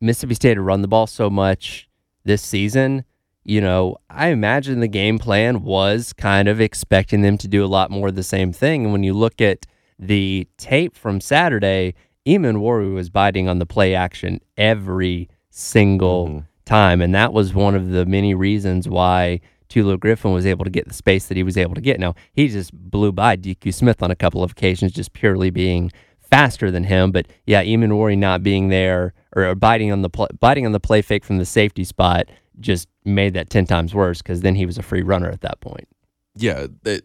Mississippi 0.00 0.34
State 0.34 0.50
had 0.50 0.60
run 0.60 0.82
the 0.82 0.88
ball 0.88 1.06
so 1.06 1.28
much 1.30 1.88
this 2.24 2.42
season, 2.42 3.04
you 3.44 3.60
know, 3.60 3.96
I 4.08 4.28
imagine 4.28 4.80
the 4.80 4.88
game 4.88 5.18
plan 5.18 5.62
was 5.62 6.12
kind 6.12 6.48
of 6.48 6.60
expecting 6.60 7.22
them 7.22 7.38
to 7.38 7.48
do 7.48 7.64
a 7.64 7.66
lot 7.66 7.90
more 7.90 8.08
of 8.08 8.14
the 8.14 8.22
same 8.22 8.52
thing. 8.52 8.84
And 8.84 8.92
when 8.92 9.02
you 9.02 9.14
look 9.14 9.40
at 9.40 9.66
the 10.00 10.48
tape 10.56 10.96
from 10.96 11.20
Saturday, 11.20 11.94
Emmanwori 12.26 12.92
was 12.92 13.10
biting 13.10 13.48
on 13.48 13.58
the 13.58 13.66
play 13.66 13.94
action 13.94 14.40
every 14.56 15.28
single 15.50 16.26
mm-hmm. 16.26 16.38
time. 16.64 17.00
And 17.00 17.14
that 17.14 17.32
was 17.32 17.54
one 17.54 17.74
of 17.74 17.90
the 17.90 18.06
many 18.06 18.34
reasons 18.34 18.88
why 18.88 19.40
Tulu 19.68 19.98
Griffin 19.98 20.32
was 20.32 20.46
able 20.46 20.64
to 20.64 20.70
get 20.70 20.88
the 20.88 20.94
space 20.94 21.26
that 21.28 21.36
he 21.36 21.42
was 21.42 21.56
able 21.56 21.74
to 21.74 21.80
get. 21.80 22.00
Now, 22.00 22.14
he 22.32 22.48
just 22.48 22.72
blew 22.72 23.12
by 23.12 23.36
DQ 23.36 23.72
Smith 23.74 24.02
on 24.02 24.10
a 24.10 24.16
couple 24.16 24.42
of 24.42 24.52
occasions, 24.52 24.92
just 24.92 25.12
purely 25.12 25.50
being 25.50 25.92
faster 26.18 26.70
than 26.70 26.84
him. 26.84 27.12
But 27.12 27.28
yeah, 27.46 27.62
Emmanwori 27.62 28.16
not 28.16 28.42
being 28.42 28.68
there 28.68 29.12
or 29.36 29.54
biting 29.54 29.92
on 29.92 30.02
the 30.02 30.10
pl- 30.10 30.30
biting 30.40 30.64
on 30.64 30.72
the 30.72 30.80
play 30.80 31.02
fake 31.02 31.24
from 31.24 31.38
the 31.38 31.44
safety 31.44 31.84
spot 31.84 32.26
just 32.58 32.88
made 33.04 33.34
that 33.34 33.50
10 33.50 33.66
times 33.66 33.94
worse 33.94 34.22
because 34.22 34.40
then 34.40 34.54
he 34.54 34.66
was 34.66 34.78
a 34.78 34.82
free 34.82 35.02
runner 35.02 35.28
at 35.28 35.40
that 35.42 35.60
point. 35.60 35.88
yeah, 36.36 36.66
that 36.82 37.02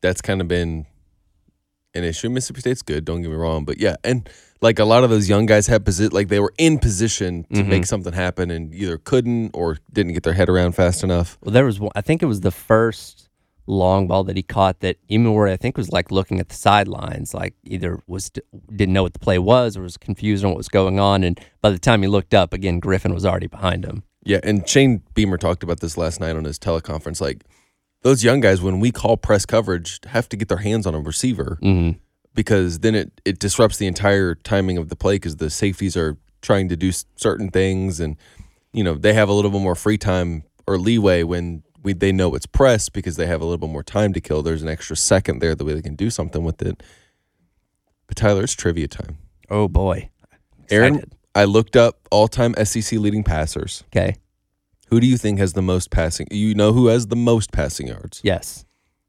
that's 0.00 0.20
kind 0.20 0.40
of 0.40 0.48
been 0.48 0.86
an 1.94 2.04
issue. 2.04 2.30
Mississippi 2.30 2.60
State's 2.60 2.82
good, 2.82 3.04
don't 3.04 3.22
get 3.22 3.30
me 3.30 3.36
wrong, 3.36 3.64
but 3.64 3.78
yeah, 3.78 3.96
and 4.04 4.28
like 4.60 4.78
a 4.78 4.84
lot 4.84 5.04
of 5.04 5.10
those 5.10 5.28
young 5.28 5.46
guys 5.46 5.66
had 5.66 5.84
position, 5.84 6.12
like 6.12 6.28
they 6.28 6.40
were 6.40 6.54
in 6.58 6.78
position 6.78 7.44
to 7.44 7.60
mm-hmm. 7.60 7.70
make 7.70 7.86
something 7.86 8.12
happen, 8.12 8.50
and 8.50 8.74
either 8.74 8.98
couldn't 8.98 9.50
or 9.54 9.78
didn't 9.92 10.12
get 10.12 10.22
their 10.22 10.32
head 10.32 10.48
around 10.48 10.72
fast 10.72 11.02
enough. 11.02 11.38
Well, 11.42 11.52
there 11.52 11.64
was 11.64 11.80
one, 11.80 11.92
I 11.94 12.00
think 12.00 12.22
it 12.22 12.26
was 12.26 12.40
the 12.40 12.50
first 12.50 13.28
long 13.66 14.08
ball 14.08 14.24
that 14.24 14.36
he 14.36 14.42
caught 14.42 14.80
that 14.80 14.96
Warry, 15.08 15.52
I 15.52 15.56
think, 15.56 15.76
was 15.76 15.92
like 15.92 16.10
looking 16.10 16.40
at 16.40 16.48
the 16.48 16.54
sidelines, 16.54 17.34
like 17.34 17.54
either 17.64 18.00
was 18.06 18.30
didn't 18.30 18.92
know 18.92 19.02
what 19.02 19.12
the 19.12 19.18
play 19.18 19.38
was 19.38 19.76
or 19.76 19.82
was 19.82 19.96
confused 19.96 20.44
on 20.44 20.50
what 20.50 20.58
was 20.58 20.68
going 20.68 20.98
on. 20.98 21.24
And 21.24 21.40
by 21.60 21.70
the 21.70 21.78
time 21.78 22.02
he 22.02 22.08
looked 22.08 22.34
up, 22.34 22.52
again, 22.52 22.80
Griffin 22.80 23.14
was 23.14 23.24
already 23.24 23.46
behind 23.46 23.84
him. 23.84 24.02
Yeah, 24.24 24.40
and 24.42 24.68
Shane 24.68 25.02
Beamer 25.14 25.38
talked 25.38 25.62
about 25.62 25.80
this 25.80 25.96
last 25.96 26.20
night 26.20 26.36
on 26.36 26.44
his 26.44 26.58
teleconference. 26.58 27.20
Like 27.20 27.44
those 28.02 28.22
young 28.24 28.40
guys, 28.40 28.60
when 28.60 28.80
we 28.80 28.90
call 28.90 29.16
press 29.16 29.46
coverage, 29.46 29.98
have 30.06 30.28
to 30.30 30.36
get 30.36 30.48
their 30.48 30.58
hands 30.58 30.86
on 30.86 30.94
a 30.94 31.00
receiver 31.00 31.58
Mm-hmm. 31.62 31.98
because 32.34 32.80
then 32.80 32.94
it 32.94 33.20
it 33.24 33.38
disrupts 33.38 33.78
the 33.78 33.86
entire 33.86 34.34
timing 34.34 34.78
of 34.78 34.88
the 34.88 34.96
play 34.96 35.16
because 35.16 35.36
the 35.36 35.50
safeties 35.50 35.96
are 35.96 36.16
trying 36.40 36.68
to 36.68 36.76
do 36.76 36.90
certain 37.16 37.48
things, 37.50 38.00
and 38.00 38.16
you 38.72 38.82
know 38.84 38.94
they 38.94 39.12
have 39.14 39.28
a 39.28 39.32
little 39.32 39.50
bit 39.50 39.60
more 39.60 39.74
free 39.76 39.98
time 39.98 40.42
or 40.66 40.78
leeway 40.78 41.22
when 41.22 41.62
we 41.82 41.92
they 41.92 42.12
know 42.12 42.34
it's 42.34 42.46
press 42.46 42.88
because 42.88 43.16
they 43.16 43.26
have 43.26 43.40
a 43.40 43.44
little 43.44 43.58
bit 43.66 43.70
more 43.72 43.82
time 43.82 44.12
to 44.12 44.20
kill. 44.20 44.42
There's 44.42 44.62
an 44.62 44.68
extra 44.68 44.96
second 44.96 45.40
there 45.40 45.54
the 45.54 45.64
way 45.64 45.74
they 45.74 45.82
can 45.82 45.96
do 45.96 46.10
something 46.10 46.42
with 46.44 46.62
it. 46.62 46.82
But 48.06 48.16
Tyler, 48.16 48.42
it's 48.44 48.52
trivia 48.54 48.88
time. 48.88 49.18
Oh 49.50 49.68
boy, 49.68 50.10
Aaron, 50.70 51.02
I 51.34 51.44
looked 51.44 51.76
up 51.76 52.08
all-time 52.10 52.54
SEC 52.64 52.98
leading 52.98 53.22
passers. 53.24 53.84
Okay. 53.94 54.16
Who 54.92 55.00
do 55.00 55.06
you 55.06 55.16
think 55.16 55.38
has 55.38 55.54
the 55.54 55.62
most 55.62 55.90
passing? 55.90 56.26
You 56.30 56.54
know 56.54 56.74
who 56.74 56.88
has 56.88 57.06
the 57.06 57.16
most 57.16 57.50
passing 57.50 57.86
yards? 57.86 58.20
Yes. 58.22 58.66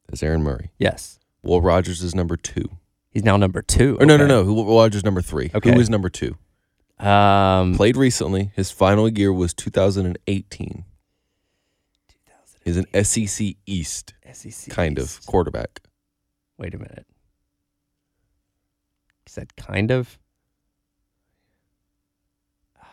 It's 0.08 0.24
Aaron 0.24 0.42
Murray. 0.42 0.72
Yes. 0.80 1.20
Well, 1.42 1.60
Rogers 1.60 2.02
is 2.02 2.16
number 2.16 2.38
two. 2.38 2.78
He's 3.12 3.26
now 3.26 3.36
number 3.36 3.62
two. 3.62 3.98
Or 4.00 4.06
no, 4.06 4.16
no, 4.16 4.24
Okay. 4.24 4.34
no. 4.34 4.44
Who- 4.46 4.54
Will 4.54 4.78
Rogers 4.78 5.04
number 5.04 5.22
three. 5.22 5.52
Okay. 5.54 5.74
Who 5.74 5.80
is 5.82 5.90
number 5.90 6.08
two? 6.10 6.38
Um, 7.00 7.76
Played 7.76 7.98
recently. 7.98 8.54
His 8.56 8.72
final 8.72 9.10
year 9.10 9.34
was 9.34 9.54
2018. 9.54 10.86
He's 12.64 12.78
an 12.78 12.86
SEC 13.04 13.58
East 13.66 14.14
SEC 14.32 14.72
kind 14.74 14.98
of 14.98 15.20
quarterback. 15.26 15.82
Wait 16.58 16.74
a 16.74 16.78
minute. 16.78 17.06
He 19.26 19.30
said 19.32 19.54
kind 19.58 19.92
of. 19.92 20.18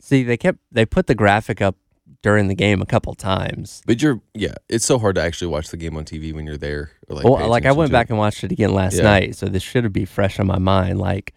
See, 0.00 0.22
they 0.22 0.36
kept 0.36 0.58
they 0.70 0.84
put 0.84 1.06
the 1.06 1.14
graphic 1.14 1.62
up 1.62 1.76
during 2.26 2.48
the 2.48 2.54
game 2.54 2.82
a 2.82 2.86
couple 2.86 3.14
times. 3.14 3.82
But 3.86 4.02
you're, 4.02 4.20
yeah, 4.34 4.54
it's 4.68 4.84
so 4.84 4.98
hard 4.98 5.14
to 5.14 5.22
actually 5.22 5.46
watch 5.46 5.68
the 5.68 5.76
game 5.76 5.96
on 5.96 6.04
TV 6.04 6.34
when 6.34 6.44
you're 6.44 6.56
there. 6.58 6.90
Or 7.08 7.14
like, 7.16 7.24
well, 7.24 7.48
like 7.48 7.64
I 7.66 7.72
went 7.72 7.92
back 7.92 8.06
it. 8.06 8.10
and 8.10 8.18
watched 8.18 8.42
it 8.42 8.50
again 8.52 8.74
last 8.74 8.96
Yeah. 8.96 9.02
night, 9.04 9.36
so 9.36 9.46
this 9.46 9.62
should 9.62 9.90
be 9.92 10.04
fresh 10.04 10.40
on 10.40 10.46
my 10.48 10.58
mind. 10.58 10.98
Like, 10.98 11.32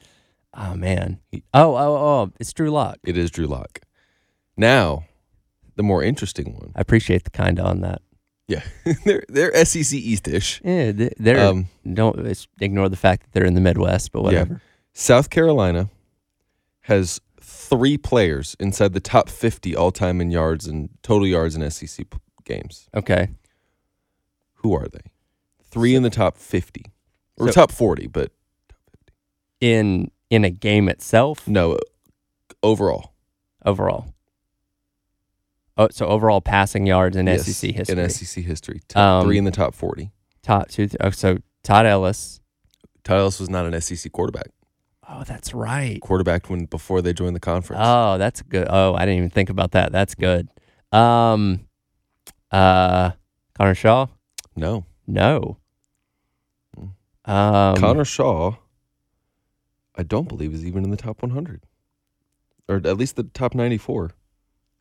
oh 0.56 0.74
man, 0.76 1.20
oh 1.54 1.76
oh 1.76 1.96
oh, 1.96 2.32
it's 2.40 2.52
Drew 2.52 2.72
Lock. 2.72 2.98
It 3.06 3.18
is 3.18 3.30
Drew 3.30 3.46
Lock. 3.46 3.82
Now, 4.58 5.06
the 5.76 5.84
more 5.84 6.04
interesting 6.04 6.54
one. 6.56 6.72
I 6.76 6.82
appreciate 6.82 7.24
the 7.24 7.30
kind 7.30 7.60
on 7.60 7.82
that. 7.82 8.02
Yeah, 8.48 8.64
they're 9.06 9.24
they're 9.30 9.64
SEC 9.66 9.94
East-ish. 9.94 10.60
Yeah, 10.66 10.92
they- 10.92 11.14
they're 11.20 11.40
Um, 11.48 11.68
don't 11.94 12.48
ignore 12.60 12.90
the 12.90 12.98
fact 12.98 13.22
that 13.24 13.32
they're 13.32 13.46
in 13.46 13.54
the 13.54 13.62
Midwest, 13.62 14.12
but 14.12 14.24
whatever. 14.24 14.60
South 14.94 15.30
Carolina 15.30 15.90
has 16.82 17.22
three 17.50 17.98
players 17.98 18.56
inside 18.60 18.94
the 18.94 19.00
top 19.00 19.28
50 19.30 19.76
all 19.76 19.92
time 19.92 20.22
in 20.22 20.30
yards 20.32 20.68
and 20.68 20.90
total 21.02 21.28
yards 21.28 21.56
in 21.56 21.70
SEC 21.72 22.06
games. 22.46 22.88
Okay, 22.96 23.30
Who 24.56 24.74
are 24.74 24.88
they? 24.88 25.12
Three 25.64 25.96
in 25.96 26.04
the 26.04 26.10
top 26.10 26.38
50 26.38 26.86
or 27.38 27.48
So- 27.48 27.54
top 27.54 27.72
40, 27.72 28.08
but 28.08 28.32
in 29.62 30.12
in 30.30 30.44
a 30.46 30.50
game 30.52 30.88
itself, 30.90 31.48
no, 31.48 31.78
overall. 32.62 33.14
overall. 33.66 34.14
Oh, 35.78 35.88
so 35.92 36.06
overall 36.08 36.42
passing 36.42 36.86
yards 36.86 37.16
in 37.16 37.26
Yes, 37.26 37.46
SEC 37.46 37.72
history. 37.74 37.94
In 38.04 38.10
SEC 38.10 38.44
history. 38.44 38.82
Um, 38.96 39.26
three 39.26 39.38
in 39.38 39.46
the 39.46 39.52
top 39.52 39.74
40. 39.74 40.12
Top 40.44 40.68
two. 40.70 40.88
Oh, 41.00 41.10
so 41.10 41.38
Todd 41.64 41.86
Ellis. 41.86 42.42
Todd 43.04 43.20
Ellis 43.20 43.40
was 43.40 43.50
not 43.50 43.66
an 43.66 43.80
SEC 43.82 44.12
quarterback. 44.12 44.50
Oh, 45.12 45.24
that's 45.24 45.54
right. 45.54 46.00
Quarterbacked 46.02 46.50
when 46.50 46.66
before 46.66 47.02
they 47.02 47.14
joined 47.14 47.36
the 47.36 47.40
conference. 47.40 47.82
Oh, 47.84 48.18
that's 48.20 48.42
good. 48.44 48.68
Oh, 48.70 48.94
I 48.94 49.00
didn't 49.06 49.18
even 49.18 49.30
think 49.32 49.50
about 49.50 49.72
that. 49.72 49.92
That's 49.92 50.14
good. 50.14 50.48
Um, 50.92 51.68
uh, 52.52 53.12
Connor 53.58 53.76
Shaw? 53.76 54.08
No. 54.56 54.86
No. 55.08 55.58
Um, 57.26 57.76
Connor 57.76 58.06
Shaw, 58.06 58.56
I 59.96 60.04
don't 60.04 60.28
believe 60.28 60.54
is 60.54 60.66
even 60.66 60.84
in 60.84 60.92
the 60.92 60.98
top 60.98 61.22
100, 61.22 61.64
or 62.68 62.78
at 62.78 62.98
least 62.98 63.16
the 63.18 63.24
top 63.24 63.54
94. 63.54 64.12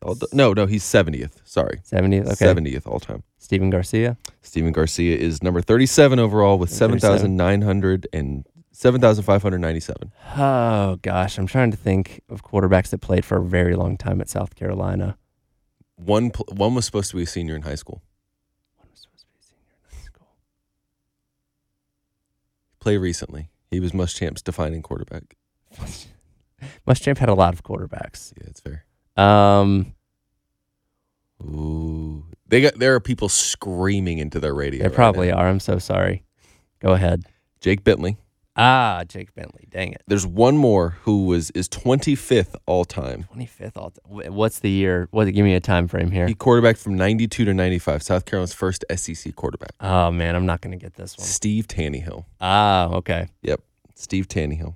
All 0.01 0.15
d- 0.15 0.27
No, 0.31 0.53
no, 0.53 0.65
he's 0.65 0.83
70th. 0.83 1.41
Sorry, 1.43 1.79
70th. 1.83 2.31
Okay. 2.33 2.45
70th 2.45 2.87
all 2.87 2.99
time. 2.99 3.23
Stephen 3.37 3.69
Garcia. 3.69 4.17
Stephen 4.41 4.71
Garcia 4.71 5.17
is 5.17 5.43
number 5.43 5.61
37 5.61 6.17
overall 6.19 6.57
with 6.57 6.69
37. 6.69 6.99
7,900 7.19 8.07
and 8.13 8.45
7,597. 8.79 10.13
Oh 10.37 10.95
gosh, 11.01 11.37
I'm 11.37 11.47
trying 11.47 11.69
to 11.69 11.75
think 11.75 12.21
of 12.29 12.45
quarterbacks 12.45 12.91
that 12.91 12.99
played 12.99 13.25
for 13.25 13.35
a 13.39 13.43
very 13.43 13.75
long 13.75 13.97
time 13.97 14.21
at 14.21 14.29
South 14.29 14.55
Carolina. 14.55 15.17
One 15.97 16.31
pl- 16.31 16.45
one 16.55 16.75
was 16.75 16.85
supposed 16.85 17.09
to 17.11 17.17
be 17.17 17.23
a 17.23 17.25
senior 17.25 17.57
in 17.57 17.63
high 17.63 17.75
school. 17.75 18.01
Play 22.79 22.95
recently. 22.95 23.49
He 23.69 23.81
was 23.81 23.91
Muschamp's 23.91 24.41
defining 24.41 24.81
quarterback. 24.81 25.35
Muschamp 26.87 27.17
had 27.17 27.27
a 27.27 27.33
lot 27.33 27.53
of 27.53 27.63
quarterbacks. 27.63 28.31
Yeah, 28.37 28.47
it's 28.47 28.61
fair. 28.61 28.85
Um, 29.17 29.93
Ooh, 31.43 32.23
they 32.47 32.61
got 32.61 32.79
there 32.79 32.95
are 32.95 33.01
people 33.01 33.27
screaming 33.27 34.19
into 34.19 34.39
their 34.39 34.55
radio. 34.55 34.79
there 34.79 34.89
right 34.89 34.95
probably 34.95 35.27
now. 35.31 35.39
are. 35.39 35.49
I'm 35.49 35.59
so 35.59 35.79
sorry. 35.79 36.23
Go 36.79 36.93
ahead. 36.93 37.25
Jake 37.59 37.83
Bentley. 37.83 38.15
Ah, 38.61 39.03
Jake 39.07 39.33
Bentley. 39.35 39.67
Dang 39.69 39.93
it. 39.93 40.01
There's 40.07 40.27
one 40.27 40.57
more 40.57 40.97
who 41.03 41.25
was 41.27 41.49
is 41.51 41.69
25th 41.69 42.55
all 42.65 42.83
time. 42.83 43.25
25th. 43.33 43.77
All 43.77 43.93
wh- 44.03 44.29
What's 44.33 44.59
the 44.59 44.69
year? 44.69 45.07
What? 45.11 45.25
Give 45.33 45.45
me 45.45 45.53
a 45.53 45.61
time 45.61 45.87
frame 45.87 46.11
here. 46.11 46.27
He 46.27 46.33
quarterbacked 46.33 46.77
from 46.79 46.95
92 46.97 47.45
to 47.45 47.53
95. 47.53 48.03
South 48.03 48.25
Carolina's 48.25 48.53
first 48.53 48.83
SEC 48.93 49.33
quarterback. 49.37 49.71
Oh 49.79 50.11
man, 50.11 50.35
I'm 50.35 50.45
not 50.45 50.59
going 50.59 50.77
to 50.77 50.83
get 50.83 50.95
this 50.95 51.17
one. 51.17 51.25
Steve 51.25 51.67
Taneyhill. 51.69 52.25
Ah, 52.41 52.89
okay. 52.95 53.29
Yep, 53.43 53.61
Steve 53.95 54.27
Taneyhill. 54.27 54.75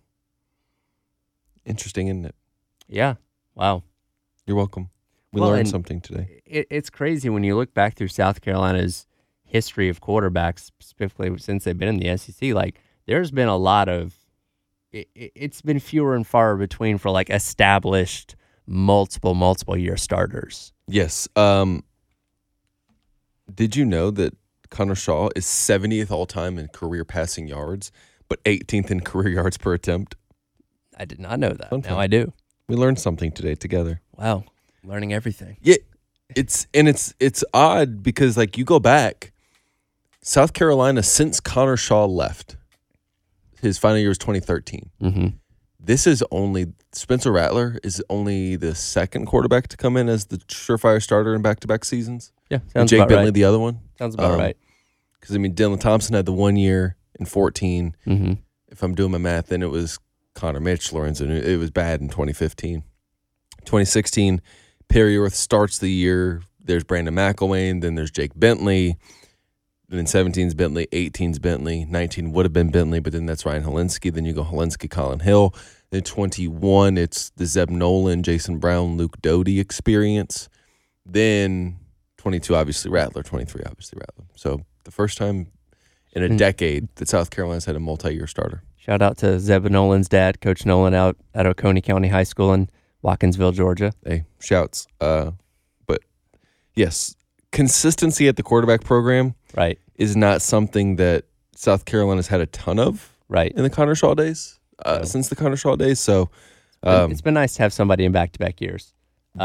Interesting, 1.66 2.08
isn't 2.08 2.26
it? 2.26 2.36
Yeah. 2.88 3.16
Wow. 3.56 3.84
You're 4.46 4.58
welcome. 4.58 4.90
We 5.34 5.42
Well, 5.42 5.50
learned 5.50 5.68
something 5.70 6.00
today. 6.00 6.42
It, 6.46 6.68
it's 6.70 6.90
crazy 6.90 7.30
when 7.30 7.44
you 7.44 7.56
look 7.58 7.74
back 7.74 7.96
through 7.96 8.10
South 8.10 8.40
Carolina's 8.42 9.08
history 9.44 9.90
of 9.90 10.00
quarterbacks, 10.02 10.60
specifically 10.60 11.38
since 11.38 11.64
they've 11.64 11.78
been 11.78 11.90
in 11.90 11.98
the 11.98 12.18
SEC. 12.18 12.54
Like, 12.54 12.80
there's 13.06 13.32
been 13.32 13.48
a 13.48 13.58
lot 13.58 13.90
of. 13.90 14.14
It, 14.92 15.10
it's 15.16 15.62
been 15.62 15.80
fewer 15.80 16.16
and 16.16 16.26
far 16.26 16.56
between 16.56 16.98
for 17.00 17.10
like 17.10 17.30
established 17.30 18.36
multiple 18.68 19.34
multiple 19.34 19.78
year 19.78 19.98
starters. 19.98 20.72
Yes. 20.88 21.28
Um, 21.36 21.84
did 23.54 23.76
you 23.76 23.86
know 23.86 24.12
that 24.12 24.36
Connor 24.70 24.96
Shaw 24.96 25.30
is 25.36 25.46
70th 25.46 26.12
all 26.12 26.26
time 26.26 26.58
in 26.58 26.68
career 26.68 27.06
passing 27.06 27.48
yards, 27.48 27.92
but 28.28 28.44
18th 28.44 28.92
in 28.92 29.02
career 29.02 29.30
yards 29.30 29.58
per 29.58 29.74
attempt? 29.74 30.16
I 30.98 31.06
did 31.06 31.20
not 31.20 31.40
know 31.40 31.50
that. 31.50 31.70
Fun 31.70 31.82
now. 31.82 32.00
I 32.00 32.08
do. 32.08 32.32
We 32.68 32.76
learned 32.76 33.00
something 33.00 33.32
today 33.32 33.56
together. 33.56 34.02
Wow, 34.18 34.46
learning 34.84 35.14
everything. 35.14 35.58
Yeah, 35.62 35.76
it's 36.36 36.68
and 36.74 36.88
it's 36.88 37.14
it's 37.20 37.44
odd 37.54 38.04
because 38.04 38.38
like 38.38 38.58
you 38.58 38.64
go 38.64 38.80
back, 38.80 39.32
South 40.22 40.54
Carolina 40.54 41.04
since 41.04 41.40
Connor 41.40 41.78
Shaw 41.78 42.06
left, 42.06 42.56
his 43.64 43.78
final 43.80 43.98
year 43.98 44.10
was 44.10 44.18
2013. 44.20 44.90
Mm-hmm. 45.02 45.28
This 45.80 46.08
is 46.08 46.24
only 46.32 46.68
Spencer 46.94 47.32
Rattler 47.32 47.78
is 47.84 48.02
only 48.10 48.56
the 48.56 48.74
second 48.76 49.26
quarterback 49.26 49.68
to 49.70 49.78
come 49.78 49.98
in 49.98 50.08
as 50.08 50.28
the 50.28 50.38
surefire 50.38 51.02
starter 51.02 51.34
in 51.36 51.42
back 51.42 51.60
to 51.62 51.68
back 51.68 51.84
seasons. 51.84 52.32
Yeah, 52.50 52.60
And 52.60 52.72
sounds 52.72 52.92
Jake 52.92 53.00
about 53.00 53.10
Bentley 53.10 53.26
right. 53.26 53.34
the 53.34 53.44
other 53.44 53.60
one. 53.60 53.80
Sounds 53.98 54.14
about 54.16 54.32
Um, 54.34 54.40
right. 54.40 54.58
Because 55.20 55.36
I 55.36 55.40
mean 55.40 55.56
Dylan 55.56 55.80
Thompson 55.80 56.14
had 56.16 56.26
the 56.26 56.32
one 56.34 56.56
year 56.56 56.96
in 57.20 57.26
14. 57.26 57.96
Mm-hmm. 58.06 58.34
If 58.70 58.84
I'm 58.84 58.96
doing 58.96 59.12
my 59.12 59.18
math, 59.18 59.48
then 59.48 59.62
it 59.62 59.70
was 59.72 60.00
Connor 60.36 60.60
Mitch, 60.60 60.94
Lorenzo. 60.94 61.26
and 61.26 61.34
It 61.34 61.58
was 61.58 61.70
bad 61.72 62.00
in 62.02 62.08
2015. 62.10 62.84
2016, 63.66 64.42
Perry 64.90 65.16
Orth 65.18 65.34
starts 65.36 65.80
the 65.80 65.90
year. 65.90 66.42
There's 66.64 66.84
Brandon 66.84 67.14
McIlwain. 67.16 67.82
Then 67.82 67.96
there's 67.96 68.12
Jake 68.12 68.32
Bentley. 68.36 68.98
And 69.94 70.00
then 70.08 70.32
17's 70.32 70.56
Bentley, 70.56 70.88
18's 70.92 71.38
Bentley, 71.38 71.86
19 71.86 72.32
would 72.34 72.46
have 72.46 72.52
been 72.54 72.72
Bentley, 72.72 73.00
but 73.00 73.14
then 73.14 73.28
that's 73.28 73.46
Ryan 73.46 73.62
Hilinski. 73.64 74.12
Then 74.12 74.26
you 74.26 74.34
go 74.34 74.44
Hilinski, 74.44 74.90
Collin 74.90 75.20
Hill. 75.20 75.54
Then 75.92 76.02
21, 76.02 76.98
it's 76.98 77.30
the 77.36 77.46
Zeb 77.46 77.70
Noland, 77.70 78.26
Jason 78.26 78.58
Brown, 78.58 78.98
Luke 78.98 79.22
Doty 79.22 79.60
experience. 79.60 80.50
Then 81.06 81.78
22, 82.18 82.56
obviously 82.56 82.90
Rattler. 82.90 83.22
23, 83.22 83.62
obviously 83.68 84.00
Rattler. 84.00 84.26
So 84.36 84.66
the 84.84 84.90
first 84.90 85.16
time 85.16 85.52
in 86.14 86.24
a 86.24 86.28
Hmm. 86.28 86.38
decade 86.38 86.88
that 86.96 87.08
South 87.08 87.30
Carolina's 87.30 87.66
had 87.66 87.76
a 87.76 87.80
multi-year 87.80 88.26
starter. 88.26 88.64
Shout 88.78 89.04
out 89.04 89.18
to 89.18 89.40
Zeb 89.40 89.66
Noland's 89.66 90.10
dad, 90.10 90.42
Coach 90.42 90.66
Noland, 90.66 90.96
out 90.96 91.18
at 91.36 91.46
Oconee 91.46 91.82
County 91.82 92.08
High 92.08 92.24
School 92.24 92.52
in 92.52 92.68
Watkinsville, 93.04 93.54
Georgia. 93.54 93.94
Hey, 94.04 94.24
shouts. 94.40 94.88
Uh, 95.00 95.34
but 95.86 96.02
yes, 96.74 97.16
consistency 97.52 98.28
at 98.28 98.38
the 98.38 98.44
quarterback 98.44 98.84
program 98.84 99.36
Right, 99.56 99.80
is 99.96 100.16
not 100.16 100.42
something 100.42 100.96
that 100.98 101.26
South 101.56 101.86
Carolina's 101.86 102.28
had 102.28 102.42
a 102.42 102.46
ton 102.48 102.80
of 102.80 103.16
right. 103.30 103.52
in 103.52 103.64
the 103.64 103.70
Connor 103.70 103.96
Shaw 103.96 104.14
days. 104.14 104.60
Uh, 104.84 105.00
No. 105.00 105.04
Since 105.04 105.30
the 105.30 105.36
Connor 105.36 105.56
Shaw 105.56 105.76
days, 105.76 106.00
so 106.00 106.30
um, 106.82 107.12
it's 107.12 107.22
been 107.22 107.34
nice 107.34 107.56
to 107.56 107.64
have 107.64 107.74
somebody 107.74 108.06
in 108.06 108.12
back-to-back 108.12 108.60
years. 108.60 108.94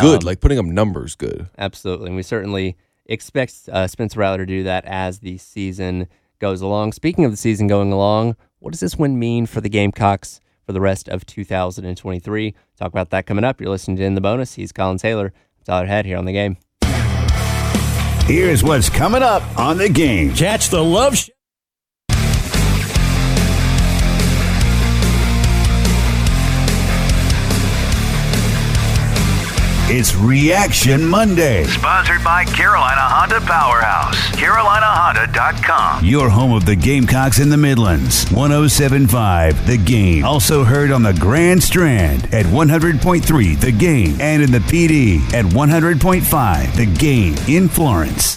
good. 0.00 0.22
Um, 0.22 0.26
like 0.26 0.40
putting 0.40 0.58
up 0.58 0.64
numbers, 0.64 1.14
good. 1.14 1.48
Absolutely. 1.58 2.08
And 2.08 2.16
we 2.16 2.22
certainly 2.22 2.76
expect 3.06 3.68
uh, 3.72 3.86
Spencer 3.86 4.20
Rattler 4.20 4.38
to 4.38 4.46
do 4.46 4.62
that 4.64 4.84
as 4.84 5.20
the 5.20 5.38
season 5.38 6.08
goes 6.38 6.60
along. 6.60 6.92
Speaking 6.92 7.24
of 7.24 7.30
the 7.30 7.36
season 7.36 7.66
going 7.66 7.92
along, 7.92 8.36
what 8.58 8.72
does 8.72 8.80
this 8.80 8.96
win 8.96 9.18
mean 9.18 9.46
for 9.46 9.60
the 9.60 9.68
Gamecocks 9.68 10.40
for 10.66 10.72
the 10.72 10.80
rest 10.80 11.08
of 11.08 11.24
2023? 11.26 12.54
Talk 12.76 12.88
about 12.88 13.10
that 13.10 13.26
coming 13.26 13.44
up. 13.44 13.60
You're 13.60 13.70
listening 13.70 13.96
to 13.98 14.04
In 14.04 14.14
the 14.14 14.20
Bonus. 14.20 14.54
He's 14.54 14.72
Collyn 14.72 15.00
Taylor. 15.00 15.32
Tyler 15.64 15.86
Head 15.86 16.06
here 16.06 16.16
on 16.16 16.24
the 16.24 16.32
game. 16.32 16.56
Here's 18.28 18.62
what's 18.62 18.90
coming 18.90 19.22
up 19.22 19.42
on 19.58 19.78
the 19.78 19.88
game. 19.88 20.34
Catch 20.34 20.68
the 20.68 20.84
love. 20.84 21.16
Sh- 21.16 21.30
It's 29.90 30.14
Reaction 30.14 31.06
Monday. 31.08 31.64
Sponsored 31.64 32.22
by 32.22 32.44
Carolina 32.44 33.00
Honda 33.00 33.40
Powerhouse. 33.40 34.14
CarolinaHonda.com. 34.36 36.04
Your 36.04 36.28
home 36.28 36.52
of 36.52 36.66
the 36.66 36.76
Gamecocks 36.76 37.38
in 37.38 37.48
the 37.48 37.56
Midlands. 37.56 38.30
1075 38.30 39.66
The 39.66 39.78
Game. 39.78 40.26
Also 40.26 40.62
heard 40.62 40.90
on 40.90 41.02
the 41.02 41.14
Grand 41.14 41.62
Strand 41.62 42.24
at 42.34 42.44
100.3 42.44 43.60
The 43.60 43.72
Game 43.72 44.20
and 44.20 44.42
in 44.42 44.52
the 44.52 44.58
PD 44.58 45.20
at 45.32 45.46
100.5 45.46 46.76
The 46.76 46.86
Game 46.98 47.34
in 47.48 47.66
Florence. 47.66 48.36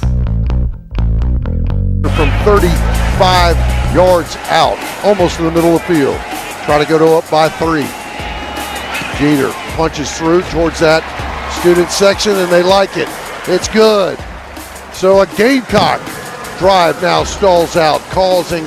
from 2.16 2.30
35 2.46 3.58
yards 3.94 4.38
out, 4.48 4.78
almost 5.04 5.38
in 5.40 5.46
the 5.46 5.52
middle 5.52 5.76
of 5.76 5.86
the 5.86 5.94
field. 5.96 6.18
Try 6.64 6.82
to 6.82 6.86
go 6.90 6.98
to 6.98 7.18
up 7.18 7.30
by 7.30 7.50
three. 7.50 7.88
Jeter 9.20 9.52
punches 9.76 10.18
through 10.18 10.44
towards 10.44 10.80
that 10.80 11.04
student 11.62 11.92
section, 11.92 12.32
and 12.32 12.52
they 12.52 12.64
like 12.64 12.98
it. 12.98 13.08
It's 13.48 13.68
good. 13.68 14.18
So 14.94 15.22
a 15.22 15.28
Gamecock 15.38 16.02
drive 16.58 17.00
now 17.04 17.24
stalls 17.24 17.78
out, 17.78 18.02
causing 18.10 18.66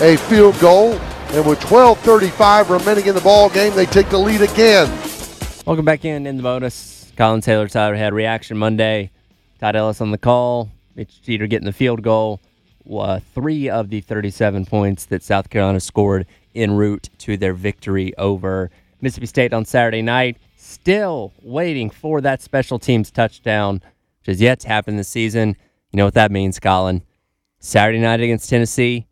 a 0.00 0.16
field 0.16 0.58
goal. 0.58 0.94
And 1.30 1.46
with 1.46 1.60
12:35 1.60 2.70
remaining 2.70 3.06
in 3.06 3.14
the 3.14 3.20
ball 3.20 3.48
game, 3.50 3.72
they 3.76 3.86
take 3.86 4.08
the 4.08 4.18
lead 4.18 4.40
again. 4.40 4.90
Welcome 5.64 5.84
back 5.84 6.04
in 6.04 6.26
in 6.26 6.36
the 6.36 6.42
bonus. 6.42 7.12
Collyn 7.16 7.40
Taylor, 7.40 7.68
Tyler 7.68 7.94
Head, 7.94 8.12
Reaction 8.12 8.58
Monday. 8.58 9.12
Todd 9.60 9.76
Ellis 9.76 10.00
on 10.00 10.10
the 10.10 10.18
call. 10.18 10.70
Mitch 10.96 11.22
Jeter 11.22 11.46
getting 11.46 11.66
the 11.66 11.72
field 11.72 12.02
goal. 12.02 12.40
Uh, 12.92 13.20
three 13.32 13.68
of 13.68 13.90
the 13.90 14.00
37 14.00 14.66
points 14.66 15.04
that 15.06 15.22
South 15.22 15.50
Carolina 15.50 15.78
scored 15.78 16.26
en 16.56 16.72
route 16.72 17.10
to 17.18 17.36
their 17.36 17.54
victory 17.54 18.12
over 18.18 18.72
Mississippi 19.00 19.26
State 19.26 19.52
on 19.52 19.64
Saturday 19.64 20.02
night. 20.02 20.36
Still 20.74 21.32
waiting 21.40 21.88
for 21.88 22.20
that 22.20 22.42
special 22.42 22.80
teams 22.80 23.12
touchdown, 23.12 23.74
which 23.74 24.26
has 24.26 24.40
yet 24.40 24.58
to 24.60 24.68
happen 24.68 24.96
this 24.96 25.08
season. 25.08 25.56
You 25.92 25.96
know 25.98 26.04
what 26.04 26.14
that 26.14 26.32
means, 26.32 26.58
Collyn? 26.58 27.02
Saturday 27.60 28.00
night 28.00 28.18
against 28.18 28.50
Tennessee, 28.50 29.06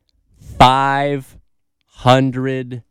five 0.58 1.38
hundred 1.86 2.82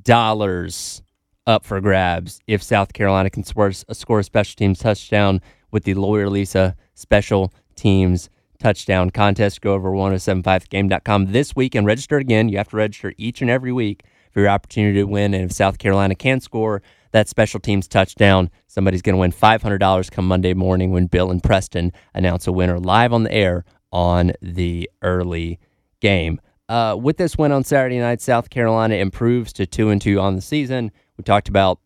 dollars 0.00 1.00
up 1.46 1.64
for 1.64 1.80
grabs 1.80 2.40
if 2.46 2.62
South 2.62 2.92
Carolina 2.92 3.30
can 3.30 3.42
score, 3.42 3.72
a 3.88 3.94
special 3.94 4.56
teams 4.56 4.78
touchdown 4.78 5.40
with 5.70 5.84
the 5.84 5.94
Lawyer 5.94 6.28
Lisa 6.28 6.76
special 6.92 7.54
teams 7.74 8.28
touchdown 8.58 9.08
contest. 9.08 9.62
Go 9.62 9.72
over 9.72 9.90
1075game.com 9.90 11.32
this 11.32 11.56
week 11.56 11.74
and 11.74 11.86
register 11.86 12.18
again. 12.18 12.50
You 12.50 12.58
have 12.58 12.68
to 12.68 12.76
register 12.76 13.14
each 13.16 13.40
and 13.40 13.50
every 13.50 13.72
week 13.72 14.02
for 14.30 14.40
your 14.40 14.50
opportunity 14.50 14.98
to 14.98 15.04
win. 15.04 15.32
And 15.32 15.46
if 15.46 15.52
South 15.52 15.78
Carolina 15.78 16.14
can 16.14 16.40
score 16.40 16.82
that 17.12 17.28
special 17.28 17.60
teams 17.60 17.88
touchdown, 17.88 18.50
somebody's 18.66 19.02
going 19.02 19.14
to 19.14 19.20
win 19.20 19.32
$500 19.32 20.10
come 20.10 20.26
Monday 20.28 20.54
morning 20.54 20.90
when 20.92 21.06
Bill 21.06 21.30
and 21.30 21.42
Preston 21.42 21.92
announce 22.14 22.46
a 22.46 22.52
winner 22.52 22.78
live 22.78 23.12
on 23.12 23.24
the 23.24 23.32
air 23.32 23.64
on 23.92 24.32
the 24.40 24.88
early 25.02 25.58
game. 26.00 26.40
Uh, 26.68 26.96
with 27.00 27.16
this 27.16 27.36
win 27.36 27.50
on 27.50 27.64
Saturday 27.64 27.98
night, 27.98 28.20
South 28.20 28.48
Carolina 28.48 28.94
improves 28.94 29.52
to 29.54 29.66
two 29.66 29.90
and 29.90 30.00
two 30.00 30.20
on 30.20 30.36
the 30.36 30.40
season. 30.40 30.92
We 31.16 31.24
talked 31.24 31.48
about 31.48 31.80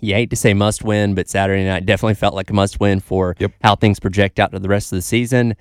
you 0.00 0.14
hate 0.14 0.30
to 0.30 0.36
say 0.36 0.52
must 0.52 0.82
win, 0.84 1.14
but 1.14 1.28
Saturday 1.28 1.64
night 1.64 1.86
definitely 1.86 2.14
felt 2.14 2.34
like 2.34 2.50
a 2.50 2.52
must 2.52 2.80
win 2.80 3.00
for 3.00 3.34
Yep. 3.38 3.52
how 3.62 3.76
things 3.76 4.00
project 4.00 4.38
out 4.38 4.52
to 4.52 4.58
the 4.58 4.68
rest 4.68 4.92
of 4.92 4.96
the 4.96 5.02
season. 5.02 5.54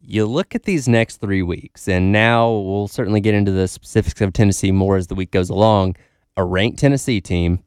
You 0.00 0.26
look 0.26 0.54
at 0.54 0.64
these 0.64 0.88
next 0.88 1.16
three 1.16 1.42
weeks, 1.42 1.88
and 1.88 2.10
now 2.12 2.50
we'll 2.50 2.88
certainly 2.88 3.20
get 3.20 3.34
into 3.34 3.52
the 3.52 3.68
specifics 3.68 4.20
of 4.20 4.32
Tennessee 4.32 4.72
more 4.72 4.96
as 4.96 5.08
the 5.08 5.14
week 5.14 5.30
goes 5.30 5.50
along. 5.50 5.96
A 6.36 6.44
ranked 6.44 6.78
Tennessee 6.78 7.20
team, 7.20 7.60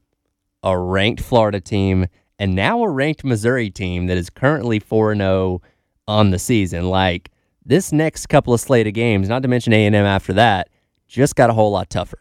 a 0.64 0.78
ranked 0.78 1.22
Florida 1.22 1.60
team, 1.60 2.07
and 2.38 2.55
now 2.55 2.82
a 2.84 2.89
ranked 2.89 3.24
Missouri 3.24 3.70
team 3.70 4.07
that 4.07 4.18
is 4.18 4.30
currently 4.30 4.80
4 4.80 5.16
0 5.16 5.62
on 6.07 6.32
the 6.32 6.39
season. 6.39 6.89
Like 6.89 7.32
this 7.66 7.91
next 7.91 8.28
couple 8.28 8.53
of 8.53 8.60
slate 8.60 8.88
of 8.88 8.93
games, 8.93 9.30
not 9.30 9.41
to 9.43 9.47
mention 9.47 9.74
A&M 9.74 9.93
after 9.95 10.34
that, 10.34 10.70
just 11.07 11.36
got 11.36 11.49
a 11.49 11.53
whole 11.53 11.72
lot 11.72 11.89
tougher. 11.89 12.20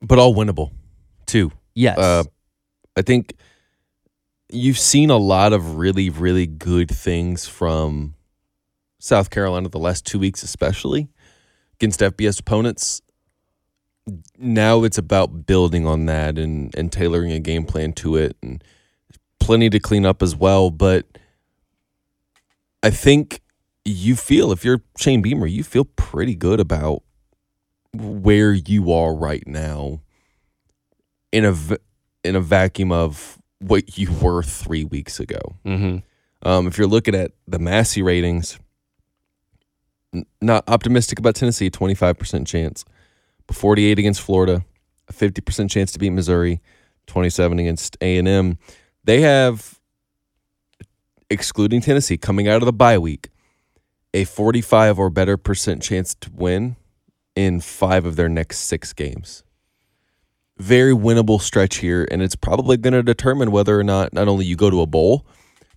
but 0.00 0.18
all 0.18 0.34
winnable 0.34 0.70
too. 1.26 1.52
Yes. 1.74 1.98
Uh, 1.98 2.24
I 2.96 3.02
think 3.02 3.34
you've 4.50 4.78
seen 4.78 5.10
a 5.10 5.16
lot 5.16 5.52
of 5.52 5.76
really, 5.76 6.10
really 6.10 6.46
good 6.46 6.90
things 6.90 7.46
from 7.46 8.14
South 8.98 9.30
Carolina 9.30 9.68
the 9.68 9.78
last 9.78 10.04
two 10.04 10.18
weeks, 10.18 10.42
especially 10.42 11.08
against 11.74 12.00
FBS 12.00 12.40
opponents. 12.40 13.00
Now 14.36 14.84
it's 14.84 14.98
about 14.98 15.46
building 15.46 15.86
on 15.86 16.06
that 16.06 16.38
and, 16.38 16.74
and 16.76 16.90
tailoring 16.90 17.32
a 17.32 17.38
game 17.38 17.64
plan 17.64 17.92
to 17.94 18.16
it, 18.16 18.36
and 18.42 18.62
plenty 19.38 19.70
to 19.70 19.78
clean 19.78 20.04
up 20.04 20.22
as 20.22 20.34
well. 20.34 20.70
But 20.70 21.06
I 22.82 22.90
think 22.90 23.40
you 23.84 24.16
feel, 24.16 24.52
if 24.52 24.64
you're 24.64 24.82
Shane 24.98 25.22
Beamer, 25.22 25.46
you 25.46 25.62
feel 25.62 25.84
pretty 25.84 26.34
good 26.34 26.60
about 26.60 27.02
where 27.94 28.52
you 28.52 28.92
are 28.92 29.14
right 29.14 29.46
now 29.46 30.00
in 31.30 31.44
a 31.44 31.54
in 32.24 32.36
a 32.36 32.40
vacuum 32.40 32.92
of 32.92 33.38
what 33.58 33.98
you 33.98 34.12
were 34.20 34.42
three 34.42 34.84
weeks 34.84 35.20
ago. 35.20 35.40
mm-hmm. 35.64 35.98
Um, 36.44 36.66
if 36.66 36.76
you're 36.76 36.88
looking 36.88 37.14
at 37.14 37.30
the 37.46 37.60
Massey 37.60 38.02
ratings, 38.02 38.58
n- 40.12 40.26
not 40.40 40.64
optimistic 40.68 41.20
about 41.20 41.36
Tennessee, 41.36 41.70
25% 41.70 42.46
chance, 42.48 42.84
48 43.50 43.98
against 43.98 44.20
Florida, 44.20 44.64
a 45.08 45.12
50% 45.12 45.70
chance 45.70 45.92
to 45.92 45.98
beat 45.98 46.10
Missouri, 46.10 46.60
27 47.06 47.58
against 47.58 47.96
A&M. 48.00 48.58
They 49.04 49.20
have, 49.22 49.80
excluding 51.28 51.80
Tennessee, 51.80 52.16
coming 52.16 52.48
out 52.48 52.62
of 52.62 52.66
the 52.66 52.72
bye 52.72 52.98
week, 52.98 53.30
a 54.14 54.24
45 54.24 54.98
or 54.98 55.10
better 55.10 55.36
percent 55.36 55.82
chance 55.82 56.14
to 56.16 56.30
win 56.32 56.76
in 57.34 57.60
five 57.60 58.04
of 58.04 58.16
their 58.16 58.28
next 58.28 58.58
six 58.58 58.92
games. 58.92 59.42
Very 60.58 60.92
winnable 60.92 61.40
stretch 61.40 61.76
here, 61.76 62.06
and 62.10 62.22
it's 62.22 62.36
probably 62.36 62.76
going 62.76 62.92
to 62.92 63.02
determine 63.02 63.50
whether 63.50 63.78
or 63.78 63.82
not 63.82 64.12
not 64.12 64.28
only 64.28 64.44
you 64.44 64.54
go 64.54 64.70
to 64.70 64.82
a 64.82 64.86
bowl, 64.86 65.26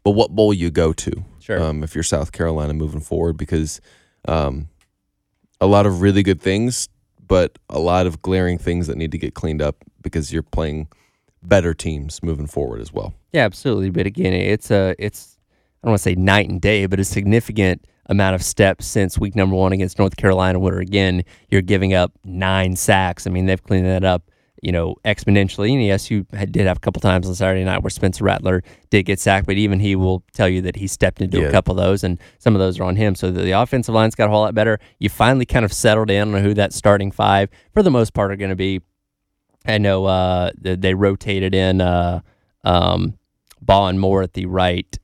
but 0.04 0.12
what 0.12 0.32
bowl 0.32 0.54
you 0.54 0.70
go 0.70 0.94
to. 0.94 1.26
Sure. 1.40 1.62
Um, 1.62 1.84
if 1.84 1.96
you're 1.96 2.04
South 2.04 2.32
Carolina 2.32 2.74
moving 2.74 3.00
forward, 3.00 3.38
because 3.38 3.80
um, 4.28 4.68
a 5.62 5.66
lot 5.66 5.86
of 5.86 6.02
really 6.02 6.24
good 6.24 6.42
things, 6.42 6.90
but 7.28 7.58
a 7.70 7.80
lot 7.80 8.08
of 8.08 8.22
glaring 8.22 8.58
things 8.58 8.88
that 8.88 8.98
need 8.98 9.12
to 9.12 9.18
get 9.18 9.34
cleaned 9.34 9.62
up 9.62 9.84
because 10.02 10.32
you're 10.32 10.44
playing 10.44 10.88
better 11.44 11.74
teams 11.74 12.22
moving 12.24 12.48
forward 12.48 12.82
as 12.82 12.92
well. 12.92 13.14
Yeah, 13.32 13.46
absolutely. 13.46 13.90
But 13.90 14.06
again, 14.06 14.34
it's 14.34 14.72
a 14.72 14.96
it's 15.00 15.38
I 15.84 15.88
don't 15.88 15.92
want 15.92 16.00
to 16.00 16.04
say 16.04 16.16
night 16.16 16.50
and 16.50 16.62
day, 16.62 16.86
but 16.86 17.00
a 17.00 17.04
significant 17.04 17.86
amount 18.08 18.36
of 18.36 18.44
steps 18.44 18.86
since 18.86 19.18
week 19.18 19.36
number 19.36 19.56
one 19.56 19.72
against 19.72 20.00
North 20.00 20.16
Carolina, 20.16 20.60
where 20.60 20.80
again 20.80 21.24
you're 21.50 21.62
giving 21.62 21.94
up 21.94 22.12
nine 22.24 22.76
sacks. 22.76 23.28
I 23.28 23.30
mean, 23.30 23.46
they've 23.46 23.62
cleaned 23.62 23.86
that 23.88 24.04
up, 24.04 24.30
you 24.62 24.72
know, 24.72 24.96
exponentially. 25.06 25.72
And 25.74 25.84
yes, 25.86 26.10
you 26.10 26.26
had, 26.34 26.52
did 26.52 26.66
have 26.66 26.78
a 26.78 26.80
couple 26.80 27.00
times 27.02 27.28
on 27.28 27.36
Saturday 27.36 27.64
night 27.64 27.84
where 27.84 27.90
Spencer 27.90 28.24
Rattler 28.24 28.64
did 28.90 29.04
get 29.04 29.20
sacked, 29.20 29.46
but 29.48 29.58
even 29.58 29.80
he 29.80 29.96
will 29.96 30.24
tell 30.34 30.48
you 30.50 30.62
that 30.62 30.76
he 30.78 30.88
stepped 30.88 31.22
into 31.22 31.40
Yeah. 31.42 31.48
a 31.48 31.52
couple 31.52 31.78
of 31.78 31.86
those, 31.86 32.04
and 32.04 32.20
some 32.40 32.56
of 32.56 32.60
those 32.60 32.80
are 32.80 32.84
on 32.86 32.96
him. 32.96 33.16
So 33.16 33.32
the, 33.32 33.42
the 33.42 33.52
offensive 33.52 33.94
line's 33.94 34.16
got 34.16 34.28
a 34.28 34.32
whole 34.32 34.42
lot 34.42 34.56
better. 34.56 34.80
You 35.00 35.10
finally 35.10 35.46
kind 35.46 35.66
of 35.66 35.74
settled 35.74 36.10
in 36.10 36.34
on 36.34 36.42
who 36.42 36.54
that 36.56 36.74
starting 36.74 37.12
five, 37.12 37.50
for 37.74 37.84
the 37.84 37.92
most 37.92 38.14
part, 38.14 38.32
are 38.32 38.36
going 38.38 38.50
to 38.50 38.56
be. 38.56 38.82
I 39.68 39.78
know 39.80 40.06
uh, 40.06 40.52
they, 40.60 40.76
they 40.76 40.94
rotated 40.94 41.56
in 41.56 41.82
uh, 41.82 42.22
um, 42.64 43.18
Ball 43.62 43.88
and 43.88 44.00
Moore 44.00 44.22
at 44.22 44.34
the 44.34 44.46
right 44.46 44.98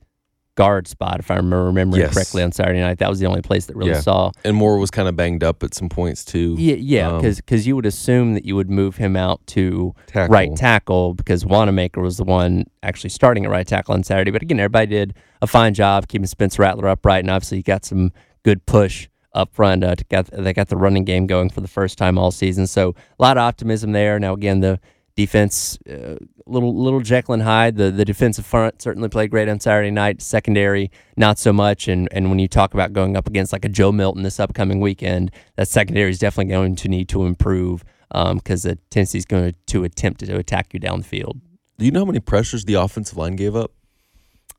guard 0.54 0.86
spot, 0.86 1.18
if 1.18 1.30
I 1.30 1.36
remember 1.36 1.64
remembering 1.64 2.02
Yes. 2.02 2.12
correctly 2.12 2.42
on 2.42 2.52
Saturday 2.52 2.80
night. 2.80 2.98
That 2.98 3.08
was 3.08 3.18
the 3.18 3.26
only 3.26 3.40
place 3.40 3.66
that 3.66 3.76
really 3.76 3.92
Yeah. 3.92 4.00
saw. 4.00 4.32
And 4.44 4.54
Moore 4.56 4.76
was 4.76 4.90
kind 4.90 5.08
of 5.08 5.16
banged 5.16 5.42
up 5.42 5.62
at 5.62 5.72
some 5.74 5.88
points 5.88 6.24
too. 6.24 6.56
Yeah, 6.58 6.74
yeah, 6.74 7.08
Um, 7.08 7.22
because 7.22 7.66
you 7.66 7.74
would 7.74 7.86
assume 7.86 8.34
that 8.34 8.44
you 8.44 8.54
would 8.54 8.68
move 8.70 8.96
him 8.96 9.16
out 9.16 9.40
to 9.48 9.94
Tackle. 10.06 10.32
right 10.32 10.54
tackle 10.54 11.14
because 11.14 11.46
Wanamaker 11.46 12.02
was 12.02 12.18
the 12.18 12.24
one 12.24 12.64
actually 12.82 13.10
starting 13.10 13.46
at 13.46 13.50
right 13.50 13.66
tackle 13.66 13.94
on 13.94 14.02
Saturday. 14.02 14.30
But 14.30 14.42
again, 14.42 14.60
everybody 14.60 14.88
did 14.88 15.14
a 15.40 15.46
fine 15.46 15.72
job 15.72 16.06
keeping 16.08 16.26
Spencer 16.26 16.62
Rattler 16.62 16.88
upright, 16.88 17.24
and 17.24 17.30
obviously 17.30 17.56
you 17.58 17.62
got 17.62 17.84
some 17.86 18.12
good 18.42 18.66
push 18.66 19.08
up 19.34 19.54
front. 19.54 19.82
Uh, 19.82 19.94
to 19.94 20.04
get, 20.04 20.26
they 20.32 20.52
got 20.52 20.68
the 20.68 20.76
running 20.76 21.04
game 21.04 21.26
going 21.26 21.48
for 21.48 21.62
the 21.62 21.68
first 21.68 21.96
time 21.96 22.18
all 22.18 22.30
season, 22.30 22.66
so 22.66 22.94
a 23.18 23.22
lot 23.22 23.38
of 23.38 23.40
optimism 23.40 23.92
there. 23.92 24.18
Now 24.18 24.34
again, 24.34 24.60
the 24.60 24.78
defense, 25.14 25.78
uh, 25.88 26.16
little 26.46 26.74
little 26.74 27.00
Jekyll 27.00 27.34
and 27.34 27.42
Hyde. 27.42 27.76
The 27.76 27.90
the 27.90 28.04
defensive 28.04 28.46
front 28.46 28.80
certainly 28.82 29.08
played 29.08 29.30
great 29.30 29.48
on 29.48 29.60
Saturday 29.60 29.90
night. 29.90 30.22
Secondary, 30.22 30.90
not 31.16 31.38
so 31.38 31.52
much. 31.52 31.88
And 31.88 32.08
and 32.12 32.30
when 32.30 32.38
you 32.38 32.48
talk 32.48 32.74
about 32.74 32.92
going 32.92 33.16
up 33.16 33.26
against 33.26 33.52
like 33.52 33.64
a 33.64 33.68
Joe 33.68 33.92
Milton 33.92 34.22
this 34.22 34.40
upcoming 34.40 34.80
weekend, 34.80 35.30
that 35.56 35.68
secondary 35.68 36.10
is 36.10 36.18
definitely 36.18 36.52
going 36.52 36.76
to 36.76 36.88
need 36.88 37.08
to 37.10 37.24
improve 37.24 37.84
because 38.10 38.62
the 38.64 38.76
Tennessee's 38.90 39.24
going 39.24 39.52
to, 39.52 39.58
to 39.68 39.84
attempt 39.84 40.20
to 40.20 40.36
attack 40.36 40.74
you 40.74 40.80
down 40.80 40.98
the 40.98 41.04
field. 41.06 41.40
Do 41.78 41.86
you 41.86 41.90
know 41.90 42.00
how 42.00 42.06
many 42.06 42.20
pressures 42.20 42.64
the 42.64 42.74
offensive 42.74 43.16
line 43.16 43.36
gave 43.36 43.56
up? 43.56 43.72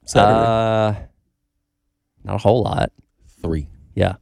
Saturday. 0.05 0.39
Uh, 0.39 1.05
not 2.23 2.35
a 2.35 2.39
whole 2.39 2.63
lot. 2.63 2.91
Three. 3.41 3.67
Yeah, 3.93 4.15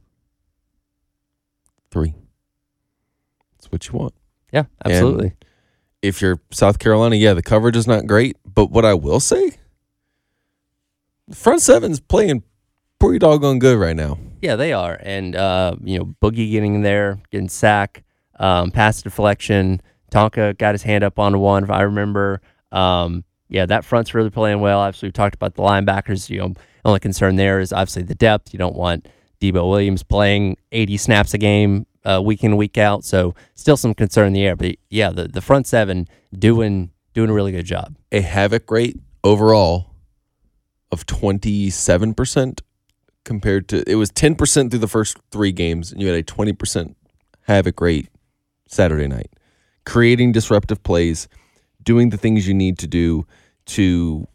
Three. 1.90 2.14
That's 3.56 3.70
what 3.72 3.86
you 3.88 3.98
want. 3.98 4.14
yeah, 4.52 4.64
absolutely. 4.84 5.34
If 6.02 6.20
you're 6.20 6.40
South 6.50 6.78
Carolina, 6.78 7.16
yeah, 7.16 7.32
the 7.32 7.42
coverage 7.42 7.76
is 7.76 7.86
not 7.86 8.06
great. 8.06 8.36
But 8.44 8.70
what 8.70 8.84
I 8.84 8.94
will 8.94 9.20
say, 9.20 9.52
front 11.32 11.62
seven's 11.62 12.00
playing 12.00 12.42
pretty 12.98 13.18
doggone 13.18 13.58
good 13.58 13.78
right 13.78 13.96
now. 13.96 14.18
Yeah, 14.40 14.56
they 14.56 14.72
are. 14.72 14.98
And, 15.00 15.36
uh, 15.36 15.76
you 15.82 15.98
know, 15.98 16.14
Boogie 16.20 16.50
getting 16.50 16.74
in 16.76 16.82
there, 16.82 17.20
getting 17.30 17.48
sack, 17.48 18.02
um, 18.38 18.70
pass 18.72 19.02
deflection. 19.02 19.80
Tonka 20.10 20.58
got 20.58 20.74
his 20.74 20.82
hand 20.82 21.04
up 21.04 21.18
on 21.18 21.38
one, 21.38 21.64
if 21.64 21.70
I 21.70 21.82
remember. 21.82 22.40
Um, 22.72 23.24
yeah, 23.48 23.66
that 23.66 23.84
front's 23.84 24.14
really 24.14 24.30
playing 24.30 24.60
well. 24.60 24.80
Obviously, 24.80 25.08
we 25.08 25.12
talked 25.12 25.34
about 25.34 25.54
the 25.54 25.62
linebackers. 25.62 26.28
You 26.28 26.38
know, 26.38 26.54
only 26.84 27.00
concern 27.00 27.36
there 27.36 27.60
is 27.60 27.72
obviously 27.72 28.02
the 28.02 28.14
depth. 28.14 28.52
You 28.52 28.58
don't 28.58 28.76
want 28.76 29.08
Debo 29.40 29.68
Williams 29.68 30.02
playing 30.02 30.56
80 30.72 30.96
snaps 30.96 31.34
a 31.34 31.38
game 31.38 31.86
uh, 32.04 32.20
week 32.22 32.44
in, 32.44 32.56
week 32.56 32.78
out. 32.78 33.04
So 33.04 33.34
still 33.54 33.76
some 33.76 33.94
concern 33.94 34.28
in 34.28 34.32
the 34.32 34.44
air. 34.44 34.56
But 34.56 34.76
yeah, 34.90 35.10
the, 35.10 35.28
the 35.28 35.40
front 35.40 35.66
seven 35.66 36.08
doing 36.36 36.90
doing 37.14 37.30
a 37.30 37.32
really 37.32 37.52
good 37.52 37.66
job. 37.66 37.96
A 38.10 38.20
havoc 38.20 38.70
rate 38.70 38.98
overall 39.22 39.94
of 40.90 41.06
27% 41.06 42.60
compared 43.24 43.68
to 43.68 43.88
it 43.90 43.94
was 43.96 44.10
10% 44.10 44.70
through 44.70 44.80
the 44.80 44.88
first 44.88 45.16
three 45.30 45.52
games, 45.52 45.92
and 45.92 46.00
you 46.00 46.08
had 46.08 46.16
a 46.16 46.22
20% 46.22 46.94
havoc 47.42 47.80
rate 47.80 48.08
Saturday 48.66 49.08
night. 49.08 49.30
Creating 49.84 50.32
disruptive 50.32 50.82
plays, 50.82 51.28
doing 51.82 52.10
the 52.10 52.16
things 52.16 52.46
you 52.46 52.54
need 52.54 52.78
to 52.78 52.86
do 52.86 53.26
to 53.64 54.26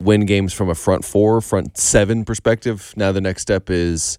win 0.00 0.26
games 0.26 0.52
from 0.52 0.68
a 0.68 0.74
front 0.74 1.04
four, 1.04 1.40
front 1.40 1.76
seven 1.76 2.24
perspective. 2.24 2.92
Now 2.96 3.12
the 3.12 3.20
next 3.20 3.42
step 3.42 3.70
is 3.70 4.18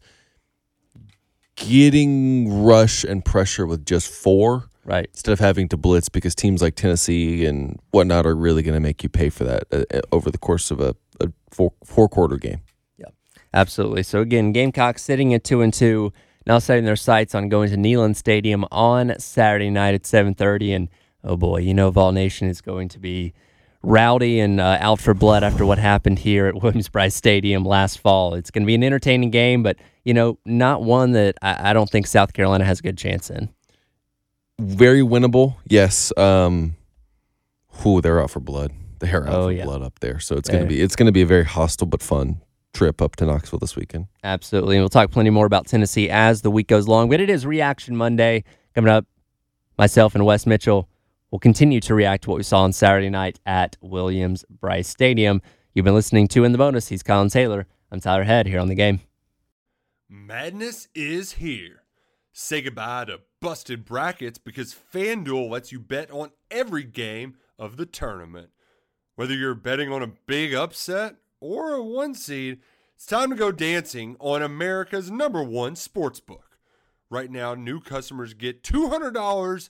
getting 1.55 2.63
rush 2.63 3.03
and 3.03 3.23
pressure 3.23 3.65
with 3.65 3.85
just 3.85 4.07
four 4.11 4.69
Right. 4.85 5.07
instead 5.13 5.31
of 5.31 5.39
having 5.39 5.69
to 5.69 5.77
blitz 5.77 6.09
because 6.09 6.35
teams 6.35 6.61
like 6.61 6.75
Tennessee 6.75 7.45
and 7.45 7.79
whatnot 7.91 8.25
are 8.25 8.35
really 8.35 8.63
going 8.63 8.73
to 8.73 8.81
make 8.81 9.01
you 9.01 9.07
pay 9.07 9.29
for 9.29 9.45
that 9.45 9.63
uh, 9.71 9.83
uh, 9.93 10.01
over 10.11 10.29
the 10.29 10.37
course 10.37 10.71
of 10.71 10.81
a, 10.81 10.93
a 11.21 11.31
four 11.51 11.71
four 11.85 12.09
quarter 12.09 12.35
game. 12.35 12.59
Yeah, 12.97 13.05
absolutely. 13.53 14.03
So 14.03 14.19
again, 14.19 14.51
Gamecocks 14.51 15.01
sitting 15.01 15.33
at 15.33 15.45
two 15.45 15.61
and 15.61 15.73
two, 15.73 16.11
now 16.45 16.59
setting 16.59 16.83
their 16.83 16.97
sights 16.97 17.33
on 17.33 17.47
going 17.47 17.69
to 17.69 17.77
Neyland 17.77 18.17
Stadium 18.17 18.65
on 18.71 19.13
Saturday 19.19 19.69
night 19.69 19.93
at 19.95 20.05
seven 20.05 20.33
thirty. 20.33 20.73
And 20.73 20.89
oh 21.23 21.37
boy, 21.37 21.59
you 21.59 21.73
know 21.73 21.89
Vol 21.89 22.11
Nation 22.11 22.49
is 22.49 22.59
going 22.59 22.89
to 22.89 22.99
be 22.99 23.33
rowdy 23.83 24.39
and 24.39 24.59
uh, 24.61 24.77
out 24.79 24.99
for 25.01 25.13
blood 25.13 25.43
after 25.43 25.65
what 25.65 25.77
happened 25.77 26.19
here 26.19 26.47
at 26.47 26.55
Williams-Brice 26.61 27.13
Stadium 27.15 27.65
last 27.65 27.99
fall. 27.99 28.33
It's 28.33 28.49
going 28.49 28.63
to 28.63 28.67
be 28.67 28.75
an 28.75 28.83
entertaining 28.83 29.29
game, 29.29 29.61
but 29.63 29.77
you 30.05 30.13
know, 30.13 30.37
not 30.45 30.83
one 30.83 31.11
that 31.11 31.35
I, 31.41 31.71
I 31.71 31.73
don't 31.73 31.89
think 31.89 32.07
South 32.07 32.33
Carolina 32.33 32.63
has 32.65 32.79
a 32.79 32.83
good 32.83 32.97
chance 32.97 33.29
in. 33.29 33.49
Very 34.59 35.01
winnable, 35.01 35.55
yes. 35.67 36.15
Um, 36.17 36.75
whew, 37.81 38.01
they're 38.01 38.21
out 38.21 38.29
for 38.31 38.39
blood. 38.39 38.71
They're 38.99 39.27
out 39.27 39.33
Oh, 39.33 39.43
for 39.47 39.51
yeah. 39.51 39.65
blood 39.65 39.81
up 39.81 39.99
there, 39.99 40.19
so 40.19 40.35
it's 40.37 40.49
Yeah. 40.49 40.59
to 40.59 40.65
be 40.65 40.79
it's 40.81 40.95
going 40.95 41.07
to 41.07 41.11
be 41.11 41.21
a 41.21 41.25
very 41.25 41.43
hostile 41.45 41.87
but 41.87 42.01
fun 42.01 42.41
trip 42.73 43.01
up 43.01 43.15
to 43.17 43.25
Knoxville 43.25 43.59
this 43.59 43.75
weekend. 43.75 44.07
Absolutely. 44.23 44.77
And 44.77 44.81
we'll 44.83 44.89
talk 44.89 45.11
plenty 45.11 45.29
more 45.29 45.45
about 45.45 45.67
Tennessee 45.67 46.09
as 46.09 46.41
the 46.41 46.49
week 46.51 46.67
goes 46.67 46.87
along. 46.87 47.09
But 47.09 47.19
it 47.19 47.29
is 47.29 47.45
Reaction 47.45 47.95
Monday 47.95 48.43
coming 48.73 48.89
up. 48.91 49.05
Myself 49.77 50.13
and 50.15 50.23
Wes 50.25 50.45
Mitchell 50.45 50.87
will 51.33 51.39
continue 51.39 51.79
to 51.79 51.95
react 51.95 52.25
to 52.25 52.29
what 52.29 52.37
we 52.37 52.43
saw 52.43 52.61
on 52.61 52.71
Saturday 52.71 53.09
night 53.09 53.39
at 53.43 53.75
Williams-Brice 53.81 54.87
Stadium. 54.87 55.41
You've 55.73 55.83
been 55.83 55.95
listening 55.95 56.27
to 56.27 56.43
In 56.43 56.51
the 56.51 56.59
Bonus. 56.59 56.89
He's 56.89 57.01
Collyn 57.01 57.31
Taylor. 57.31 57.65
I'm 57.91 57.99
Tyler 57.99 58.21
Head 58.21 58.45
here 58.45 58.59
on 58.59 58.67
the 58.67 58.75
game. 58.75 58.99
Madness 60.07 60.89
is 60.93 61.31
here. 61.31 61.81
Say 62.33 62.61
goodbye 62.61 63.05
to 63.05 63.21
busted 63.41 63.83
brackets 63.83 64.37
because 64.37 64.75
FanDuel 64.93 65.49
lets 65.49 65.71
you 65.71 65.79
bet 65.79 66.11
on 66.11 66.29
every 66.51 66.83
game 66.83 67.37
of 67.57 67.77
the 67.77 67.87
tournament. 67.87 68.51
Whether 69.15 69.33
you're 69.33 69.55
betting 69.55 69.91
on 69.91 70.03
a 70.03 70.13
big 70.27 70.53
upset 70.53 71.15
or 71.39 71.73
a 71.73 71.81
one 71.81 72.13
seed, 72.13 72.59
it's 72.95 73.07
time 73.07 73.31
to 73.31 73.35
go 73.35 73.51
dancing 73.51 74.17
on 74.19 74.43
America's 74.43 75.09
number 75.09 75.41
one 75.41 75.73
sportsbook. 75.73 76.59
Right 77.09 77.31
now, 77.31 77.55
new 77.55 77.79
customers 77.79 78.35
get 78.35 78.61
$200 78.61 79.69